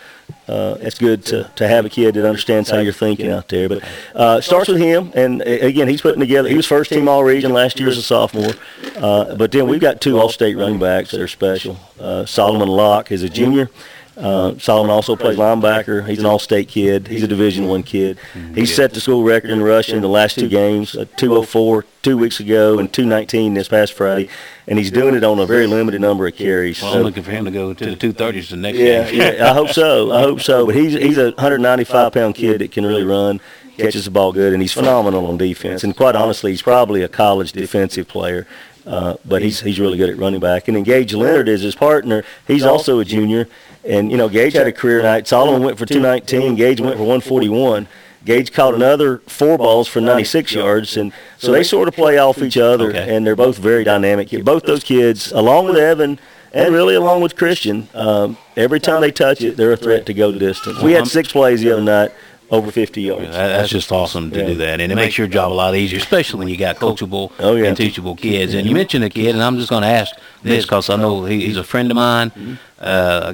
uh, 0.49 0.77
it's 0.81 0.97
good 0.97 1.23
to, 1.25 1.49
to 1.55 1.67
have 1.67 1.85
a 1.85 1.89
kid 1.89 2.15
that 2.15 2.25
understands 2.25 2.69
how 2.69 2.79
you're 2.79 2.91
thinking 2.91 3.29
out 3.29 3.47
there. 3.49 3.69
But 3.69 3.83
uh, 4.15 4.41
starts 4.41 4.67
with 4.67 4.79
him, 4.79 5.11
and 5.13 5.41
again, 5.43 5.87
he's 5.87 6.01
putting 6.01 6.19
together. 6.19 6.49
He 6.49 6.55
was 6.55 6.65
first 6.65 6.89
team 6.91 7.07
All 7.07 7.23
Region 7.23 7.53
last 7.53 7.79
year 7.79 7.89
as 7.89 7.97
a 7.97 8.01
sophomore, 8.01 8.53
uh, 8.97 9.35
but 9.35 9.51
then 9.51 9.67
we've 9.67 9.79
got 9.79 10.01
two 10.01 10.19
All 10.19 10.29
State 10.29 10.57
running 10.57 10.79
backs 10.79 11.11
that 11.11 11.21
are 11.21 11.27
special. 11.27 11.77
Uh, 11.99 12.25
Solomon 12.25 12.67
Locke 12.67 13.11
is 13.11 13.21
a 13.21 13.29
junior. 13.29 13.69
Uh, 14.17 14.57
Solomon 14.57 14.91
also 14.91 15.15
plays 15.15 15.37
linebacker. 15.37 16.05
He's 16.05 16.19
an 16.19 16.25
All-State 16.25 16.67
kid. 16.67 17.07
He's 17.07 17.23
a 17.23 17.27
Division 17.27 17.67
One 17.67 17.83
kid. 17.83 18.17
He 18.53 18.65
set 18.65 18.93
the 18.93 18.99
school 18.99 19.23
record 19.23 19.49
in 19.49 19.61
rushing 19.61 19.95
in 19.95 20.01
the 20.01 20.09
last 20.09 20.37
two 20.37 20.49
games: 20.49 20.95
uh, 20.95 21.05
204 21.15 21.85
two 22.01 22.17
weeks 22.17 22.39
ago 22.39 22.79
and 22.79 22.91
219 22.91 23.53
this 23.53 23.67
past 23.69 23.93
Friday, 23.93 24.29
and 24.67 24.77
he's 24.77 24.91
doing 24.91 25.15
it 25.15 25.23
on 25.23 25.39
a 25.39 25.45
very 25.45 25.67
limited 25.67 26.01
number 26.01 26.27
of 26.27 26.35
carries. 26.35 26.81
Well, 26.81 26.91
So- 26.91 26.97
I'm 26.99 27.03
looking 27.05 27.23
for 27.23 27.31
him 27.31 27.45
to 27.45 27.51
go 27.51 27.73
to 27.73 27.85
the 27.85 27.95
230s 27.95 28.49
the 28.49 28.57
next 28.57 28.77
yeah, 28.77 29.09
game. 29.09 29.35
yeah, 29.37 29.49
I 29.49 29.53
hope 29.53 29.69
so. 29.69 30.11
I 30.11 30.21
hope 30.21 30.41
so. 30.41 30.65
But 30.65 30.75
he's 30.75 30.93
he's 30.93 31.17
a 31.17 31.31
195 31.31 32.11
pound 32.11 32.35
kid 32.35 32.59
that 32.59 32.71
can 32.73 32.85
really 32.85 33.03
run, 33.03 33.39
catches 33.77 34.03
the 34.05 34.11
ball 34.11 34.33
good, 34.33 34.51
and 34.51 34.61
he's 34.61 34.73
phenomenal 34.73 35.27
on 35.27 35.37
defense. 35.37 35.83
And 35.83 35.95
quite 35.95 36.15
honestly, 36.15 36.51
he's 36.51 36.61
probably 36.61 37.03
a 37.03 37.07
college 37.09 37.53
defensive 37.53 38.07
player. 38.07 38.45
Uh, 38.85 39.15
but 39.23 39.41
he's 39.43 39.59
he's 39.61 39.79
really 39.79 39.97
good 39.97 40.09
at 40.09 40.17
running 40.17 40.39
back. 40.39 40.67
And 40.67 40.75
then 40.75 40.83
Gage 40.83 41.13
Leonard 41.13 41.47
is 41.47 41.61
his 41.61 41.75
partner. 41.75 42.23
He's 42.47 42.63
also 42.65 42.99
a 42.99 43.05
junior. 43.05 43.47
And 43.83 44.11
you 44.11 44.17
know, 44.17 44.27
Gage 44.29 44.53
had 44.53 44.67
a 44.67 44.71
career 44.71 45.01
night. 45.01 45.27
Solomon 45.27 45.63
went 45.63 45.77
for 45.77 45.85
219. 45.85 46.55
Gage 46.55 46.81
went 46.81 46.95
for 46.97 47.03
141. 47.03 47.87
Gage 48.25 48.51
caught 48.51 48.73
another 48.75 49.19
four 49.27 49.57
balls 49.57 49.87
for 49.87 50.01
96 50.01 50.53
yards, 50.53 50.97
and 50.97 51.13
so 51.37 51.53
they 51.53 51.63
sort 51.63 51.87
of 51.87 51.93
play 51.95 52.17
off 52.17 52.41
each 52.41 52.57
other, 52.57 52.89
Okay. 52.89 53.15
and 53.15 53.25
they're 53.25 53.35
both 53.35 53.57
very 53.57 53.85
dynamic. 53.85 54.29
Both 54.43 54.63
those 54.63 54.83
kids, 54.83 55.31
along 55.31 55.67
with 55.67 55.77
Evan, 55.77 56.19
and 56.53 56.73
really 56.73 56.95
along 56.95 57.21
with 57.21 57.37
Christian, 57.37 57.87
um, 57.93 58.37
every 58.57 58.81
time 58.81 58.99
they 58.99 59.11
touch 59.11 59.41
it, 59.41 59.55
they're 59.55 59.71
a 59.71 59.77
threat 59.77 60.05
to 60.07 60.13
go 60.13 60.33
distance. 60.33 60.81
We 60.81 60.91
had 60.91 61.07
six 61.07 61.31
plays 61.31 61.61
the 61.61 61.71
other 61.71 61.81
night 61.81 62.11
over 62.51 62.69
50 62.71 63.01
yards. 63.01 63.27
That, 63.27 63.47
that's 63.47 63.69
just 63.69 63.89
awesome 63.89 64.31
to 64.31 64.39
Yeah. 64.39 64.45
do 64.47 64.55
that, 64.55 64.81
and 64.81 64.91
it 64.91 64.95
makes 64.95 65.17
your 65.17 65.27
job 65.27 65.53
a 65.53 65.53
lot 65.53 65.73
easier, 65.75 65.99
especially 65.99 66.39
when 66.39 66.47
you 66.49 66.57
got 66.57 66.75
coachable 66.75 67.31
Oh, 67.39 67.55
yeah. 67.55 67.67
and 67.67 67.77
teachable 67.77 68.15
kids. 68.17 68.53
And 68.53 68.67
you 68.67 68.75
mentioned 68.75 69.05
a 69.05 69.09
kid, 69.09 69.33
and 69.33 69.41
I'm 69.41 69.55
just 69.57 69.69
going 69.69 69.83
to 69.83 69.87
ask 69.87 70.13
this 70.43 70.65
because 70.65 70.89
I 70.89 70.97
know 70.97 71.23
he's 71.23 71.55
a 71.55 71.63
friend 71.63 71.89
of 71.89 71.95
mine. 71.95 72.31
Mm-hmm. 72.31 72.53
Uh, 72.81 73.33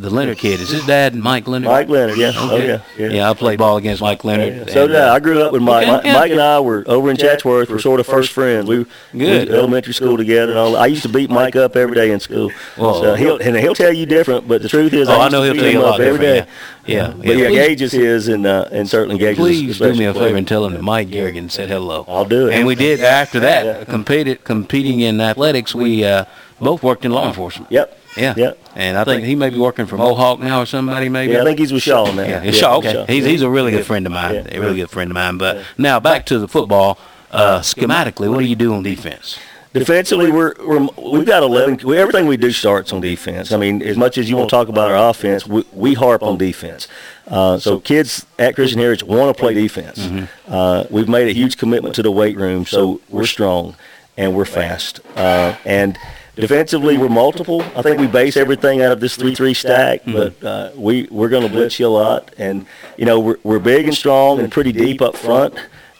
the 0.00 0.10
Leonard 0.10 0.38
kid 0.38 0.60
is 0.60 0.70
his 0.70 0.84
dad, 0.86 1.14
Mike 1.14 1.46
Leonard. 1.46 1.68
Mike 1.68 1.88
Leonard, 1.88 2.16
yeah. 2.16 2.32
Oh, 2.34 2.54
Okay. 2.56 2.80
yeah, 2.98 3.08
yeah. 3.08 3.30
I 3.30 3.34
played 3.34 3.58
ball 3.58 3.76
against 3.76 4.00
Mike 4.00 4.24
Leonard. 4.24 4.70
So 4.70 4.84
and, 4.84 4.92
did 4.92 4.96
I. 4.96 5.08
uh, 5.10 5.14
I 5.14 5.20
grew 5.20 5.42
up 5.42 5.52
with 5.52 5.62
Mike. 5.62 5.82
Okay, 5.86 5.92
Mike, 5.92 6.04
yeah. 6.06 6.14
Mike 6.14 6.30
and 6.32 6.40
I 6.40 6.58
were 6.60 6.82
over 6.86 7.10
in 7.10 7.16
Chatsworth. 7.18 7.68
We're 7.68 7.78
sort 7.78 8.00
of 8.00 8.06
first 8.06 8.32
friends. 8.32 8.66
We 8.68 8.78
we 8.78 8.86
Good. 9.18 9.48
to 9.48 9.54
elementary 9.54 9.92
school 9.92 10.16
together. 10.16 10.52
And 10.52 10.58
all. 10.58 10.76
I 10.76 10.86
used 10.86 11.02
to 11.02 11.08
beat 11.08 11.28
Mike 11.30 11.54
up 11.56 11.76
every 11.76 11.94
day 11.94 12.10
in 12.12 12.18
school. 12.20 12.50
Well, 12.78 13.00
so 13.02 13.14
he'll 13.14 13.38
and 13.38 13.56
he'll 13.56 13.74
tell 13.74 13.92
you 13.92 14.06
different, 14.06 14.48
but 14.48 14.62
the 14.62 14.68
truth 14.68 14.92
is, 14.94 15.08
Oh, 15.08 15.12
I 15.12 15.24
used 15.24 15.32
know 15.32 15.42
he'll 15.42 15.52
beat 15.52 15.60
tell 15.60 15.70
you 15.72 15.80
a 15.80 15.82
lot 15.82 16.00
every 16.00 16.20
day. 16.20 16.36
yeah. 16.38 16.46
Yeah, 16.86 17.12
But 17.14 17.26
yeah. 17.36 17.48
yeah, 17.48 17.66
Gage 17.68 17.82
is 17.82 17.92
his, 17.92 18.26
and 18.28 18.46
uh, 18.46 18.68
and 18.72 18.88
certainly 18.88 19.18
Gage 19.18 19.36
Please 19.36 19.78
do 19.78 19.94
me 19.94 20.06
a 20.06 20.14
favor 20.14 20.34
and 20.36 20.48
tell 20.48 20.64
him 20.64 20.72
that 20.72 20.82
Mike 20.82 21.10
Garrigan 21.10 21.48
said 21.50 21.68
hello. 21.68 22.04
I'll 22.08 22.24
do 22.24 22.48
it. 22.48 22.54
And 22.54 22.66
we 22.66 22.74
did 22.74 23.00
after 23.00 23.38
that. 23.40 23.86
Competed, 23.86 24.42
competing 24.44 25.00
in 25.00 25.20
athletics. 25.20 25.74
We 25.74 26.04
uh, 26.04 26.24
both 26.58 26.82
worked 26.82 27.04
in 27.04 27.12
law 27.12 27.28
enforcement. 27.28 27.70
Yep. 27.70 27.98
Yeah. 28.16 28.34
yeah. 28.36 28.52
And 28.74 28.96
I 28.96 29.04
think 29.04 29.24
he 29.24 29.34
may 29.34 29.50
be 29.50 29.58
working 29.58 29.86
for 29.86 29.96
Mohawk 29.96 30.40
now 30.40 30.62
or 30.62 30.66
somebody 30.66 31.08
maybe. 31.08 31.32
Yeah, 31.32 31.42
I 31.42 31.44
think 31.44 31.58
he's 31.58 31.72
with 31.72 31.82
Shaw 31.82 32.10
now. 32.12 32.22
Yeah, 32.22 32.42
it's 32.42 32.58
Shaw. 32.58 32.78
Okay. 32.78 32.92
Shaw. 32.92 33.06
He's 33.06 33.24
he's 33.24 33.42
a 33.42 33.50
really 33.50 33.70
good 33.70 33.86
friend 33.86 34.06
of 34.06 34.12
mine. 34.12 34.34
Yeah. 34.34 34.56
A 34.56 34.60
really 34.60 34.76
good 34.76 34.90
friend 34.90 35.10
of 35.10 35.14
mine. 35.14 35.38
But 35.38 35.64
now 35.78 36.00
back 36.00 36.26
to 36.26 36.38
the 36.38 36.48
football. 36.48 36.98
Uh, 37.30 37.60
schematically, 37.60 38.28
what 38.28 38.40
do 38.40 38.44
you 38.44 38.56
do 38.56 38.74
on 38.74 38.82
defense? 38.82 39.38
Defensively, 39.72 40.32
we're, 40.32 40.52
we're 40.66 40.88
we've 41.12 41.26
got 41.26 41.44
eleven. 41.44 41.78
We, 41.86 41.96
everything 41.96 42.26
we 42.26 42.36
do 42.36 42.50
starts 42.50 42.92
on 42.92 43.00
defense. 43.00 43.52
I 43.52 43.56
mean, 43.56 43.82
as 43.82 43.96
much 43.96 44.18
as 44.18 44.28
you 44.28 44.36
want 44.36 44.50
to 44.50 44.56
talk 44.56 44.66
about 44.66 44.90
our 44.90 45.10
offense, 45.10 45.46
we, 45.46 45.64
we 45.72 45.94
harp 45.94 46.24
on 46.24 46.38
defense. 46.38 46.88
Uh, 47.28 47.56
so 47.56 47.78
kids 47.78 48.26
at 48.36 48.56
Christian 48.56 48.80
Heritage 48.80 49.06
want 49.06 49.36
to 49.36 49.40
play 49.40 49.54
defense. 49.54 50.28
Uh, 50.48 50.86
we've 50.90 51.08
made 51.08 51.28
a 51.28 51.32
huge 51.32 51.56
commitment 51.56 51.94
to 51.94 52.02
the 52.02 52.10
weight 52.10 52.36
room, 52.36 52.66
so 52.66 53.00
we're 53.08 53.26
strong 53.26 53.76
and 54.16 54.34
we're 54.36 54.44
fast. 54.44 54.98
Uh, 55.14 55.54
and 55.64 55.96
defensively, 56.34 56.96
we're 56.98 57.08
multiple. 57.08 57.62
I 57.76 57.82
think 57.82 57.98
we 57.98 58.06
base 58.06 58.36
everything 58.36 58.82
out 58.82 58.92
of 58.92 59.00
this 59.00 59.16
three-three 59.16 59.54
stack, 59.54 60.02
but 60.06 60.42
uh, 60.44 60.70
we 60.76 61.08
we're 61.10 61.28
going 61.28 61.42
to 61.42 61.48
blitz 61.52 61.78
you 61.78 61.86
a 61.86 61.88
lot, 61.88 62.32
and 62.38 62.66
you 62.96 63.04
know 63.04 63.18
we're 63.20 63.38
we're 63.42 63.58
big 63.58 63.86
and 63.86 63.94
strong 63.94 64.40
and 64.40 64.50
pretty 64.50 64.72
deep 64.72 65.00
up 65.02 65.16
front. 65.16 65.54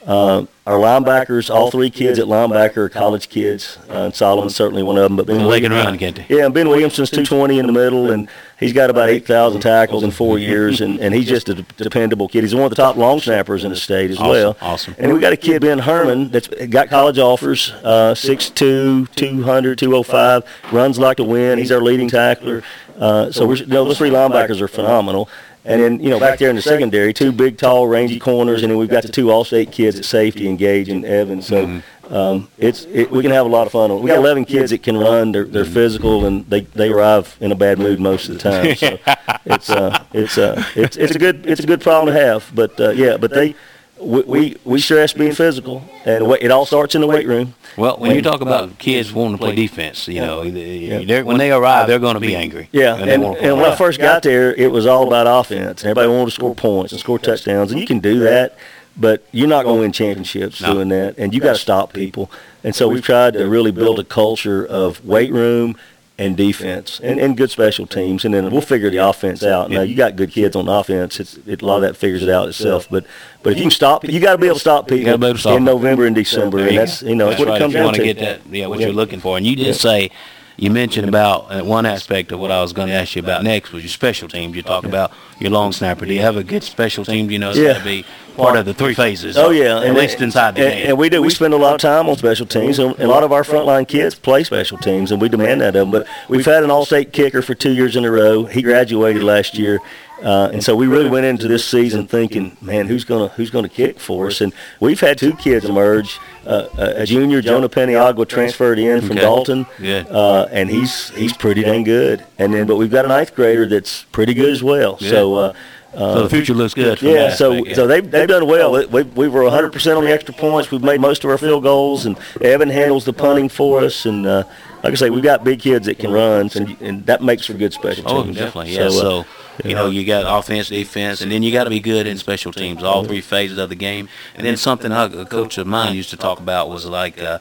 Uh, 0.07 0.47
our 0.67 0.79
linebackers, 0.79 1.53
all 1.55 1.71
three 1.71 1.91
kids 1.91 2.19
at 2.19 2.25
linebacker 2.27 2.77
are 2.79 2.89
college 2.89 3.29
kids. 3.29 3.77
Uh, 3.91 4.05
and 4.05 4.15
Solomon's 4.15 4.55
certainly 4.57 4.83
one 4.83 4.97
of 4.97 5.03
them. 5.03 5.17
But 5.17 5.27
Ben 5.27 5.41
So 5.41 5.51
they 5.51 5.61
can 5.61 5.73
Williams- 5.73 5.87
run, 5.91 5.99
can't 5.99 6.17
they? 6.17 6.27
Yeah, 6.37 6.47
and 6.47 6.55
Ben 6.55 6.69
Williamson's 6.69 7.11
220 7.11 7.59
in 7.59 7.67
the 7.67 7.73
middle, 7.73 8.11
and 8.11 8.29
he's 8.59 8.73
got 8.73 8.89
about 8.89 9.11
8,000 9.11 9.61
tackles 9.61 10.03
in 10.03 10.11
four 10.11 10.39
years, 10.39 10.81
and, 10.81 10.99
and 11.01 11.13
he's 11.15 11.29
just 11.29 11.49
a 11.51 11.55
dependable 11.77 12.29
kid. 12.29 12.45
He's 12.45 12.55
one 12.55 12.65
of 12.65 12.71
the 12.71 12.77
top 12.77 12.97
long 12.97 13.21
snappers 13.21 13.65
in 13.65 13.71
the 13.71 13.77
state 13.77 14.11
as 14.11 14.17
Awesome, 14.19 14.31
well. 14.31 14.57
awesome. 14.63 14.95
And 14.99 15.13
we 15.13 15.21
got 15.21 15.33
a 15.35 15.37
kid, 15.37 15.61
Ben 15.61 15.81
Herman, 15.81 16.31
that's 16.31 16.49
got 16.49 16.89
college 16.89 17.19
offers, 17.19 17.73
uh, 17.85 18.15
6'2", 18.15 19.07
200, 19.15 19.79
205, 19.79 20.45
runs 20.73 20.99
like 20.99 21.19
a 21.19 21.25
win. 21.25 21.59
He's 21.59 21.73
our 21.73 21.81
leading 21.81 22.09
tackler. 22.09 22.63
Uh, 22.99 23.31
so 23.33 23.47
we're, 23.47 23.57
you 23.57 23.67
know, 23.67 23.85
those 23.85 23.99
three 23.99 24.11
linebackers 24.11 24.61
are 24.61 24.69
phenomenal. 24.69 25.29
And 25.65 25.83
then, 25.83 26.01
you 26.01 26.09
know, 26.09 26.19
back 26.19 26.39
there 26.39 26.49
in 26.49 26.57
the 26.57 26.63
secondary, 26.63 27.13
two 27.13 27.33
big, 27.33 27.59
tall, 27.59 27.87
rangy 27.87 28.19
corners, 28.19 28.63
and 28.63 28.71
then 28.71 28.79
we've 28.79 28.89
got 28.89 29.03
the 29.03 29.13
two 29.13 29.31
All-State 29.31 29.71
kids 29.71 29.99
at 29.99 30.05
safety, 30.07 30.49
Engage 30.49 30.89
and 30.89 31.05
Evans. 31.05 31.47
So 31.47 31.83
um, 32.11 32.49
it's 32.59 32.85
it, 32.87 33.11
we 33.11 33.23
can 33.23 33.31
have 33.31 33.47
a 33.47 33.49
lot 33.49 33.67
of 33.67 33.73
fun. 33.73 34.01
We 34.01 34.09
got 34.09 34.19
11 34.19 34.47
kids 34.47 34.71
that 34.71 34.83
can 34.83 34.97
run. 34.97 35.33
They're, 35.33 35.45
they're 35.45 35.65
physical, 35.65 36.25
and 36.27 36.45
they, 36.51 36.63
they 36.63 36.91
arrive 36.91 37.37
in 37.41 37.53
a 37.53 37.55
bad 37.55 37.79
mood 37.79 38.01
most 38.01 38.29
of 38.29 38.35
the 38.35 38.41
time. 38.41 38.75
So 38.75 38.99
it's 39.45 39.71
uh, 39.71 40.05
it's 40.13 40.37
uh, 40.37 40.65
it's 40.75 40.97
it's 40.97 41.15
a 41.15 41.19
good 41.19 41.47
it's 41.47 41.63
a 41.63 41.67
good 41.67 41.81
problem 41.81 42.13
to 42.13 42.21
have. 42.21 42.51
But 42.53 42.81
uh, 42.81 42.91
yeah, 42.91 43.17
but 43.17 43.31
they 43.31 43.55
we, 44.01 44.23
we 44.23 44.57
we 44.65 44.81
stress 44.81 45.13
being 45.13 45.33
physical, 45.33 45.83
and 46.05 46.27
wa- 46.27 46.37
it 46.41 46.51
all 46.51 46.65
starts 46.67 46.95
in 46.95 47.01
the 47.01 47.07
weight 47.07 47.27
room. 47.27 47.55
Well, 47.77 47.97
when 47.99 48.15
you 48.15 48.23
talk 48.23 48.41
about 48.41 48.79
kids 48.79 49.13
wanting 49.13 49.37
to 49.37 49.39
play 49.39 49.55
defense, 49.55 50.09
you 50.09 50.21
know, 50.21 50.49
they're, 50.51 51.25
when 51.25 51.39
they 51.39 51.53
arrive, 51.53 51.87
they're 51.87 51.99
going 51.99 52.15
to 52.15 52.21
be 52.21 52.35
angry. 52.35 52.69
Yeah, 52.73 52.97
And 52.97 53.11
and, 53.11 53.25
and 53.37 53.57
when 53.61 53.71
I 53.71 53.77
first 53.77 54.01
got 54.01 54.23
there, 54.23 54.55
it 54.55 54.71
was 54.73 54.87
all 54.87 55.07
about 55.07 55.27
offense. 55.27 55.85
Everybody 55.85 56.09
wanted 56.09 56.27
to 56.27 56.31
score 56.33 56.55
points 56.55 56.93
and 56.93 57.01
score 57.01 57.19
touchdowns, 57.19 57.71
and 57.73 57.81
you 57.81 57.87
can 57.87 58.01
do 58.01 58.21
that, 58.21 58.57
but 58.97 59.25
you're 59.33 59.49
not 59.49 59.65
going 59.65 59.77
to 59.77 59.81
win 59.83 59.93
championships 59.93 60.61
No. 60.61 60.75
doing 60.75 60.89
that, 60.89 61.17
and 61.19 61.33
you 61.35 61.41
got 61.41 61.53
to 61.53 61.59
stop 61.59 61.93
people. 61.93 62.31
And 62.65 62.75
so 62.75 62.89
we've 62.89 63.05
tried 63.05 63.35
to 63.35 63.49
really 63.49 63.71
build 63.71 63.99
a 64.01 64.05
culture 64.05 64.65
of 64.67 65.05
weight 65.05 65.33
room 65.33 65.77
and 66.21 66.37
defense 66.37 67.01
and, 67.03 67.19
and 67.19 67.35
good 67.37 67.51
special 67.51 67.87
teams, 67.87 68.25
and 68.27 68.35
then 68.35 68.51
we'll 68.51 68.61
figure 68.61 68.91
the 68.91 68.99
offense 68.99 69.43
out. 69.43 69.71
Now 69.71 69.81
you 69.81 69.97
got 69.97 70.17
good 70.17 70.31
kids 70.31 70.55
on 70.55 70.69
offense; 70.69 71.19
it's 71.19 71.39
it, 71.47 71.63
a 71.63 71.67
lot 71.67 71.77
of 71.77 71.83
that 71.83 71.97
figures 71.97 72.23
it 72.23 72.29
out 72.29 72.47
itself. 72.47 72.87
But 72.91 73.07
but 73.43 73.55
if 73.55 73.59
you 73.59 73.65
can 73.65 73.71
stop, 73.71 74.05
you 74.05 74.21
got 74.21 74.33
to 74.33 74.39
be 74.39 74.47
able 74.47 74.57
to 74.57 74.61
stop 74.61 74.87
people 74.87 75.07
gotta 75.07 75.19
be 75.19 75.27
able 75.27 75.35
to 75.37 75.41
stop 75.41 75.57
in. 75.57 75.65
November 75.65 76.05
and 76.05 76.15
December, 76.15 76.59
and 76.59 76.77
that's 76.77 77.01
you 77.03 77.15
know 77.15 77.31
that's, 77.31 77.39
That's 77.39 77.47
what 77.47 77.49
right. 77.49 77.57
it 77.57 77.59
comes 77.61 77.73
you 77.73 77.79
down 77.79 77.85
want 77.87 77.97
to. 77.97 78.03
to 78.03 78.13
get 78.15 78.19
that, 78.21 78.41
yeah, 78.55 78.67
what 78.67 78.79
Yeah. 78.79 78.87
you're 78.87 78.95
looking 78.95 79.21
for. 79.21 79.39
And 79.39 79.47
you 79.47 79.57
did 79.57 79.67
Yeah. 79.69 79.73
say, 79.73 80.11
you 80.57 80.71
mentioned 80.71 81.09
about 81.09 81.51
uh, 81.51 81.65
one 81.65 81.87
aspect 81.87 82.33
of 82.33 82.41
what 82.41 82.51
I 82.51 82.61
was 82.61 82.73
going 82.73 82.89
to 82.89 82.95
ask 82.95 83.17
you 83.17 83.23
about 83.23 83.43
next 83.45 83.73
was 83.73 83.83
your 83.83 83.89
special 83.91 84.29
teams. 84.29 84.55
You 84.55 84.63
talked 84.63 84.87
about 84.87 85.13
your 85.39 85.51
long 85.51 85.73
snapper. 85.73 86.05
Do 86.07 86.13
you 86.13 86.21
have 86.21 86.37
a 86.37 86.45
good 86.45 86.63
special 86.63 87.05
team? 87.05 87.31
You 87.31 87.39
know, 87.39 87.51
it's 87.51 87.59
Yeah. 87.59 87.75
to 87.75 87.85
be 87.85 88.05
part 88.37 88.57
of 88.57 88.65
the 88.67 88.75
three 88.75 88.95
phases. 88.95 89.37
Oh 89.37 89.51
yeah, 89.51 89.81
at 89.81 89.95
least 89.95 90.21
inside 90.21 90.55
the 90.55 90.65
and, 90.65 90.73
game. 90.75 90.89
And 90.89 90.99
we 90.99 91.09
do. 91.09 91.23
We 91.23 91.31
spend 91.31 91.55
a 91.55 91.59
lot 91.59 91.75
of 91.75 91.81
time 91.81 92.09
on 92.09 92.17
special 92.17 92.47
teams, 92.47 92.79
and 92.79 92.99
a 92.99 93.07
lot 93.07 93.23
of 93.23 93.33
our 93.33 93.43
frontline 93.43 93.87
kids 93.87 94.15
play 94.15 94.45
special 94.45 94.79
teams, 94.79 95.13
and 95.13 95.21
we 95.21 95.29
demand 95.29 95.61
that 95.61 95.69
of 95.69 95.75
them. 95.75 95.91
But 95.91 96.07
we've 96.29 96.45
had 96.45 96.63
an 96.63 96.71
all-state 96.71 97.13
kicker 97.13 97.43
for 97.43 97.55
two 97.55 97.73
years 97.73 97.97
in 97.97 98.05
a 98.05 98.11
row. 98.11 98.45
He 98.45 98.63
graduated 98.63 99.23
last 99.23 99.59
year, 99.59 99.81
uh, 100.23 100.51
and 100.53 100.63
so 100.63 100.77
we 100.77 100.87
really 100.87 101.09
went 101.09 101.27
into 101.27 101.49
this 101.49 101.65
season 101.65 102.07
thinking, 102.07 102.57
man, 102.61 102.87
who's 102.87 103.05
gonna 103.05 103.29
who's 103.29 103.51
gonna 103.51 103.69
kick 103.69 103.99
for 103.99 104.27
us? 104.27 104.41
And 104.41 104.53
we've 104.81 105.01
had 105.01 105.19
two 105.19 105.35
kids 105.35 105.65
emerge. 105.65 106.19
Uh, 106.47 106.69
a 106.79 107.03
a 107.03 107.07
junior, 107.07 107.43
Jonah 107.43 107.69
Peniagua, 107.69 108.27
transferred 108.27 108.79
in 108.79 109.01
from 109.03 109.13
Okay. 109.13 109.21
Dalton, 109.21 109.67
Good. 109.79 110.07
uh, 110.09 110.47
and 110.51 110.71
he's 110.71 111.11
he's 111.11 111.33
pretty 111.35 111.63
dang 111.63 111.85
good. 111.85 112.25
And 112.39 112.55
then, 112.55 112.67
but 112.67 112.77
we've 112.77 112.91
got 112.91 113.05
a 113.05 113.09
ninth 113.09 113.35
grader 113.35 113.67
that's 113.67 114.05
pretty 114.05 114.35
good 114.35 114.51
as 114.51 114.63
well. 114.63 114.99
So. 114.99 115.35
Uh, 115.35 115.53
so 115.93 116.23
the 116.23 116.31
future 116.31 116.55
looks 116.55 116.73
good. 116.73 117.03
Yeah, 117.03 117.35
so 117.35 117.53
aspect, 117.53 117.69
yeah. 117.69 117.75
so 117.75 117.87
they've 117.89 118.09
they've 118.09 118.29
done 118.29 118.47
well. 118.47 118.73
We, 118.89 119.03
we 119.03 119.27
were 119.27 119.43
100 119.43 119.73
percent 119.73 119.99
on 119.99 120.05
the 120.05 120.13
extra 120.13 120.33
points. 120.33 120.71
We've 120.71 120.85
made 120.85 121.01
most 121.01 121.25
of 121.25 121.31
our 121.31 121.37
field 121.39 121.65
goals, 121.65 122.07
and 122.07 122.17
Evan 122.41 122.71
handles 122.71 123.05
the 123.05 123.13
punting 123.13 123.49
for 123.49 123.81
us. 123.81 124.07
And 124.07 124.25
uh, 124.25 124.45
like 124.85 124.93
I 124.93 124.95
say, 124.95 125.11
we've 125.11 125.23
got 125.25 125.43
big 125.43 125.59
kids 125.59 125.87
that 125.87 125.99
can 125.99 126.13
run, 126.13 126.49
and, 126.55 126.81
and 126.81 127.07
that 127.07 127.23
makes 127.23 127.47
for 127.47 127.55
good 127.55 127.73
special 127.73 128.05
teams. 128.05 128.19
Oh, 128.19 128.23
teams. 128.23 128.37
definitely. 128.37 128.73
Yeah. 128.77 128.89
So, 128.89 129.21
uh, 129.21 129.25
you 129.65 129.75
know, 129.75 129.91
you 129.91 130.05
got 130.05 130.39
offense, 130.39 130.69
defense, 130.69 131.21
and 131.21 131.31
then 131.31 131.43
you 131.43 131.53
got 131.53 131.65
to 131.65 131.71
be 131.71 131.81
good 131.81 132.07
in 132.07 132.17
special 132.19 132.53
teams, 132.53 132.83
all 132.83 133.05
three 133.05 133.21
phases 133.21 133.59
of 133.59 133.69
the 133.69 133.75
game. 133.75 134.09
And 134.35 134.47
then 134.47 134.57
something 134.57 134.91
a 134.93 135.27
coach 135.27 135.59
of 135.59 135.67
mine 135.67 135.95
used 135.95 136.11
to 136.11 136.17
talk 136.17 136.41
about 136.41 136.69
was 136.69 136.87
like 136.87 137.21
uh, 137.21 137.39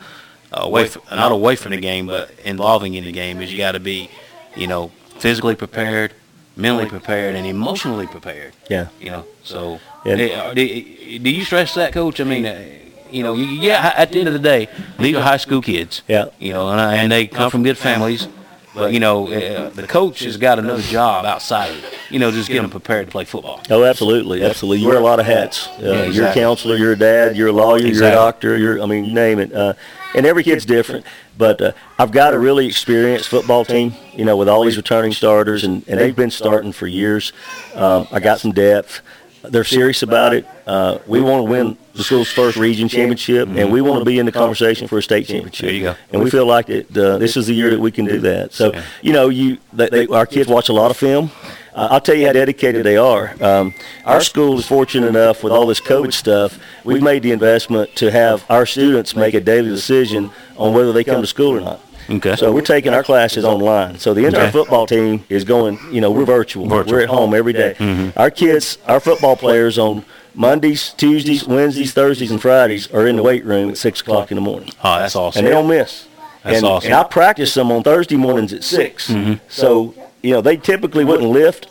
away, 0.52 0.88
from, 0.88 1.04
not 1.12 1.32
away 1.32 1.56
from 1.56 1.72
the 1.72 1.78
game, 1.82 2.08
but 2.08 2.32
involving 2.44 2.94
in 2.96 3.04
the 3.04 3.12
game 3.12 3.42
is 3.42 3.52
you 3.52 3.58
got 3.58 3.74
to 3.74 3.80
be, 3.80 4.10
you 4.56 4.68
know, 4.68 4.92
physically 5.18 5.56
prepared, 5.56 6.14
mentally 6.56 6.88
prepared, 6.88 7.36
and 7.36 7.46
emotionally 7.46 8.08
prepared. 8.08 8.54
Yeah. 8.70 8.88
You 9.00 9.12
know, 9.12 9.26
so 9.44 9.80
Yeah. 10.06 10.14
eh, 10.14 10.54
do, 10.54 11.20
do 11.20 11.30
you 11.30 11.44
stress 11.46 11.74
that, 11.76 11.94
coach? 11.94 12.20
I 12.20 12.24
mean. 12.24 12.46
Uh, 12.46 12.64
you 13.12 13.24
know, 13.24 13.34
yeah. 13.34 13.92
At 13.98 14.12
the 14.12 14.20
end 14.20 14.28
of 14.28 14.34
the 14.34 14.40
day, 14.40 14.70
these 15.00 15.16
are 15.16 15.22
high 15.24 15.38
school 15.38 15.64
kids. 15.64 16.04
Yeah. 16.08 16.26
You 16.38 16.54
know, 16.54 16.70
and, 16.70 16.80
and 16.80 17.12
they 17.12 17.26
come 17.26 17.50
from 17.50 17.64
good 17.64 17.78
families. 17.78 18.28
But 18.76 18.94
you 18.94 19.00
know, 19.00 19.28
uh, 19.28 19.70
the 19.70 19.88
coach 19.88 20.20
has 20.22 20.38
got 20.38 20.60
another 20.60 20.82
job 20.84 21.26
outside 21.26 21.72
of 21.72 21.84
it. 21.84 21.94
You 22.12 22.20
know, 22.20 22.30
just 22.32 22.48
getting 22.48 22.62
them 22.64 22.72
prepared 22.72 23.08
to 23.08 23.12
play 23.12 23.26
football. 23.26 23.62
Oh, 23.70 23.84
absolutely, 23.84 24.44
absolutely. 24.44 24.82
You 24.84 24.88
wear 24.90 24.98
a 24.98 25.04
lot 25.04 25.20
of 25.20 25.26
hats. 25.26 25.68
Uh, 25.68 25.82
Yeah, 25.82 26.04
You're 26.06 26.28
a 26.28 26.34
counselor, 26.34 26.76
you're 26.76 26.92
a 26.94 26.98
dad, 26.98 27.36
you're 27.36 27.48
a 27.50 27.52
lawyer, 27.52 27.80
you're 27.80 28.04
a 28.08 28.12
doctor, 28.12 28.58
you're 28.58 28.82
I 28.82 28.86
mean, 28.86 29.06
you 29.06 29.14
name 29.14 29.40
it. 29.40 29.52
Uh, 29.54 29.74
and 30.16 30.26
every 30.26 30.44
kid's 30.44 30.66
different. 30.66 31.06
But 31.38 31.62
uh, 31.62 31.72
I've 31.98 32.12
got 32.12 32.34
a 32.34 32.40
really 32.40 32.68
experienced 32.68 33.30
football 33.30 33.64
team, 33.64 33.94
you 34.14 34.26
know, 34.26 34.36
with 34.38 34.50
all 34.50 34.64
these 34.66 34.78
returning 34.78 35.14
starters, 35.14 35.64
and, 35.64 35.84
and 35.88 36.00
they've 36.00 36.16
been 36.16 36.32
starting 36.32 36.72
for 36.74 36.86
years. 36.86 37.32
Um, 37.76 38.08
I 38.12 38.20
got 38.20 38.40
some 38.40 38.52
depth. 38.52 39.02
They're 39.44 39.64
serious 39.64 40.04
about 40.04 40.34
it. 40.34 40.46
Uh, 40.68 41.00
we 41.08 41.22
want 41.22 41.46
to 41.46 41.52
win 41.52 41.78
the 41.94 42.04
school's 42.04 42.32
first 42.32 42.58
region 42.58 42.88
championship, 42.90 43.48
and 43.50 43.72
we 43.72 43.82
want 43.82 44.00
to 44.00 44.06
be 44.06 44.20
in 44.20 44.26
the 44.26 44.32
conversation 44.32 44.88
for 44.88 44.98
a 44.98 45.02
state 45.04 45.28
championship. 45.28 45.66
There 45.66 45.74
you 45.76 45.84
go. 45.84 45.96
And 46.12 46.22
we 46.24 46.30
feel 46.30 46.46
like 46.46 46.70
it, 46.70 46.96
uh, 46.98 47.18
this 47.18 47.38
is 47.38 47.48
the 47.48 47.54
year 47.54 47.70
that 47.70 47.80
we 47.80 47.92
can 47.92 48.06
do 48.06 48.20
that. 48.20 48.54
So, 48.54 48.74
you 49.02 49.14
know, 49.14 49.30
you 49.30 49.58
they, 49.74 49.90
they, 49.90 50.08
our 50.08 50.26
kids 50.26 50.50
watch 50.50 50.70
a 50.70 50.74
lot 50.74 50.92
of 50.92 50.98
film. 50.98 51.32
Uh, 51.74 51.88
I'll 51.92 52.02
tell 52.02 52.16
you 52.16 52.26
how 52.26 52.34
dedicated 52.34 52.86
they 52.86 52.98
are. 52.98 53.34
Um, 53.42 53.74
our 54.04 54.20
school 54.22 54.58
is 54.60 54.66
fortunate 54.66 55.08
enough 55.08 55.44
with 55.44 55.54
all 55.54 55.66
this 55.66 55.80
COVID 55.80 56.12
stuff. 56.12 56.60
We've 56.84 57.02
made 57.02 57.24
the 57.24 57.32
investment 57.32 57.96
to 57.98 58.12
have 58.12 58.44
our 58.50 58.66
students 58.66 59.16
make 59.16 59.34
a 59.34 59.40
daily 59.40 59.70
decision 59.70 60.32
on 60.58 60.74
whether 60.74 60.92
they 60.92 61.04
come 61.04 61.22
to 61.22 61.28
school 61.28 61.56
or 61.58 61.62
not. 61.62 61.80
Okay. 62.10 62.36
So 62.36 62.52
we're 62.52 62.62
taking 62.62 62.94
our 62.94 63.04
classes 63.04 63.46
online. 63.46 64.00
So 64.00 64.14
the 64.14 64.26
entire 64.26 64.44
Okay. 64.44 64.52
football 64.52 64.88
team 64.88 65.24
is 65.30 65.44
going. 65.44 65.80
You 65.92 66.02
know, 66.02 66.12
we're 66.12 66.26
virtual. 66.26 66.68
Virtual. 66.68 66.94
We're 66.94 67.02
at 67.04 67.10
home 67.10 67.34
every 67.34 67.54
day. 67.54 67.76
Mhm. 67.78 68.14
Our 68.18 68.32
kids, 68.32 68.78
our 68.88 69.00
football 69.00 69.36
players 69.36 69.78
on 69.78 70.04
Mondays, 70.36 70.94
Tuesdays, 70.98 71.46
Wednesdays, 71.46 71.92
Thursdays, 71.94 72.32
and 72.32 72.42
Fridays 72.42 72.88
are 72.94 73.06
in 73.08 73.16
the 73.16 73.24
weight 73.24 73.46
room 73.46 73.70
at 73.70 73.78
six 73.78 74.02
o'clock 74.02 74.32
in 74.32 74.36
the 74.36 74.42
morning 74.42 74.70
Oh, 74.84 75.00
that's 75.00 75.16
awesome. 75.16 75.40
and 75.40 75.48
they 75.48 75.52
don't 75.52 75.68
miss. 75.68 76.06
That's 76.44 76.58
and, 76.58 76.66
awesome. 76.66 76.92
and 76.92 77.00
I 77.00 77.04
practice 77.04 77.54
them 77.54 77.72
on 77.72 77.84
Thursday 77.84 78.16
mornings 78.16 78.54
at 78.54 78.64
6 78.64 79.10
Mhm. 79.10 79.40
So 79.50 79.94
you 80.22 80.32
know 80.32 80.42
they 80.42 80.56
typically 80.58 81.04
wouldn't 81.04 81.30
lift, 81.30 81.68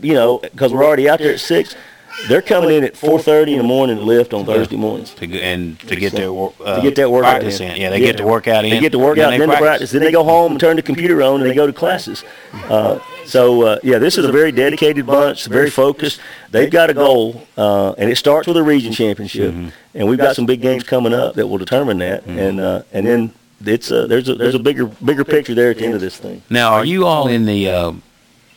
you 0.00 0.14
know, 0.14 0.38
because 0.38 0.72
we're 0.72 0.84
already 0.84 1.08
out 1.08 1.18
there 1.18 1.32
at 1.32 1.40
six. 1.40 1.74
They're 2.28 2.42
coming 2.42 2.70
in 2.70 2.84
at 2.84 2.94
4:30 2.94 3.52
in 3.52 3.58
the 3.58 3.64
morning 3.64 3.96
to 3.96 4.02
lift 4.02 4.32
on 4.34 4.44
Thursday 4.44 4.76
mornings. 4.76 5.10
To, 5.14 5.40
and 5.40 5.78
to 5.80 5.96
get 5.96 6.12
their 6.12 6.32
wor- 6.32 6.52
uh, 6.64 6.76
to 6.76 6.82
get 6.82 6.94
that 6.96 7.10
workout 7.10 7.32
practice 7.40 7.60
in. 7.60 7.70
in. 7.72 7.80
Yeah, 7.80 7.90
they 7.90 8.00
get 8.00 8.16
the 8.16 8.26
workout 8.26 8.64
in. 8.64 8.70
They 8.70 8.80
get 8.80 8.92
the 8.92 8.98
workout, 8.98 9.32
and 9.32 9.40
then 9.42 9.48
the 9.48 9.56
practice. 9.56 9.90
Then 9.90 10.02
they 10.02 10.12
go 10.12 10.24
home 10.24 10.52
and 10.52 10.60
turn 10.60 10.76
the 10.76 10.82
computer 10.82 11.22
on, 11.22 11.40
and 11.40 11.50
they 11.50 11.54
go 11.54 11.66
to 11.66 11.72
classes. 11.72 12.24
Uh, 12.68 12.98
so 13.26 13.62
uh, 13.62 13.78
yeah, 13.82 13.98
this 13.98 14.18
is 14.18 14.24
a 14.24 14.32
very 14.32 14.52
dedicated 14.52 15.06
bunch, 15.06 15.46
very 15.46 15.70
focused. 15.70 16.20
They've 16.50 16.70
got 16.70 16.90
a 16.90 16.94
goal, 16.94 17.42
uh, 17.56 17.92
and 17.98 18.10
it 18.10 18.16
starts 18.16 18.46
with 18.48 18.56
a 18.56 18.62
region 18.62 18.92
championship, 18.92 19.52
Mm-hmm. 19.54 19.68
and 19.94 20.08
we've 20.08 20.18
got 20.18 20.36
some 20.36 20.46
big 20.46 20.60
games 20.62 20.82
coming 20.84 21.12
up 21.14 21.34
that 21.34 21.46
will 21.46 21.58
determine 21.58 21.98
that, 21.98 22.24
and 22.26 22.60
uh, 22.60 22.82
and 22.92 23.06
then 23.06 23.32
it's 23.64 23.90
uh, 23.92 24.06
there's 24.06 24.28
a 24.28 24.34
there's 24.34 24.54
a 24.54 24.58
bigger 24.58 24.86
bigger 24.86 25.24
picture 25.24 25.54
there 25.54 25.70
at 25.70 25.78
the 25.78 25.84
end 25.84 25.94
of 25.94 26.00
this 26.00 26.16
thing. 26.16 26.42
Now, 26.50 26.72
are 26.74 26.84
you 26.84 27.06
all 27.06 27.28
in 27.28 27.46
the 27.46 27.68
uh, 27.68 27.92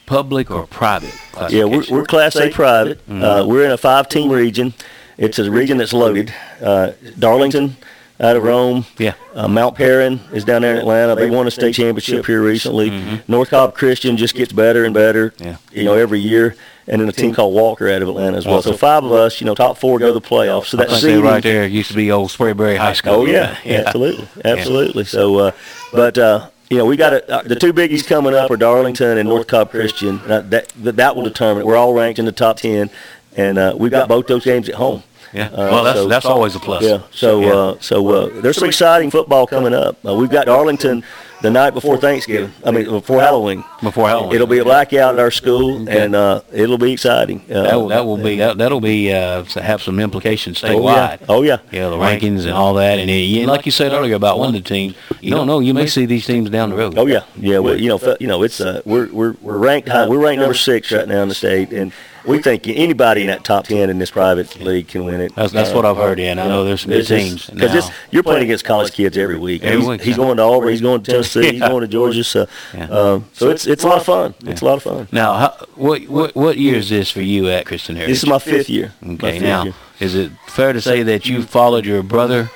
public 0.06 0.51
or 0.51 0.68
private 0.68 1.14
Yeah, 1.49 1.66
we're, 1.66 1.84
we're 1.89 2.06
Class 2.06 2.36
A 2.36 2.49
private. 2.49 2.99
Uh, 3.10 3.14
Mhm. 3.14 3.47
we're 3.47 3.66
in 3.66 3.72
a 3.72 3.78
five-team 3.78 4.32
region. 4.32 4.74
It's 5.18 5.39
a 5.39 5.49
region 5.49 5.78
that's 5.78 5.93
loaded. 5.93 6.34
Uh, 6.62 6.91
Darlington 7.18 7.78
out 8.20 8.36
of 8.38 8.43
Rome. 8.43 8.86
Yeah. 8.97 9.14
Uh, 9.34 9.47
Mount 9.47 9.76
Perrin 9.76 10.20
is 10.34 10.43
down 10.45 10.62
there 10.62 10.74
in 10.74 10.78
Atlanta. 10.80 11.16
They 11.16 11.30
won 11.30 11.47
a 11.47 11.51
state 11.51 11.76
championship 11.76 12.26
here 12.26 12.41
recently. 12.41 13.20
North 13.28 13.49
Cobb 13.49 13.76
Christian 13.76 14.16
just 14.18 14.36
gets 14.36 14.53
better 14.53 14.84
and 14.86 14.93
better. 14.93 15.32
Mm-hmm. 15.32 15.43
Yeah. 15.45 15.58
You 15.72 15.84
know, 15.86 15.93
every 15.95 16.20
year. 16.20 16.56
And 16.88 17.01
then 17.01 17.10
a 17.10 17.12
team 17.12 17.34
called 17.34 17.56
Walker 17.56 17.89
out 17.89 18.03
of 18.03 18.10
Atlanta 18.10 18.38
as 18.38 18.45
well. 18.45 18.62
So 18.62 18.74
five 18.74 19.03
of 19.03 19.12
us, 19.12 19.41
you 19.41 19.45
know, 19.45 19.56
top 19.56 19.78
four 19.80 19.97
go 19.97 20.08
to 20.08 20.14
the 20.14 20.22
playoffs. 20.22 20.68
So 20.68 20.78
I 20.78 20.86
that 20.86 21.01
think 21.01 21.24
right 21.24 21.41
there 21.41 21.66
used 21.66 21.89
to 21.89 21.95
be 21.95 22.12
old 22.12 22.30
Sprayberry 22.30 22.78
High 22.78 22.93
School. 22.93 23.14
Oh 23.14 23.26
yeah, 23.26 23.58
yeah. 23.66 23.84
absolutely, 23.88 24.28
absolutely. 24.45 25.03
So, 25.06 25.36
uh, 25.39 25.51
but 25.91 26.16
uh, 26.20 26.49
you 26.70 26.78
know, 26.78 26.86
we 26.86 26.97
got 26.97 27.13
a, 27.13 27.32
uh, 27.32 27.41
the 27.43 27.55
two 27.55 27.74
biggies 27.74 28.05
coming 28.07 28.34
up 28.34 28.49
are 28.51 28.57
Darlington 28.57 29.18
and 29.18 29.30
North 29.30 29.47
Cobb 29.47 29.70
Christian. 29.72 30.20
Uh, 30.22 30.41
that 30.41 30.70
that, 30.84 30.95
that 30.95 31.16
will 31.16 31.24
determine. 31.24 31.61
it. 31.63 31.66
We're 31.68 31.76
all 31.78 31.93
ranked 31.93 32.20
in 32.20 32.26
the 32.26 32.32
top 32.32 32.57
ten, 32.57 32.89
and 33.36 33.57
uh, 33.57 33.76
we've 33.78 33.91
got 33.91 34.07
both 34.07 34.28
those 34.28 34.43
games 34.43 34.68
at 34.70 34.76
home. 34.76 35.03
Yeah. 35.34 35.47
Uh, 35.47 35.57
well, 35.57 35.84
that's 35.84 35.99
so- 35.99 36.07
that's 36.07 36.26
always 36.26 36.55
a 36.55 36.59
plus. 36.59 36.84
Yeah. 36.84 37.01
So 37.11 37.41
Yeah. 37.41 37.53
uh, 37.53 37.78
so 37.82 38.07
uh, 38.09 38.41
there's 38.41 38.57
some 38.57 38.68
exciting 38.70 39.11
football 39.11 39.45
coming 39.47 39.74
up. 39.74 39.97
Uh, 40.05 40.13
we've 40.16 40.30
got 40.30 40.45
Darlington 40.45 41.03
the 41.41 41.51
night 41.51 41.71
before 41.73 41.97
Thanksgiving. 41.97 42.51
I 42.63 42.71
mean 42.71 42.86
before 42.86 43.19
Halloween. 43.21 43.63
Before 43.83 44.07
Halloween. 44.07 44.33
It'll 44.36 44.47
be 44.47 44.59
a 44.59 44.63
blackout 44.63 45.13
at 45.15 45.19
our 45.19 45.31
school, 45.31 45.88
and 45.88 46.15
uh, 46.15 46.41
it'll 46.51 46.77
be 46.77 46.93
exciting. 46.93 47.41
Uh, 47.49 47.63
that, 47.63 47.75
will, 47.75 47.88
that 47.89 48.05
will 48.05 48.17
be 48.17 48.38
that, 48.38 48.57
that'll 48.57 48.81
be 48.81 49.13
uh, 49.13 49.43
have 49.45 49.81
some 49.81 49.99
implications 49.99 50.63
Oh, 50.63 50.67
yeah. 50.67 51.17
statewide. 51.17 51.25
Oh 51.29 51.41
yeah. 51.43 51.57
Yeah, 51.71 51.89
the 51.89 51.97
rankings 51.97 52.41
and 52.43 52.51
all 52.51 52.73
that, 52.75 52.99
and, 52.99 53.09
and 53.09 53.47
like 53.47 53.65
you 53.65 53.71
said 53.71 53.91
earlier 53.91 54.15
about 54.15 54.39
one 54.39 54.49
of 54.49 54.53
the 54.55 54.67
teams, 54.67 54.95
you 55.21 55.31
don't 55.31 55.47
know. 55.47 55.59
You 55.59 55.73
may 55.73 55.88
see 55.88 56.05
these 56.05 56.25
teams 56.25 56.49
down 56.49 56.69
the 56.69 56.75
road. 56.77 56.97
Oh 56.97 57.05
yeah, 57.05 57.23
yeah. 57.38 57.59
Well, 57.59 57.79
you 57.79 57.89
know, 57.89 58.17
you 58.19 58.27
know, 58.27 58.43
it's 58.43 58.61
uh, 58.61 58.81
we're 58.86 59.07
we're 59.11 59.36
we're 59.41 59.57
ranked 59.57 59.89
high. 59.89 60.07
We're 60.07 60.19
ranked 60.23 60.39
number 60.39 60.55
six 60.55 60.91
right 60.91 61.07
now 61.07 61.21
in 61.21 61.29
the 61.29 61.36
state, 61.36 61.71
and 61.73 61.91
we 62.28 62.41
think 62.41 62.67
anybody 62.67 63.21
in 63.21 63.28
that 63.28 63.43
top 63.43 63.65
ten 63.65 63.89
in 63.89 63.99
this 63.99 64.11
private 64.11 64.59
league 64.59 64.88
can 64.88 65.05
win 65.05 65.21
it. 65.21 65.36
That's- 65.36 65.51
that's 65.51 65.71
what 65.71 65.86
I've 65.86 65.97
heard, 65.97 66.19
yeah, 66.19 66.32
and 66.32 66.39
I 66.39 66.47
know 66.47 66.63
there's 66.63 66.82
some 66.82 66.91
good 66.91 67.07
teams 67.07 67.49
because 67.49 67.89
you're 68.11 68.23
playing 68.23 68.43
against 68.43 68.65
college 68.65 68.91
kids 68.93 69.17
every 69.17 69.38
week. 69.38 69.63
Every 69.63 69.80
he's, 69.80 69.88
week, 69.88 70.01
he's 70.01 70.17
going 70.17 70.38
to 70.38 70.43
Auburn, 70.43 70.69
he's 70.69 70.82
going 70.82 71.01
to 71.03 71.11
Tennessee, 71.11 71.51
he's 71.51 71.61
going 71.61 71.82
to 71.82 71.88
Georgia. 71.88 72.23
So, 72.23 72.47
Yeah. 72.73 72.86
um, 72.86 73.26
so 73.34 73.49
it's 73.49 73.67
it's 73.67 73.84
a 73.84 73.88
lot 73.88 73.97
of 73.99 74.05
fun. 74.05 74.34
It's 74.45 74.61
a 74.61 74.65
lot 74.65 74.78
of 74.78 74.84
fun. 74.84 75.07
Now, 75.11 75.34
how, 75.34 75.65
what 75.76 76.01
what 76.07 76.36
what 76.36 76.57
year 76.57 76.76
is 76.76 76.89
this 76.89 77.09
for 77.11 77.21
you 77.21 77.49
at 77.49 77.65
Christian 77.65 77.95
Heritage? 77.95 78.13
This 78.15 78.23
is 78.23 78.30
my 78.30 78.39
fifth 78.39 78.69
year. 78.69 78.93
Okay, 79.03 79.34
fifth 79.34 79.41
now 79.43 79.63
year. 79.65 79.73
is 79.99 80.15
it 80.15 80.32
fair 80.47 80.73
to 80.73 80.82
say 80.82 81.03
that 81.03 81.26
you 81.26 81.43
followed 81.43 81.86
your 81.86 82.03
brother? 82.03 82.49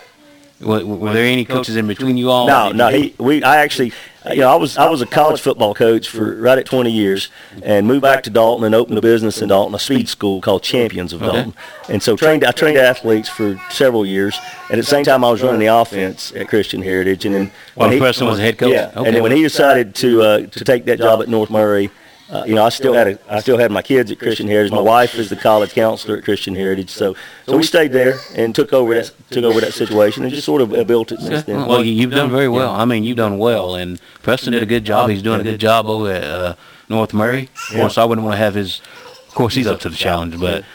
Were, 0.62 0.86
were 0.86 1.14
there 1.14 1.24
any 1.26 1.46
coaches 1.46 1.78
in 1.78 1.88
between 1.88 2.18
you 2.18 2.30
all? 2.30 2.46
No, 2.46 2.74
no. 2.74 2.90
He, 2.90 3.16
we, 3.18 3.42
I 3.44 3.58
actually, 3.62 3.94
you 4.34 4.42
know, 4.42 4.50
I 4.52 4.56
was, 4.56 4.78
I 4.78 4.90
was 4.90 5.02
a 5.02 5.06
college 5.06 5.42
football 5.42 5.74
coach 5.74 6.08
for 6.10 6.36
right 6.36 6.58
at 6.58 6.66
20 6.66 6.92
years, 6.92 7.30
and 7.64 7.88
moved 7.88 8.02
back 8.02 8.24
to 8.24 8.30
Dalton 8.30 8.66
and 8.66 8.74
opened 8.76 8.98
a 8.98 9.02
business 9.02 9.42
in 9.42 9.50
Dalton, 9.50 9.74
a 9.76 9.80
speed 9.80 10.08
school 10.10 10.42
called 10.42 10.64
Champions 10.64 11.14
of 11.14 11.22
Okay. 11.24 11.32
Dalton. 11.32 11.54
And 11.90 12.02
so 12.04 12.16
trained, 12.16 12.44
I 12.44 12.52
trained 12.52 12.78
athletes 12.78 13.30
for 13.30 13.60
several 13.70 14.06
years, 14.06 14.38
and 14.70 14.80
at 14.80 14.84
the 14.86 14.90
same 14.90 15.04
time 15.06 15.24
I 15.24 15.32
was 15.32 15.42
running 15.42 15.60
the 15.60 15.68
offense 15.68 16.32
at 16.34 16.48
Christian 16.48 16.82
Heritage. 16.82 17.26
And 17.26 17.36
then 17.36 17.52
While 17.76 17.98
Preston 17.98 18.28
was 18.28 18.38
the 18.38 18.44
head 18.44 18.58
coach? 18.58 18.72
yeah. 18.74 18.92
Okay. 18.96 19.08
And 19.08 19.16
then 19.16 19.24
when 19.24 19.32
he 19.32 19.42
decided 19.42 19.96
to 19.96 20.22
uh, 20.22 20.40
to 20.48 20.64
take 20.64 20.86
that 20.86 20.98
job 21.00 21.22
at 21.22 21.30
North 21.30 21.50
Murray. 21.50 21.90
Uh, 22.32 22.44
you 22.46 22.54
know, 22.54 22.64
I 22.64 22.70
still 22.70 22.94
had 22.94 23.08
a, 23.08 23.20
I 23.28 23.40
still 23.40 23.58
had 23.58 23.72
my 23.72 23.82
kids 23.82 24.12
at 24.12 24.20
Christian 24.20 24.48
Heritage. 24.48 24.72
My 24.72 24.80
wife 24.82 25.16
is 25.16 25.30
the 25.30 25.36
college 25.36 25.74
counselor 25.74 26.18
at 26.18 26.24
Christian 26.24 26.54
Heritage, 26.54 26.90
so 26.92 27.16
so 27.48 27.58
we 27.58 27.64
stayed 27.64 27.92
there 27.92 28.20
and 28.36 28.54
took 28.54 28.72
over 28.72 28.94
that 28.94 29.12
took 29.32 29.44
over 29.44 29.60
that 29.62 29.74
situation 29.74 30.24
and 30.24 30.32
just 30.32 30.46
sort 30.46 30.62
of 30.62 30.72
uh, 30.74 30.84
built 30.84 31.12
it 31.12 31.20
since 31.22 31.44
then. 31.44 31.66
Well, 31.66 31.84
you- 31.84 31.94
you've 31.94 32.12
done 32.12 32.30
very 32.30 32.48
well. 32.48 32.72
I 32.72 32.86
mean, 32.86 33.04
you've 33.04 33.18
done 33.18 33.40
well, 33.40 33.74
and 33.76 34.00
Preston 34.22 34.54
did 34.54 34.62
a 34.62 34.68
good 34.68 34.86
job. 34.86 35.10
He's 35.10 35.24
doing 35.24 35.42
a 35.42 35.44
good 35.44 35.60
job 35.60 35.88
over 35.88 36.12
at 36.12 36.24
uh, 36.24 36.56
North 36.88 37.14
Murray. 37.14 37.50
Of 37.72 37.76
course, 37.78 37.98
I 37.98 38.06
wouldn't 38.06 38.24
want 38.26 38.34
to 38.36 38.38
have 38.44 38.54
his. 38.54 38.80
Of 39.28 39.34
course, 39.36 39.54
he's 39.56 39.68
up 39.68 39.80
to 39.82 39.90
the 39.90 39.96
challenge, 39.96 40.40
but 40.40 40.66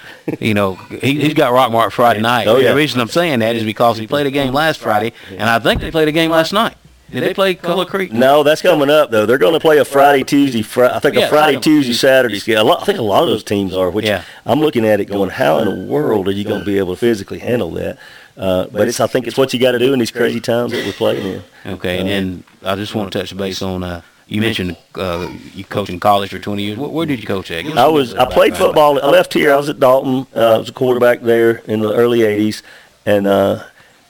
you 0.40 0.54
know, 0.54 0.74
he, 0.74 1.20
he's 1.20 1.34
got 1.34 1.52
Rock 1.52 1.70
Mark 1.70 1.92
Friday 1.92 2.20
night. 2.20 2.46
Oh, 2.46 2.56
yeah. 2.56 2.70
The 2.70 2.76
reason 2.76 3.00
I'm 3.00 3.08
saying 3.08 3.40
that 3.40 3.54
is 3.56 3.64
because 3.64 3.98
he 3.98 4.06
played 4.06 4.26
a 4.26 4.30
game 4.30 4.52
last 4.54 4.80
Friday, 4.80 5.12
and 5.30 5.42
I 5.50 5.58
think 5.58 5.80
they 5.80 5.90
played 5.90 6.06
a 6.08 6.12
game 6.12 6.30
last 6.30 6.52
night. 6.52 6.74
Did 7.10 7.22
they 7.22 7.34
play 7.34 7.54
Coahulla 7.54 7.86
Creek? 7.86 8.12
No, 8.12 8.42
that's 8.42 8.62
coming 8.62 8.90
up 8.90 9.10
though. 9.10 9.26
They're 9.26 9.38
going 9.38 9.52
to 9.54 9.60
play 9.60 9.78
a 9.78 9.84
Friday, 9.84 10.24
Tuesday, 10.24 10.62
Fri- 10.62 10.86
I 10.88 10.98
think 10.98 11.14
Yeah, 11.14 11.26
a 11.26 11.28
Friday, 11.28 11.60
Tuesday, 11.60 11.92
Saturday. 11.92 12.38
schedule. 12.38 12.62
A 12.62 12.64
lot, 12.64 12.82
I 12.82 12.84
think 12.86 12.98
a 12.98 13.02
lot 13.02 13.22
of 13.22 13.28
those 13.28 13.44
teams 13.44 13.74
are. 13.74 13.90
Which 13.90 14.06
Yeah. 14.06 14.22
I'm 14.46 14.60
looking 14.60 14.84
at 14.86 15.00
it 15.00 15.04
going, 15.06 15.30
how 15.30 15.58
in 15.58 15.68
the 15.68 15.84
world 15.92 16.26
are 16.28 16.32
you 16.32 16.44
going 16.44 16.60
to 16.60 16.64
be 16.66 16.78
able 16.78 16.94
to 16.94 16.98
physically 16.98 17.38
handle 17.38 17.70
that? 17.72 17.98
Uh, 18.36 18.66
but 18.72 18.88
it's 18.88 18.98
I 19.00 19.06
think 19.06 19.26
it's 19.28 19.36
what 19.36 19.52
you 19.54 19.60
got 19.60 19.72
to 19.72 19.78
do 19.78 19.92
in 19.92 19.98
these 20.00 20.10
crazy 20.10 20.40
times 20.40 20.72
that 20.72 20.84
we're 20.84 20.92
playing 20.92 21.24
in. 21.64 21.72
Okay, 21.74 21.98
and 22.00 22.08
then 22.08 22.44
I 22.64 22.74
just 22.74 22.94
want 22.94 23.12
to 23.12 23.18
touch 23.18 23.36
base 23.36 23.62
on. 23.62 23.84
Uh, 23.84 24.00
you 24.26 24.40
mentioned 24.40 24.76
uh, 24.96 25.30
you 25.54 25.62
coached 25.64 25.90
in 25.90 26.00
college 26.00 26.30
for 26.30 26.38
20 26.40 26.62
years. 26.62 26.78
Where, 26.78 26.88
where 26.88 27.06
did 27.06 27.20
you 27.20 27.26
coach 27.26 27.50
at? 27.52 27.62
Give 27.62 27.72
us 27.72 27.78
I 27.78 27.84
a 27.84 27.92
was 27.92 28.14
I 28.14 28.24
played 28.24 28.56
football. 28.56 28.98
I 29.00 29.06
left 29.10 29.34
here. 29.34 29.52
I 29.52 29.56
was 29.56 29.68
at 29.68 29.78
Dalton. 29.78 30.26
Uh, 30.34 30.54
I 30.54 30.58
was 30.58 30.70
a 30.70 30.72
quarterback 30.72 31.20
there 31.20 31.58
in 31.66 31.80
the 31.80 31.92
early 31.94 32.20
'80s, 32.20 32.62
and 33.06 33.26
uh, 33.28 33.62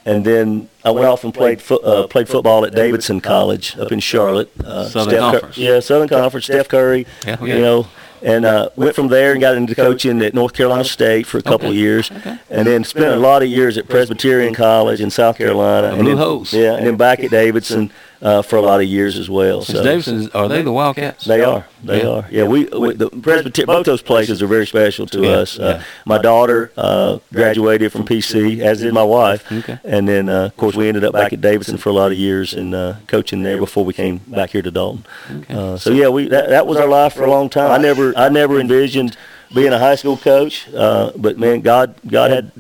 and 0.07 0.25
then 0.25 0.69
I 0.85 0.91
went 0.91 1.07
off 1.07 1.25
and 1.25 1.33
played 1.33 1.61
fo- 1.63 1.77
uh, 1.79 2.07
played 2.07 2.29
football 2.29 2.65
at 2.65 2.75
Davidson 2.75 3.21
College 3.21 3.77
up 3.79 3.91
in 3.93 4.01
Charlotte. 4.01 4.51
Uh, 4.63 4.85
Southern 4.89 5.11
Steph 5.11 5.21
Cur- 5.21 5.31
Conference. 5.41 5.59
yeah, 5.59 5.81
Southern 5.81 6.09
Conference. 6.09 6.45
Steph 6.47 6.69
Curry. 6.69 7.07
Yeah, 7.27 7.43
You 7.43 7.59
know. 7.61 7.87
And 8.23 8.47
uh, 8.47 8.71
went 8.75 8.95
from 8.95 9.09
there 9.09 9.33
and 9.33 9.41
got 9.43 9.55
into 9.55 9.75
coaching 9.75 10.23
at 10.23 10.33
North 10.33 10.55
Carolina 10.55 10.85
State 10.85 11.27
for 11.27 11.37
a 11.37 11.43
couple 11.43 11.69
of 11.69 11.75
years, 11.75 12.11
and 12.49 12.67
then 12.67 12.83
spent 12.83 13.05
a 13.13 13.17
lot 13.17 13.43
of 13.43 13.49
years 13.51 13.77
at 13.77 13.87
Presbyterian 13.87 14.55
College 14.55 15.03
in 15.03 15.11
South 15.11 15.37
Carolina. 15.37 15.89
The 15.89 15.93
and 15.93 16.03
Blue 16.03 16.11
then, 16.15 16.17
Hose. 16.17 16.55
Yeah, 16.55 16.75
and 16.77 16.87
then 16.87 16.97
back 16.97 17.21
at 17.21 17.31
Davidson 17.31 17.91
uh, 18.23 18.43
for 18.43 18.57
a 18.57 18.63
lot 18.63 18.81
of 18.81 18.87
years 18.87 19.19
as 19.19 19.29
well. 19.29 19.61
Is 19.61 19.67
So 19.69 19.83
Davidson, 19.83 20.31
are 20.35 20.49
they 20.49 20.63
the 20.63 20.73
Wildcats? 20.73 21.25
they 21.25 21.43
are. 21.43 21.65
They 21.83 22.03
Yeah. 22.03 22.09
are. 22.09 22.27
Yeah, 22.31 22.45
we, 22.45 22.65
we 22.67 22.95
the 22.95 23.11
Presbyterian. 23.11 23.67
Both 23.67 23.87
those 23.87 24.03
places 24.03 24.43
are 24.43 24.47
very 24.47 24.67
special 24.67 25.07
to 25.09 25.23
Yeah, 25.23 25.31
us. 25.31 25.59
Uh, 25.59 25.77
yeah. 25.79 25.85
My 26.07 26.19
daughter 26.19 26.73
uh, 26.77 27.19
graduated 27.33 27.93
from 27.93 28.05
PC, 28.07 28.61
as 28.61 28.81
did 28.81 28.95
my 28.95 29.03
wife. 29.03 29.51
Okay. 29.53 29.79
And 29.85 30.09
then, 30.09 30.29
uh, 30.29 30.45
of 30.47 30.57
course, 30.57 30.75
we 30.77 30.89
ended 30.89 31.05
up 31.05 31.13
back 31.13 31.33
at 31.33 31.41
Davidson 31.41 31.77
for 31.77 31.91
a 31.91 31.93
lot 31.93 32.13
of 32.13 32.19
years 32.19 32.55
and 32.55 32.75
uh, 32.75 32.95
coaching 33.07 33.43
there 33.43 33.59
before 33.59 33.85
we 33.85 33.93
came 33.93 34.19
back 34.29 34.51
here 34.51 34.63
to 34.63 34.71
Dalton. 34.71 35.05
Uh, 35.51 35.77
so 35.77 35.91
yeah, 35.91 36.09
we 36.09 36.29
that, 36.29 36.49
that 36.49 36.67
was 36.67 36.79
our 36.79 36.89
life 36.89 37.13
for 37.15 37.25
a 37.25 37.31
long 37.31 37.49
time. 37.51 37.71
I 37.71 37.79
never 37.79 38.17
I 38.17 38.29
never 38.31 38.59
envisioned 38.59 39.17
being 39.55 39.73
a 39.73 39.79
high 39.79 39.95
school 39.97 40.17
coach, 40.17 40.67
uh, 40.75 41.13
but 41.17 41.39
man, 41.39 41.61
God 41.61 41.95
God 42.07 42.31
had 42.31 42.51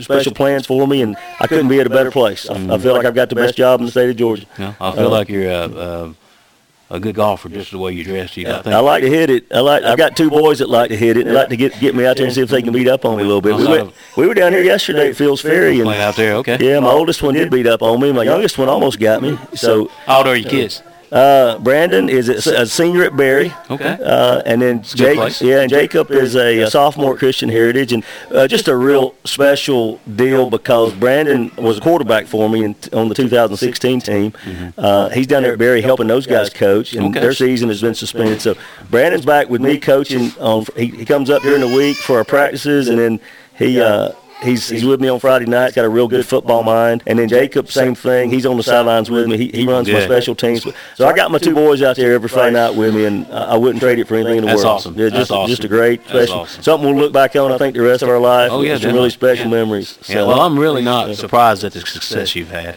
special 0.00 0.32
plans 0.32 0.66
for 0.66 0.86
me, 0.86 1.02
and 1.02 1.16
I 1.40 1.46
couldn't 1.46 1.68
be 1.68 1.80
at 1.80 1.86
a 1.86 1.90
better 1.90 2.10
place. 2.10 2.48
I, 2.48 2.54
I 2.74 2.78
feel 2.78 2.94
like 2.94 3.04
I've 3.06 3.14
got 3.14 3.28
the 3.28 3.34
best 3.36 3.56
job 3.56 3.80
in 3.80 3.86
the 3.86 3.92
state 3.92 4.10
of 4.10 4.16
Georgia. 4.16 4.46
Yeah, 4.58 4.74
I 4.80 4.92
feel 4.92 5.06
Uh, 5.06 5.10
like 5.10 5.28
you're 5.28 5.50
a, 5.50 5.64
a, 5.68 6.14
a 6.90 7.00
good 7.00 7.14
golfer 7.14 7.48
just 7.48 7.70
the 7.70 7.78
way 7.78 7.92
you 7.92 8.04
dress. 8.04 8.36
You, 8.36 8.48
I 8.48 8.62
think. 8.62 8.74
I 8.74 8.80
like 8.80 9.02
to 9.02 9.08
hit 9.10 9.30
it. 9.30 9.46
I 9.52 9.60
like. 9.60 9.82
I've 9.84 9.96
got 9.98 10.16
two 10.16 10.30
boys 10.30 10.58
that 10.58 10.68
like 10.68 10.90
to 10.90 10.96
hit 10.96 11.16
it. 11.16 11.24
They 11.24 11.32
like 11.32 11.48
to 11.48 11.56
get 11.56 11.78
get 11.80 11.94
me 11.94 12.04
out 12.06 12.16
there 12.16 12.26
and 12.26 12.34
see 12.34 12.42
if 12.42 12.50
they 12.50 12.62
can 12.62 12.72
beat 12.72 12.88
up 12.88 13.04
on 13.04 13.16
me 13.16 13.22
a 13.22 13.26
little 13.26 13.40
bit. 13.40 13.56
We 13.56 13.66
went. 13.66 13.92
We 14.16 14.26
were 14.26 14.34
down 14.34 14.52
here 14.52 14.62
yesterday 14.62 15.08
at 15.10 15.16
Fields 15.16 15.40
Ferry 15.40 15.80
and 15.80 15.88
out 15.88 16.16
there, 16.16 16.34
okay. 16.36 16.58
yeah, 16.60 16.78
my 16.80 16.90
oldest 16.90 17.22
one 17.22 17.34
did 17.34 17.50
beat 17.50 17.66
up 17.66 17.82
on 17.82 18.00
me. 18.00 18.12
My 18.12 18.22
youngest 18.24 18.58
one 18.58 18.68
almost 18.68 19.00
got 19.00 19.22
me. 19.22 19.38
So 19.54 19.90
How 20.06 20.18
old 20.18 20.26
are 20.28 20.36
your 20.36 20.48
kids? 20.50 20.82
uh, 20.86 20.90
Brandon 21.60 22.08
is 22.08 22.28
a, 22.28 22.66
senior 22.66 23.04
at 23.04 23.16
Berry. 23.16 23.52
Okay. 23.70 23.98
Uh, 24.02 24.42
and 24.44 24.60
then 24.60 24.82
Jake, 24.82 25.40
yeah, 25.40 25.60
and 25.60 25.70
Jacob 25.70 26.10
is 26.10 26.34
a, 26.34 26.60
a 26.62 26.70
sophomore 26.70 27.12
at 27.12 27.18
Christian 27.18 27.48
Heritage, 27.48 27.92
and 27.92 28.04
uh, 28.32 28.48
just 28.48 28.66
a 28.66 28.76
real 28.76 29.14
special 29.24 30.00
deal 30.16 30.50
because 30.50 30.92
Brandon 30.94 31.52
was 31.56 31.78
a 31.78 31.80
quarterback 31.80 32.26
for 32.26 32.48
me 32.48 32.64
in, 32.64 32.74
on 32.92 33.08
the 33.08 33.14
2016 33.14 34.00
team. 34.00 34.32
Uh, 34.76 35.08
he's 35.10 35.26
down 35.28 35.44
there 35.44 35.52
at 35.52 35.58
Berry 35.58 35.80
helping 35.82 36.08
those 36.08 36.26
guys 36.26 36.50
coach, 36.50 36.92
and 36.94 37.04
Mm-hmm. 37.04 37.10
Okay. 37.10 37.20
their 37.20 37.34
season 37.34 37.68
has 37.68 37.80
been 37.82 37.94
suspended. 37.94 38.40
So 38.40 38.56
Brandon's 38.90 39.24
back 39.26 39.48
with 39.50 39.60
me 39.60 39.78
coaching. 39.78 40.32
On 40.40 40.64
he, 40.76 40.86
he 40.86 41.04
comes 41.04 41.28
up 41.30 41.42
during 41.42 41.60
the 41.60 41.68
week 41.76 41.96
for 41.98 42.16
our 42.18 42.24
practices, 42.24 42.88
and 42.88 42.98
then 42.98 43.20
he. 43.56 43.80
Uh, 43.80 44.12
He's, 44.44 44.68
he's 44.68 44.84
with 44.84 45.00
me 45.00 45.08
on 45.08 45.18
Friday 45.20 45.46
nights. 45.46 45.74
Got 45.74 45.84
a 45.84 45.88
real 45.88 46.06
good 46.06 46.26
football 46.26 46.62
mind, 46.62 47.02
and 47.06 47.18
then 47.18 47.28
Jacob, 47.28 47.70
same 47.70 47.94
thing. 47.94 48.30
He's 48.30 48.44
on 48.46 48.56
the 48.56 48.62
sidelines 48.62 49.10
with 49.10 49.26
me. 49.26 49.36
He, 49.38 49.48
he 49.48 49.66
runs 49.66 49.88
my 49.88 50.04
special 50.04 50.34
teams. 50.34 50.66
So 50.94 51.06
I 51.08 51.14
got 51.14 51.30
my 51.30 51.38
two 51.38 51.54
boys 51.54 51.82
out 51.82 51.96
there 51.96 52.12
every 52.12 52.28
Friday 52.28 52.52
night 52.54 52.74
with 52.76 52.94
me, 52.94 53.04
and 53.06 53.26
I 53.28 53.54
I 53.54 53.56
wouldn't 53.56 53.80
trade 53.80 53.98
it 53.98 54.06
for 54.08 54.16
anything 54.16 54.36
in 54.38 54.40
the 54.42 54.48
That's 54.48 54.62
world. 54.64 54.74
awesome. 54.76 54.94
Yeah, 54.98 55.04
That's 55.04 55.16
just 55.16 55.30
awesome. 55.30 55.48
just 55.50 55.64
a 55.64 55.68
great 55.68 56.04
special 56.06 56.40
awesome. 56.40 56.62
something 56.62 56.88
we'll 56.94 57.04
look 57.04 57.12
back 57.12 57.34
on. 57.36 57.52
I 57.52 57.58
think 57.58 57.74
the 57.76 57.82
rest 57.82 58.02
of 58.02 58.08
our 58.08 58.18
life. 58.18 58.50
Oh, 58.52 58.62
yeah, 58.62 58.76
some 58.78 58.92
really 58.92 59.10
special 59.10 59.46
Yeah. 59.46 59.50
memories. 59.50 59.98
Yeah, 60.08 60.24
well, 60.26 60.40
I'm 60.40 60.58
really 60.58 60.82
not 60.82 61.14
surprised 61.16 61.64
at 61.64 61.72
the 61.72 61.80
success 61.80 62.34
you've 62.36 62.50
had. 62.50 62.76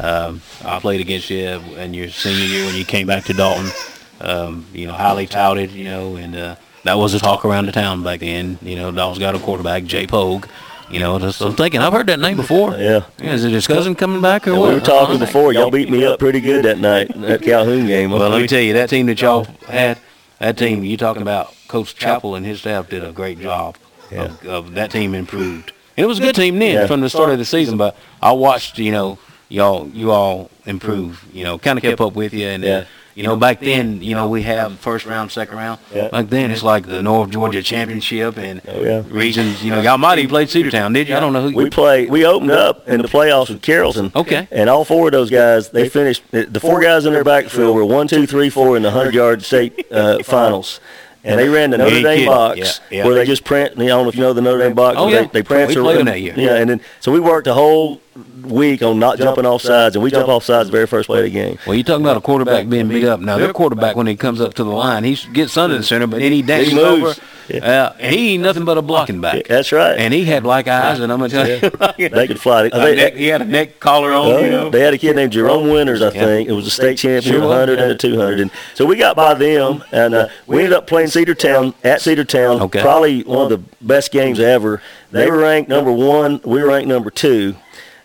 Um, 0.00 0.40
I 0.64 0.80
played 0.80 1.00
against 1.00 1.30
you 1.30 1.46
in 1.76 1.94
your 1.94 2.08
senior 2.08 2.44
year 2.44 2.66
when 2.66 2.74
you 2.74 2.84
came 2.84 3.06
back 3.06 3.24
to 3.26 3.32
Dalton. 3.32 3.70
Um, 4.20 4.66
you 4.72 4.86
know, 4.86 4.92
highly 4.94 5.26
touted, 5.26 5.70
you 5.70 5.84
know, 5.84 6.16
and 6.16 6.34
uh, 6.34 6.56
that 6.84 6.96
was 6.98 7.14
a 7.14 7.18
talk 7.18 7.44
around 7.44 7.66
the 7.66 7.72
town 7.72 8.02
back 8.02 8.20
then. 8.20 8.58
You 8.62 8.76
know, 8.76 8.90
Dalton's 8.90 9.18
got 9.18 9.34
a 9.34 9.38
quarterback, 9.38 9.84
Jay 9.84 10.06
Pogue. 10.06 10.46
You 10.94 11.00
know, 11.00 11.16
I'm 11.16 11.32
thinking 11.56 11.80
I've 11.80 11.92
heard 11.92 12.06
that 12.06 12.20
name 12.20 12.36
before. 12.36 12.70
Yeah. 12.78 13.02
Is 13.18 13.44
it 13.44 13.50
his 13.50 13.66
cousin 13.66 13.96
coming 13.96 14.20
back 14.22 14.46
or 14.46 14.52
And 14.52 14.60
what? 14.60 14.68
we 14.68 14.74
were 14.74 14.80
talking 14.80 15.18
before. 15.18 15.52
Y'all 15.52 15.70
beat 15.70 15.90
me 15.90 16.04
up 16.04 16.20
pretty 16.20 16.40
good 16.40 16.64
that 16.66 16.78
night 16.78 17.10
that 17.22 17.42
Calhoun 17.42 17.86
game. 17.86 18.12
Well, 18.12 18.28
let 18.30 18.40
me 18.40 18.46
tell 18.46 18.60
you, 18.60 18.74
that 18.74 18.90
team 18.90 19.06
that 19.06 19.20
y'all 19.20 19.44
had, 19.66 19.98
that 20.38 20.56
team 20.56 20.84
you're 20.84 20.96
talking 20.96 21.22
about, 21.22 21.52
Coach 21.66 21.96
Chappell 21.96 22.36
and 22.36 22.46
his 22.46 22.60
staff 22.60 22.88
did 22.88 23.02
a 23.02 23.10
great 23.10 23.40
job. 23.40 23.76
Of, 24.12 24.46
of 24.46 24.74
that 24.74 24.92
team 24.92 25.12
improved. 25.14 25.72
And 25.96 26.04
it 26.04 26.06
was 26.06 26.20
a 26.20 26.22
good 26.22 26.36
team 26.36 26.60
then 26.60 26.74
Yeah. 26.74 26.86
from 26.86 27.00
the 27.00 27.10
start 27.10 27.30
of 27.30 27.38
the 27.38 27.44
season. 27.44 27.76
But 27.76 27.96
I 28.22 28.30
watched, 28.30 28.78
you 28.78 28.92
know, 28.92 29.18
y'all 29.48 29.88
you 29.88 30.12
all 30.12 30.50
improve. 30.66 31.24
You 31.32 31.42
know, 31.42 31.58
kind 31.58 31.76
of 31.76 31.82
kept 31.82 32.00
up 32.00 32.14
with 32.14 32.32
you. 32.32 32.46
And 32.46 32.64
uh, 32.64 32.84
you 33.14 33.22
know, 33.22 33.36
back 33.36 33.60
then, 33.60 34.02
you 34.02 34.14
know, 34.14 34.28
we 34.28 34.42
have 34.42 34.78
first 34.80 35.06
round, 35.06 35.30
second 35.30 35.56
round. 35.56 35.78
Yeah. 35.94 36.08
Back 36.08 36.28
then, 36.28 36.50
it's 36.50 36.62
like 36.62 36.86
the 36.86 37.02
North 37.02 37.30
Georgia 37.30 37.62
Championship 37.62 38.36
and 38.36 38.60
Oh, 38.66 38.82
yeah. 38.82 39.02
regions. 39.08 39.62
You 39.64 39.70
know, 39.70 39.80
y'all 39.80 39.98
might 39.98 40.18
have 40.18 40.28
played 40.28 40.48
Cedartown, 40.48 40.92
did 40.94 41.08
you? 41.08 41.16
I 41.16 41.20
don't 41.20 41.32
know 41.32 41.48
who. 41.48 41.56
We 41.56 41.70
played. 41.70 42.10
We 42.10 42.24
opened 42.26 42.50
up 42.50 42.88
in 42.88 43.00
the 43.02 43.08
playoffs 43.08 43.48
with 43.50 43.62
Carrollton. 43.62 44.10
Okay. 44.16 44.48
And 44.50 44.68
all 44.68 44.84
four 44.84 45.06
of 45.08 45.12
those 45.12 45.30
guys, 45.30 45.70
they 45.70 45.88
finished. 45.88 46.22
The 46.30 46.60
four 46.60 46.80
guys 46.82 47.06
in 47.06 47.12
their 47.12 47.24
backfield 47.24 47.74
were 47.76 47.84
one, 47.84 48.08
two, 48.08 48.26
three, 48.26 48.50
four 48.50 48.76
in 48.76 48.82
the 48.82 48.90
hundred 48.90 49.14
yard 49.14 49.42
state 49.42 49.86
uh, 49.92 50.18
finals. 50.24 50.80
And 51.26 51.40
they 51.40 51.48
ran 51.48 51.70
the 51.70 51.78
You 51.78 51.84
Notre 51.84 51.96
ain't 51.96 52.04
Dame 52.04 52.16
kidding. 52.18 52.30
box 52.30 52.58
Yeah, 52.90 52.98
yeah. 52.98 53.04
where 53.06 53.14
they 53.14 53.24
just 53.24 53.44
print. 53.44 53.72
I 53.80 53.86
don't 53.86 54.02
know 54.02 54.08
if 54.10 54.14
you 54.14 54.20
know 54.20 54.34
the 54.34 54.42
Notre 54.42 54.58
Dame 54.58 54.74
box. 54.74 54.96
Oh, 54.98 55.08
yeah. 55.08 55.22
They, 55.22 55.26
they 55.28 55.42
prance 55.42 55.74
We 55.74 55.80
played 55.80 55.98
them 56.00 56.04
that 56.06 56.20
year. 56.20 56.34
Yeah, 56.36 56.56
and 56.56 56.68
then 56.68 56.80
so 57.00 57.12
we 57.12 57.18
worked 57.20 57.46
the 57.46 57.54
whole 57.54 58.02
week 58.42 58.82
on 58.82 58.98
not 58.98 59.18
jumping 59.18 59.46
off 59.46 59.62
sides, 59.62 59.96
and 59.96 60.02
we 60.02 60.10
jump 60.10 60.28
off 60.28 60.44
sides 60.44 60.68
the 60.68 60.72
very 60.72 60.86
first 60.86 61.06
play 61.06 61.18
of 61.18 61.24
the 61.24 61.30
game. 61.30 61.58
Well, 61.66 61.74
you 61.76 61.82
talking 61.82 62.04
about 62.04 62.16
a 62.16 62.20
quarterback 62.20 62.68
being 62.68 62.88
beat 62.88 63.04
up. 63.04 63.20
Now, 63.20 63.38
their 63.38 63.52
quarterback, 63.52 63.96
when 63.96 64.06
he 64.06 64.16
comes 64.16 64.40
up 64.40 64.54
to 64.54 64.64
the 64.64 64.70
line, 64.70 65.04
he 65.04 65.16
gets 65.32 65.56
under 65.56 65.76
the 65.76 65.82
center, 65.84 66.06
but 66.06 66.20
then 66.20 66.32
he 66.32 66.42
dances 66.42 66.72
He 66.72 66.78
moves. 66.78 67.18
over. 67.18 67.20
Uh, 67.62 67.92
and 68.00 68.14
he 68.14 68.34
ain't 68.34 68.42
nothing 68.42 68.64
but 68.64 68.78
a 68.78 68.82
blocking 68.82 69.20
back. 69.20 69.46
That's 69.46 69.70
right. 69.70 69.98
And 69.98 70.14
he 70.14 70.24
had 70.24 70.42
black 70.44 70.66
eyes, 70.66 70.98
and 71.00 71.12
I'm 71.12 71.18
going 71.18 71.30
to 71.30 71.36
tell 71.60 71.92
you. 71.98 72.08
They 72.08 72.26
could 72.26 72.40
fly. 72.40 72.64
a 72.66 72.70
They- 72.70 72.96
neck- 72.96 73.14
he 73.16 73.26
had 73.26 73.42
a 73.42 73.44
neck 73.44 73.80
collar 73.80 74.12
on, 74.12 74.26
Oh, 74.32 74.38
you 74.38 74.50
know. 74.50 74.70
They 74.70 74.80
had 74.80 74.94
a 74.94 74.98
kid 74.98 75.14
named 75.14 75.32
Jerome 75.32 75.68
Winters, 75.68 76.00
I 76.00 76.06
Yeah. 76.06 76.24
think. 76.24 76.48
It 76.48 76.52
was 76.52 76.66
a 76.66 76.70
state 76.70 76.96
champion, 76.96 77.34
Sure 77.34 77.42
100 77.46 77.78
yeah. 77.78 77.82
and 77.84 77.92
a 77.92 77.96
200. 77.96 78.40
And 78.40 78.50
so 78.72 78.86
we 78.86 78.96
got 78.96 79.14
by 79.14 79.34
them, 79.34 79.84
and 79.92 80.14
uh, 80.14 80.28
we 80.46 80.58
ended 80.58 80.72
up 80.72 80.86
playing 80.86 81.08
Cedartown 81.08 81.74
at 81.84 82.00
Cedartown. 82.00 82.62
Okay. 82.62 82.80
Probably 82.80 83.22
one 83.24 83.42
of 83.42 83.48
the 83.50 83.60
best 83.82 84.10
games 84.10 84.40
ever. 84.40 84.80
They 85.12 85.30
were 85.30 85.36
ranked 85.38 85.68
number 85.68 85.92
one. 85.92 86.40
We 86.44 86.62
were 86.62 86.68
ranked 86.68 86.88
number 86.88 87.10
two, 87.10 87.56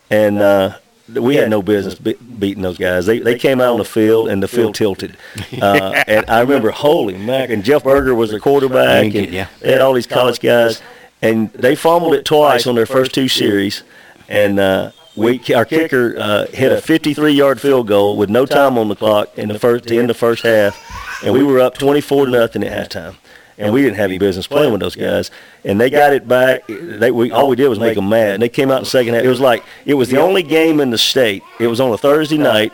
and 0.10 0.40
uh, 0.40 0.78
we 1.14 1.36
had 1.36 1.50
no 1.50 1.62
business 1.62 1.96
be- 1.96 2.14
beating 2.14 2.64
those 2.64 2.78
guys. 2.78 3.06
They 3.06 3.20
they 3.20 3.38
came 3.38 3.62
out 3.62 3.74
on 3.74 3.80
the 3.80 3.86
field, 3.86 4.30
and 4.30 4.42
the 4.42 4.48
field 4.48 4.76
tilted. 4.76 5.18
Uh, 5.62 6.04
and 6.08 6.30
I 6.30 6.42
remember, 6.42 6.72
holy 6.72 7.18
mac! 7.18 7.50
And 7.50 7.64
Jeff 7.64 7.84
Berger 7.84 8.16
was 8.16 8.30
their 8.30 8.40
quarterback, 8.40 9.04
and 9.04 9.30
yeah. 9.32 9.48
they 9.60 9.72
had 9.72 9.82
all 9.82 9.94
these 9.94 10.08
college 10.08 10.40
guys, 10.40 10.82
and 11.22 11.52
they 11.54 11.76
fumbled 11.76 12.14
it 12.14 12.24
twice 12.24 12.68
on 12.68 12.76
their 12.76 12.86
first 12.86 13.14
two 13.14 13.28
series, 13.28 13.84
and 14.28 14.60
uh, 14.60 14.92
we 15.16 15.42
our 15.54 15.66
kicker 15.66 16.16
uh, 16.18 16.46
hit 16.48 16.72
a 16.72 16.76
53-yard 16.76 17.60
field 17.60 17.88
goal 17.88 18.16
with 18.16 18.30
no 18.30 18.46
time 18.46 18.78
on 18.78 18.88
the 18.88 18.96
clock 18.96 19.38
in 19.38 19.50
the 19.50 19.60
first 19.60 19.88
to 19.88 19.98
end 19.98 20.10
the 20.10 20.14
first 20.14 20.44
half, 20.44 21.24
and 21.24 21.34
we 21.34 21.44
were 21.44 21.60
up 21.60 21.78
24 21.78 22.26
to 22.26 22.32
nothing 22.32 22.64
at 22.64 22.92
halftime. 22.92 23.16
And 23.60 23.74
we 23.74 23.82
didn't 23.82 23.98
have 23.98 24.10
any 24.10 24.18
business 24.18 24.48
playing 24.48 24.72
with 24.72 24.80
those 24.80 24.96
guys, 24.96 25.32
and 25.66 25.80
they 25.82 25.90
got 25.90 26.14
it 26.14 26.26
back. 26.28 26.66
They 26.68 27.12
we 27.12 27.30
all 27.30 27.50
we 27.50 27.58
did 27.58 27.68
was 27.68 27.78
make 27.78 27.96
them 27.96 28.08
mad. 28.08 28.36
And 28.36 28.42
they 28.42 28.48
came 28.48 28.72
out 28.72 28.78
in 28.78 28.84
the 28.84 28.90
second 28.90 29.16
half. 29.16 29.24
It 29.24 29.28
was 29.28 29.42
like 29.42 29.66
it 29.86 29.96
was 29.96 30.08
the 30.08 30.18
only 30.18 30.44
game 30.44 30.80
in 30.80 30.92
the 30.92 30.98
state. 30.98 31.44
It 31.60 31.68
was 31.68 31.82
on 31.82 31.92
a 31.92 31.98
Thursday 31.98 32.38
night, 32.38 32.72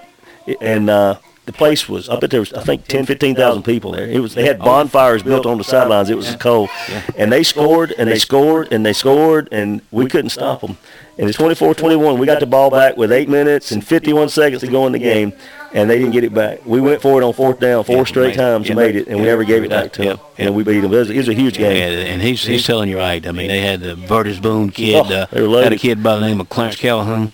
and 0.62 0.90
uh, 0.90 1.18
the 1.46 1.54
place 1.54 1.88
was 1.88 2.10
I 2.10 2.18
bet 2.20 2.32
there 2.32 2.40
was 2.40 2.54
I 2.54 2.64
think 2.64 2.88
10, 2.88 3.06
15,000 3.06 3.64
people 3.64 3.92
there. 3.92 4.08
It 4.08 4.20
was 4.20 4.34
they 4.36 4.46
had 4.46 4.60
bonfires 4.60 5.24
built 5.24 5.46
on 5.46 5.58
the 5.58 5.64
sidelines. 5.64 6.10
It 6.10 6.18
was 6.18 6.36
cold, 6.38 6.70
and 7.18 7.32
they 7.32 7.44
scored 7.44 7.94
and 7.98 8.10
they 8.10 8.20
scored 8.20 8.70
and 8.72 8.86
they 8.86 8.94
scored 8.94 9.50
and 9.52 9.82
we 9.92 10.08
couldn't 10.08 10.30
stop 10.32 10.62
them. 10.62 10.78
And 11.18 11.30
it's 11.30 11.38
24-21. 11.38 12.20
We 12.20 12.26
got 12.26 12.42
the 12.42 12.46
ball 12.46 12.70
back 12.70 12.98
with 12.98 13.10
eight 13.14 13.30
minutes 13.30 13.72
and 13.72 13.86
51 13.86 14.28
seconds 14.28 14.60
to 14.62 14.68
go 14.68 14.86
in 14.86 14.92
the 14.92 15.00
game, 15.00 15.32
and 15.74 15.90
they 15.90 15.98
didn't 15.98 16.12
get 16.12 16.26
it 16.26 16.34
back. 16.34 16.66
We 16.66 16.82
went 16.82 17.02
for 17.02 17.22
it 17.22 17.24
on 17.26 17.32
fourth 17.32 17.58
down 17.62 17.86
four 17.86 18.06
straight 18.06 18.36
times 18.36 18.68
and 18.70 18.78
made 18.78 18.98
it, 18.98 19.08
and 19.08 19.20
we 19.20 19.26
never 19.26 19.46
gave 19.46 19.64
it 19.64 19.70
back 19.70 19.94
to 19.94 20.02
them. 20.02 20.20
And 20.38 20.54
we 20.54 20.64
beat 20.66 20.82
them. 20.82 20.94
It 20.94 20.98
was, 20.98 21.10
it 21.10 21.16
was 21.16 21.30
a 21.30 21.34
huge 21.34 21.58
game. 21.58 21.78
Yeah, 21.78 22.12
and 22.12 22.22
he's 22.22 22.44
he's 22.44 22.66
telling 22.66 22.90
you 22.90 22.98
right. 22.98 23.26
I 23.26 23.32
mean, 23.32 23.48
they 23.48 23.62
had 23.62 23.80
the 23.80 23.96
Burtis 23.96 24.40
Boone 24.40 24.72
kid. 24.72 24.96
Oh, 24.96 25.16
uh, 25.16 25.26
they 25.32 25.42
were 25.42 25.48
loaded. 25.48 25.64
had 25.66 25.74
a 25.74 25.78
kid 25.78 26.04
by 26.04 26.16
the 26.16 26.22
name 26.28 26.42
of 26.42 26.50
Clarence 26.50 26.76
Calhoun. 26.76 27.32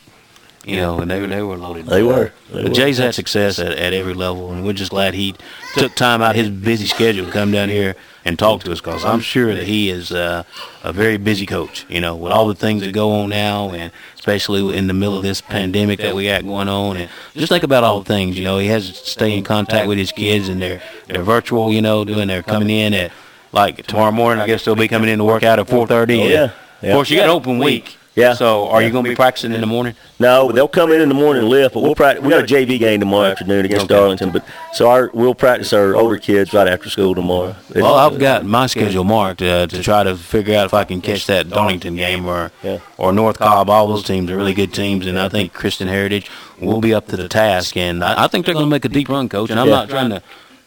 You 0.65 0.75
know, 0.75 0.99
and 0.99 1.09
they 1.09 1.19
were 1.19 1.27
they 1.27 1.41
were 1.41 1.57
loaded. 1.57 1.87
They 1.87 2.03
were. 2.03 2.31
They 2.51 2.61
But 2.61 2.69
were. 2.69 2.75
Jay's 2.75 2.99
had 2.99 3.15
success 3.15 3.57
at, 3.57 3.71
at 3.71 3.93
every 3.93 4.13
level, 4.13 4.51
and 4.51 4.63
we're 4.63 4.73
just 4.73 4.91
glad 4.91 5.15
he 5.15 5.33
took 5.73 5.95
time 5.95 6.21
out 6.21 6.31
of 6.31 6.35
his 6.35 6.49
busy 6.51 6.85
schedule 6.85 7.25
to 7.25 7.31
come 7.31 7.51
down 7.51 7.69
here 7.69 7.95
and 8.25 8.37
talk 8.37 8.63
to 8.63 8.71
us. 8.71 8.79
Because 8.79 9.03
I'm 9.03 9.21
sure 9.21 9.55
that 9.55 9.63
he 9.63 9.89
is 9.89 10.11
uh, 10.11 10.43
a 10.83 10.93
very 10.93 11.17
busy 11.17 11.47
coach. 11.47 11.85
You 11.89 11.99
know, 11.99 12.15
with 12.15 12.31
all 12.31 12.47
the 12.47 12.53
things 12.53 12.83
that 12.83 12.91
go 12.93 13.11
on 13.21 13.29
now, 13.29 13.71
and 13.71 13.91
especially 14.13 14.77
in 14.77 14.85
the 14.85 14.93
middle 14.93 15.17
of 15.17 15.23
this 15.23 15.41
pandemic 15.41 15.97
that 15.99 16.13
we 16.13 16.25
got 16.25 16.43
going 16.43 16.69
on, 16.69 16.95
and 16.95 17.09
just 17.33 17.49
think 17.51 17.63
about 17.63 17.83
all 17.83 18.01
the 18.01 18.05
things. 18.07 18.37
You 18.37 18.43
know, 18.43 18.59
he 18.59 18.67
has 18.67 18.87
to 18.87 19.09
stay 19.09 19.35
in 19.35 19.43
contact 19.43 19.87
with 19.87 19.97
his 19.97 20.11
kids, 20.11 20.47
and 20.47 20.61
they're 20.61 20.81
they're 21.07 21.23
virtual. 21.23 21.73
You 21.73 21.81
know, 21.81 22.05
doing 22.05 22.27
they're 22.27 22.43
coming 22.43 22.69
in 22.69 22.93
at 22.93 23.11
like 23.51 23.87
tomorrow 23.87 24.11
morning. 24.11 24.43
I 24.43 24.45
guess 24.45 24.63
they'll 24.63 24.75
be 24.75 24.87
coming 24.87 25.09
in 25.09 25.17
to 25.17 25.25
work 25.25 25.41
out 25.41 25.57
at 25.57 25.65
4:30. 25.65 25.89
Oh, 26.19 26.21
and 26.21 26.29
yeah. 26.29 26.51
Yeah. 26.81 26.89
Of 26.89 26.95
course, 26.95 27.09
you 27.09 27.17
got 27.17 27.25
an 27.25 27.31
open 27.31 27.57
week. 27.57 27.97
Yeah. 28.13 28.33
So, 28.33 28.67
are 28.67 28.81
Yeah. 28.81 28.87
you 28.87 28.91
going 28.93 29.05
to 29.05 29.09
be 29.09 29.15
practicing 29.15 29.53
in 29.53 29.61
the 29.61 29.67
morning? 29.67 29.95
No, 30.19 30.51
they'll 30.51 30.67
come 30.67 30.91
in 30.91 30.99
in 30.99 31.07
the 31.07 31.15
morning 31.15 31.43
and 31.43 31.49
lift, 31.49 31.73
but 31.73 31.81
we'll 31.81 31.95
practice. 31.95 32.21
We 32.23 32.29
got 32.29 32.43
a 32.43 32.45
JV 32.45 32.77
game 32.77 32.99
tomorrow 32.99 33.29
afternoon 33.31 33.63
against 33.63 33.85
Okay. 33.85 33.93
Darlington, 33.95 34.31
but 34.31 34.43
so 34.73 34.89
our 34.89 35.09
we'll 35.13 35.33
practice 35.33 35.71
our 35.71 35.95
older 35.95 36.17
kids 36.17 36.53
right 36.53 36.67
after 36.67 36.89
school 36.89 37.15
tomorrow. 37.15 37.55
Well, 37.73 37.95
I've 37.95 38.19
got 38.19 38.45
my 38.45 38.67
schedule 38.67 39.05
marked 39.05 39.41
uh, 39.41 39.65
to 39.67 39.81
try 39.81 40.03
to 40.03 40.17
figure 40.17 40.57
out 40.57 40.65
if 40.65 40.73
I 40.73 40.83
can 40.83 40.99
catch 40.99 41.25
that 41.27 41.49
Darlington 41.49 41.95
game 41.95 42.25
or 42.27 42.51
Yeah. 42.63 42.79
or 42.97 43.13
North 43.13 43.39
Cobb. 43.39 43.69
All 43.69 43.87
those 43.87 44.03
teams 44.03 44.29
are 44.29 44.35
really 44.35 44.53
good 44.53 44.73
teams, 44.73 45.07
and 45.07 45.17
I 45.17 45.29
think 45.29 45.53
Christian 45.53 45.87
Heritage 45.87 46.29
will 46.59 46.81
be 46.81 46.93
up 46.93 47.07
to 47.07 47.17
the 47.17 47.29
task. 47.29 47.77
And 47.77 48.03
I, 48.03 48.25
I 48.25 48.27
think 48.27 48.45
they're 48.45 48.53
going 48.55 48.65
to 48.65 48.69
make 48.69 48.83
a 48.83 48.89
deep 48.89 49.07
run, 49.07 49.29
coach. 49.29 49.49
And 49.49 49.59
I'm 49.59 49.67
Yeah. 49.69 49.75
not 49.75 49.89
trying 49.89 50.09
to, 50.09 50.21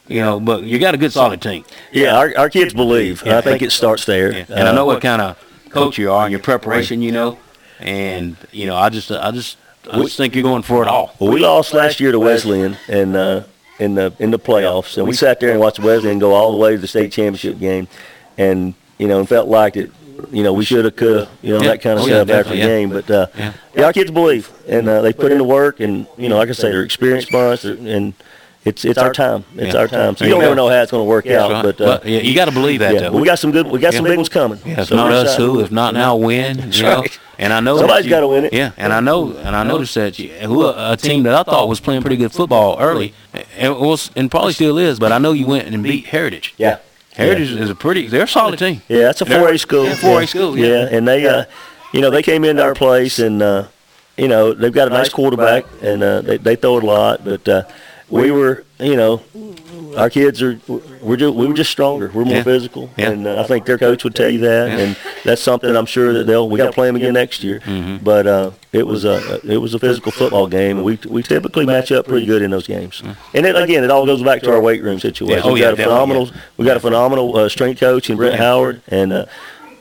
you 0.09 0.21
know, 0.23 0.41
but 0.41 0.63
you 0.65 0.79
got 0.79 0.95
a 0.95 0.99
good 0.99 1.13
solid 1.13 1.43
team. 1.43 1.65
Yeah, 1.93 2.17
our, 2.17 2.33
our 2.39 2.49
kids 2.49 2.73
believe. 2.73 3.23
Yeah. 3.25 3.37
I 3.37 3.43
think 3.43 3.61
it 3.61 3.71
starts 3.71 4.07
there. 4.07 4.47
And 4.49 4.67
I 4.69 4.73
know 4.75 4.83
Uh, 4.85 4.95
what 4.95 5.03
kind 5.03 5.21
of 5.21 5.37
coach 5.75 5.99
you 5.99 6.11
are 6.13 6.25
and 6.25 6.31
your 6.33 6.41
preparation, 6.41 7.03
you 7.03 7.13
know. 7.13 7.39
And 7.81 8.37
you 8.53 8.67
know, 8.67 8.77
I 8.77 8.89
just 8.89 9.11
I 9.11 9.31
just 9.31 9.59
I 9.93 9.97
just 9.99 10.17
think 10.17 10.35
you're 10.35 10.43
going 10.45 10.63
for 10.63 10.83
it 10.83 10.89
all. 10.89 11.15
Well, 11.19 11.31
we 11.33 11.41
lost 11.41 11.75
last 11.75 12.01
year 12.01 12.13
to 12.13 12.19
Wesleyan 12.21 12.77
and 12.89 13.17
uh, 13.17 13.43
in 13.79 13.95
the 13.97 14.15
in 14.19 14.31
the 14.31 14.39
playoffs, 14.39 14.97
and 14.97 15.07
we 15.07 15.15
sat 15.15 15.41
there 15.41 15.51
and 15.51 15.61
watched 15.61 15.81
Wesleyan 15.81 16.19
go 16.19 16.33
all 16.33 16.53
the 16.53 16.59
way 16.59 16.73
to 16.73 16.79
the 16.79 16.87
state 16.87 17.13
championship 17.13 17.59
game, 17.59 17.89
and 18.39 18.75
you 18.99 19.09
know, 19.09 19.19
and 19.19 19.29
felt 19.29 19.49
like 19.49 19.77
it. 19.77 19.91
You 20.31 20.45
know, 20.45 20.53
we 20.53 20.65
should 20.65 20.85
have, 20.85 20.95
could 20.95 21.21
have, 21.21 21.29
you 21.43 21.53
know, 21.53 21.61
Yeah. 21.61 21.71
that 21.71 21.83
kind 21.83 21.99
of 21.99 22.05
Oh, 22.05 22.09
yeah, 22.09 22.23
stuff 22.23 22.31
after 22.31 22.51
the 22.53 22.59
yeah. 22.59 22.67
game. 22.67 22.89
But 22.91 23.11
uh, 23.11 23.27
Yeah. 23.37 23.53
yeah. 23.75 23.85
our 23.87 23.93
kids 23.93 24.13
believe, 24.13 24.49
and 24.69 24.89
uh, 24.89 25.03
they 25.03 25.13
put 25.13 25.33
in 25.33 25.39
the 25.39 25.45
work, 25.45 25.81
and 25.81 26.07
you 26.17 26.29
know, 26.29 26.39
like 26.39 26.49
I 26.49 26.53
say, 26.53 26.71
they're 26.71 26.85
experienced 26.85 27.33
bunch, 27.33 27.65
and 27.65 28.15
it's 28.65 28.85
it's 28.85 28.99
our 28.99 29.13
time. 29.13 29.45
It's 29.57 29.75
Yeah. 29.75 29.81
our 29.81 29.89
time. 29.89 30.17
So 30.17 30.25
you 30.25 30.41
don't 30.41 30.57
know 30.57 30.69
how 30.69 30.83
it's 30.83 30.91
going 30.91 31.03
to 31.03 31.09
work 31.09 31.27
out, 31.27 31.51
right. 31.51 31.63
but, 31.63 31.81
uh, 31.81 32.01
yeah, 32.05 32.21
you 32.21 32.35
gotta 32.35 32.53
believe 32.53 32.81
that, 32.81 32.95
yeah, 32.95 33.11
we 33.11 33.25
got 33.25 33.39
some 33.39 33.53
good, 33.53 33.67
we 33.67 33.79
got 33.79 33.95
some 33.95 34.05
big 34.05 34.17
ones 34.17 34.29
coming. 34.29 34.59
Yeah, 34.65 34.81
if 34.83 34.89
So 34.89 34.97
not 34.97 35.13
us, 35.13 35.37
who? 35.37 35.61
If 35.61 35.71
not 35.71 35.95
now, 35.95 36.17
when? 36.17 36.57
That's 36.57 36.77
you 36.79 36.85
know? 36.85 37.01
right. 37.01 37.19
And 37.39 37.53
I 37.53 37.61
know 37.61 37.77
somebody's 37.79 38.09
gotta 38.09 38.29
win 38.29 38.45
it. 38.47 38.53
Yeah, 38.53 38.71
and 38.77 38.93
I 38.93 39.01
know, 39.01 39.33
and 39.37 39.57
I 39.57 39.65
noticed 39.65 39.95
that 39.97 40.19
you, 40.19 40.29
who 40.31 40.63
a, 40.65 40.93
a 40.93 40.97
team 40.97 41.25
that 41.25 41.35
I 41.35 41.43
thought 41.43 41.69
was 41.69 41.81
playing 41.81 42.03
pretty 42.03 42.17
good 42.17 42.33
football 42.33 42.79
early, 42.79 43.13
and 43.59 43.77
was 43.79 44.11
and 44.15 44.31
probably 44.31 44.53
still 44.53 44.79
is. 44.79 44.99
But 44.99 45.11
I 45.13 45.19
know 45.19 45.33
you 45.33 45.47
went 45.47 45.67
and 45.67 45.83
beat 45.83 46.07
Heritage. 46.07 46.55
Yeah. 46.57 46.79
Heritage 47.17 47.51
is 47.53 47.71
a 47.71 47.75
pretty. 47.75 48.07
They're 48.09 48.25
a 48.25 48.29
solid 48.29 48.59
team. 48.59 48.83
Yeah, 48.89 49.03
that's 49.03 49.21
a 49.21 49.25
4A 49.25 49.59
school. 49.61 49.87
4A 49.87 50.27
school. 50.29 50.59
Yeah. 50.59 50.67
Yeah, 50.67 50.89
and 50.97 51.07
they, 51.07 51.27
uh, 51.27 51.45
you 51.93 52.01
know, 52.01 52.11
they 52.11 52.23
came 52.23 52.45
into 52.45 52.63
our 52.63 52.75
place, 52.75 53.19
and 53.21 53.41
uh, 53.43 53.67
you 54.17 54.27
know, 54.29 54.53
they've 54.53 54.73
got 54.73 54.89
a 54.89 54.91
nice 54.91 55.09
quarterback, 55.11 55.65
and 55.83 56.03
uh, 56.03 56.21
they 56.23 56.37
they 56.39 56.57
throw 56.57 56.79
it 56.79 56.85
a 56.85 56.87
lot. 56.87 57.25
But 57.25 57.49
uh, 57.49 57.63
we 58.11 58.31
were, 58.31 58.65
you 58.79 58.97
know, 58.97 59.23
our 59.97 60.11
kids 60.11 60.43
are 60.43 60.59
we're 61.01 61.17
just, 61.17 61.35
we 61.35 61.47
were 61.47 61.55
just 61.55 61.71
stronger. 61.71 62.11
We're 62.13 62.25
more 62.25 62.37
Yeah. 62.37 62.43
physical, 62.43 62.91
Yeah. 62.97 63.11
and 63.11 63.27
uh, 63.27 63.41
I 63.41 63.45
think 63.45 63.65
their 63.67 63.79
coach 63.79 64.05
would 64.05 64.15
tell 64.15 64.29
you 64.29 64.41
that, 64.41 64.69
Yeah. 64.69 64.79
and 64.79 64.97
that's 65.25 65.41
something 65.43 65.75
I'm 65.77 65.87
sure 65.87 66.13
that 66.13 66.27
they'll 66.27 66.49
we 66.49 66.59
got 66.59 66.67
to 66.67 66.73
play 66.73 66.87
them 66.89 66.97
again 66.97 67.15
next 67.15 67.43
year. 67.45 67.61
Mhm. 67.65 68.03
But 68.03 68.27
uh, 68.27 68.51
it 68.73 68.87
was 68.87 69.05
a 69.05 69.41
it 69.45 69.59
was 69.59 69.75
a 69.75 69.79
physical 69.79 70.11
football 70.13 70.47
game. 70.49 70.83
We 70.83 70.99
we 71.09 71.23
typically 71.23 71.65
match 71.67 71.93
up 71.93 72.07
pretty 72.07 72.27
good 72.27 72.43
in 72.43 72.51
those 72.51 72.67
games, 72.67 73.03
and 73.35 73.45
then 73.45 73.55
again, 73.57 73.85
it 73.85 73.91
all 73.91 74.05
goes 74.07 74.23
back 74.23 74.43
to 74.43 74.51
our 74.53 74.61
weight 74.61 74.83
room 74.83 74.99
situation. 74.99 75.43
Oh, 75.45 75.53
we 75.53 75.61
got 75.61 75.75
a 75.75 75.77
phenomenal 75.77 76.31
we 76.57 76.65
got 76.67 76.77
a 76.77 76.81
phenomenal 76.81 77.37
uh, 77.37 77.49
strength 77.49 77.81
coach 77.81 78.11
in 78.11 78.17
Brent 78.17 78.35
Howard, 78.37 78.81
and 78.89 79.13
uh, 79.13 79.27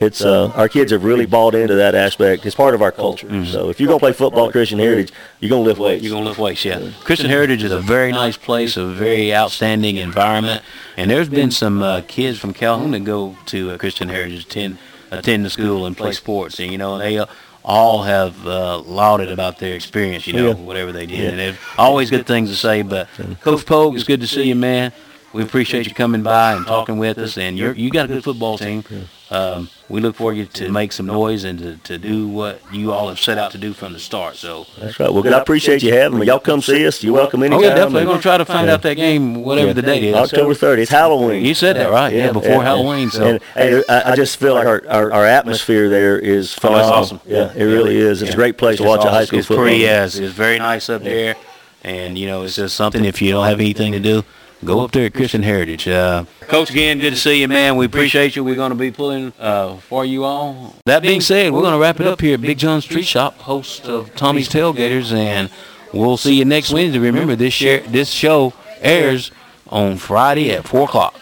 it's 0.00 0.22
uh, 0.24 0.50
our 0.54 0.68
kids 0.68 0.92
have 0.92 1.04
really 1.04 1.26
bought 1.26 1.54
into 1.54 1.74
that 1.74 1.94
aspect. 1.94 2.44
It's 2.46 2.54
part 2.54 2.74
of 2.74 2.82
our 2.82 2.92
culture. 2.92 3.44
So 3.46 3.68
if 3.70 3.80
you're 3.80 3.86
gonna 3.88 3.98
play 4.00 4.12
football 4.12 4.50
Christian 4.50 4.78
Heritage, 4.78 5.12
you're 5.40 5.50
gonna 5.50 5.62
lift 5.62 5.80
weights. 5.80 6.02
You're 6.04 6.12
gonna 6.14 6.26
lift 6.28 6.38
weights, 6.38 6.64
yeah. 6.64 6.90
Christian 7.04 7.28
Heritage 7.30 7.62
is 7.62 7.72
a 7.72 7.80
very 7.80 8.12
nice 8.12 8.36
place, 8.36 8.76
a 8.76 8.86
very 8.86 9.34
outstanding 9.34 9.96
environment, 9.96 10.62
and 10.96 11.10
there's 11.10 11.28
been 11.28 11.50
some 11.50 11.82
uh, 11.82 12.02
kids 12.08 12.38
from 12.38 12.52
Calhoun 12.52 12.90
that 12.92 13.00
go 13.04 13.36
to 13.46 13.70
uh, 13.72 13.78
Christian 13.78 14.08
Heritage, 14.08 14.44
attend 14.46 14.78
attend 15.10 15.44
the 15.44 15.50
school 15.50 15.86
and 15.86 15.96
play 15.96 16.12
sports, 16.12 16.58
and 16.58 16.72
you 16.72 16.78
know 16.78 16.98
they 16.98 17.18
uh, 17.18 17.26
all 17.64 18.02
have 18.02 18.46
uh, 18.46 18.78
lauded 18.80 19.30
about 19.30 19.58
their 19.58 19.74
experience, 19.74 20.26
you 20.26 20.34
know, 20.34 20.48
Yeah. 20.48 20.54
whatever 20.54 20.92
they 20.92 21.06
did, 21.06 21.18
Yeah. 21.18 21.28
and 21.30 21.38
they've 21.38 21.60
always 21.78 22.10
good 22.10 22.26
things 22.26 22.50
to 22.50 22.56
say. 22.56 22.82
But 22.82 23.08
Coach 23.40 23.64
Pogue, 23.64 23.94
it's 23.94 24.04
good 24.04 24.20
to 24.20 24.26
see 24.26 24.44
you, 24.48 24.54
man. 24.54 24.92
We 25.34 25.42
appreciate 25.42 25.86
you 25.86 25.94
coming 25.94 26.22
by 26.22 26.52
and 26.54 26.66
talking 26.66 26.96
with 26.96 27.18
us. 27.18 27.36
And 27.36 27.58
you're 27.58 27.72
you 27.74 27.90
got 27.90 28.04
a 28.06 28.08
good 28.08 28.24
football 28.24 28.56
team. 28.56 28.84
Um, 29.30 29.68
we 29.88 30.00
look 30.00 30.14
for 30.14 30.32
you 30.32 30.44
to 30.46 30.70
make 30.70 30.92
some 30.92 31.06
noise 31.06 31.42
and 31.44 31.58
to, 31.58 31.76
to 31.78 31.98
do 31.98 32.28
what 32.28 32.60
you 32.72 32.92
all 32.92 33.08
have 33.08 33.18
set 33.18 33.36
out 33.36 33.50
to 33.52 33.58
do 33.58 33.72
from 33.72 33.92
the 33.92 33.98
start. 33.98 34.36
So 34.36 34.66
That's 34.78 35.00
right. 35.00 35.12
Well, 35.12 35.22
good. 35.24 35.32
I 35.32 35.40
appreciate 35.40 35.82
you 35.82 35.92
having 35.92 36.20
me. 36.20 36.26
Y'all 36.26 36.38
come 36.38 36.60
see 36.62 36.86
us. 36.86 37.02
You're 37.02 37.14
welcome 37.14 37.42
anytime. 37.42 37.58
Oh 37.58 37.62
yeah, 37.62 37.74
definitely. 37.74 38.02
We're 38.04 38.10
gonna 38.12 38.22
try 38.22 38.38
to 38.38 38.44
find 38.44 38.68
Yeah. 38.68 38.74
out 38.74 38.82
that 38.82 38.94
game, 38.94 39.42
whatever 39.42 39.68
Yeah. 39.68 39.72
the 39.72 39.82
date 39.82 40.04
is. 40.04 40.14
October 40.14 40.54
30th. 40.54 40.82
It's 40.82 40.90
Halloween. 40.90 41.44
You 41.44 41.54
said 41.54 41.76
that 41.76 41.90
right? 41.90 42.12
Yeah, 42.14 42.30
before 42.32 42.62
Halloween. 42.62 43.10
So 43.10 43.24
And, 43.26 43.40
and 43.56 43.84
I, 43.88 44.12
I 44.12 44.16
just 44.16 44.36
feel 44.36 44.54
like 44.54 44.66
our, 44.66 44.82
our, 44.88 45.12
our 45.12 45.26
atmosphere 45.26 45.88
there 45.88 46.16
is 46.18 46.54
Oh, 46.58 46.60
phenomenal. 46.60 46.92
awesome. 46.92 47.20
Yeah, 47.26 47.52
it 47.56 47.64
really 47.64 47.96
is. 47.96 48.22
It's 48.22 48.32
a 48.34 48.36
great 48.36 48.56
place 48.56 48.76
to 48.76 48.84
It's 48.84 48.88
watch 48.88 49.04
a 49.04 49.10
high 49.10 49.16
awesome. 49.16 49.26
school 49.26 49.38
it's 49.40 49.48
football. 49.48 49.64
Pretty, 49.64 49.78
yes, 49.78 50.14
it's 50.16 50.32
very 50.32 50.58
nice 50.58 50.88
up 50.88 51.02
there, 51.02 51.34
and 51.82 52.16
you 52.16 52.26
know 52.26 52.42
it's 52.44 52.54
just 52.56 52.76
something. 52.76 53.04
If 53.04 53.20
you 53.20 53.32
don't 53.32 53.46
have 53.46 53.58
anything 53.58 53.90
to 53.92 54.00
do, 54.00 54.22
go 54.64 54.80
up 54.80 54.92
there 54.92 55.06
at 55.06 55.14
Christian 55.14 55.42
Heritage. 55.42 55.86
Uh, 55.86 56.24
Coach, 56.42 56.70
again, 56.70 56.98
good 56.98 57.10
to 57.10 57.16
see 57.16 57.40
you, 57.40 57.48
man. 57.48 57.76
We 57.76 57.86
appreciate 57.86 58.36
you. 58.36 58.44
We're 58.44 58.54
going 58.54 58.70
to 58.70 58.76
be 58.76 58.90
pulling 58.90 59.32
uh, 59.38 59.76
for 59.76 60.04
you 60.04 60.24
all. 60.24 60.74
That 60.86 61.02
being 61.02 61.20
said, 61.20 61.52
we're 61.52 61.62
going 61.62 61.74
to 61.74 61.80
wrap 61.80 62.00
it 62.00 62.06
up 62.06 62.20
here 62.20 62.34
at 62.34 62.40
Big 62.40 62.58
John's 62.58 62.84
Treat 62.84 63.06
Shop, 63.06 63.38
host 63.38 63.86
of 63.86 64.14
Tommy's 64.14 64.48
Tailgaters, 64.48 65.12
and 65.12 65.50
we'll 65.92 66.16
see 66.16 66.34
you 66.34 66.44
next 66.44 66.72
Wednesday. 66.72 66.98
Remember, 66.98 67.36
this 67.36 67.54
share, 67.54 67.80
this 67.80 68.10
show 68.10 68.52
airs 68.80 69.30
on 69.68 69.96
Friday 69.96 70.50
at 70.50 70.66
four 70.66 70.82
o'clock. 70.82 71.14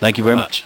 Thank 0.00 0.18
you 0.18 0.24
very 0.24 0.36
much. 0.36 0.64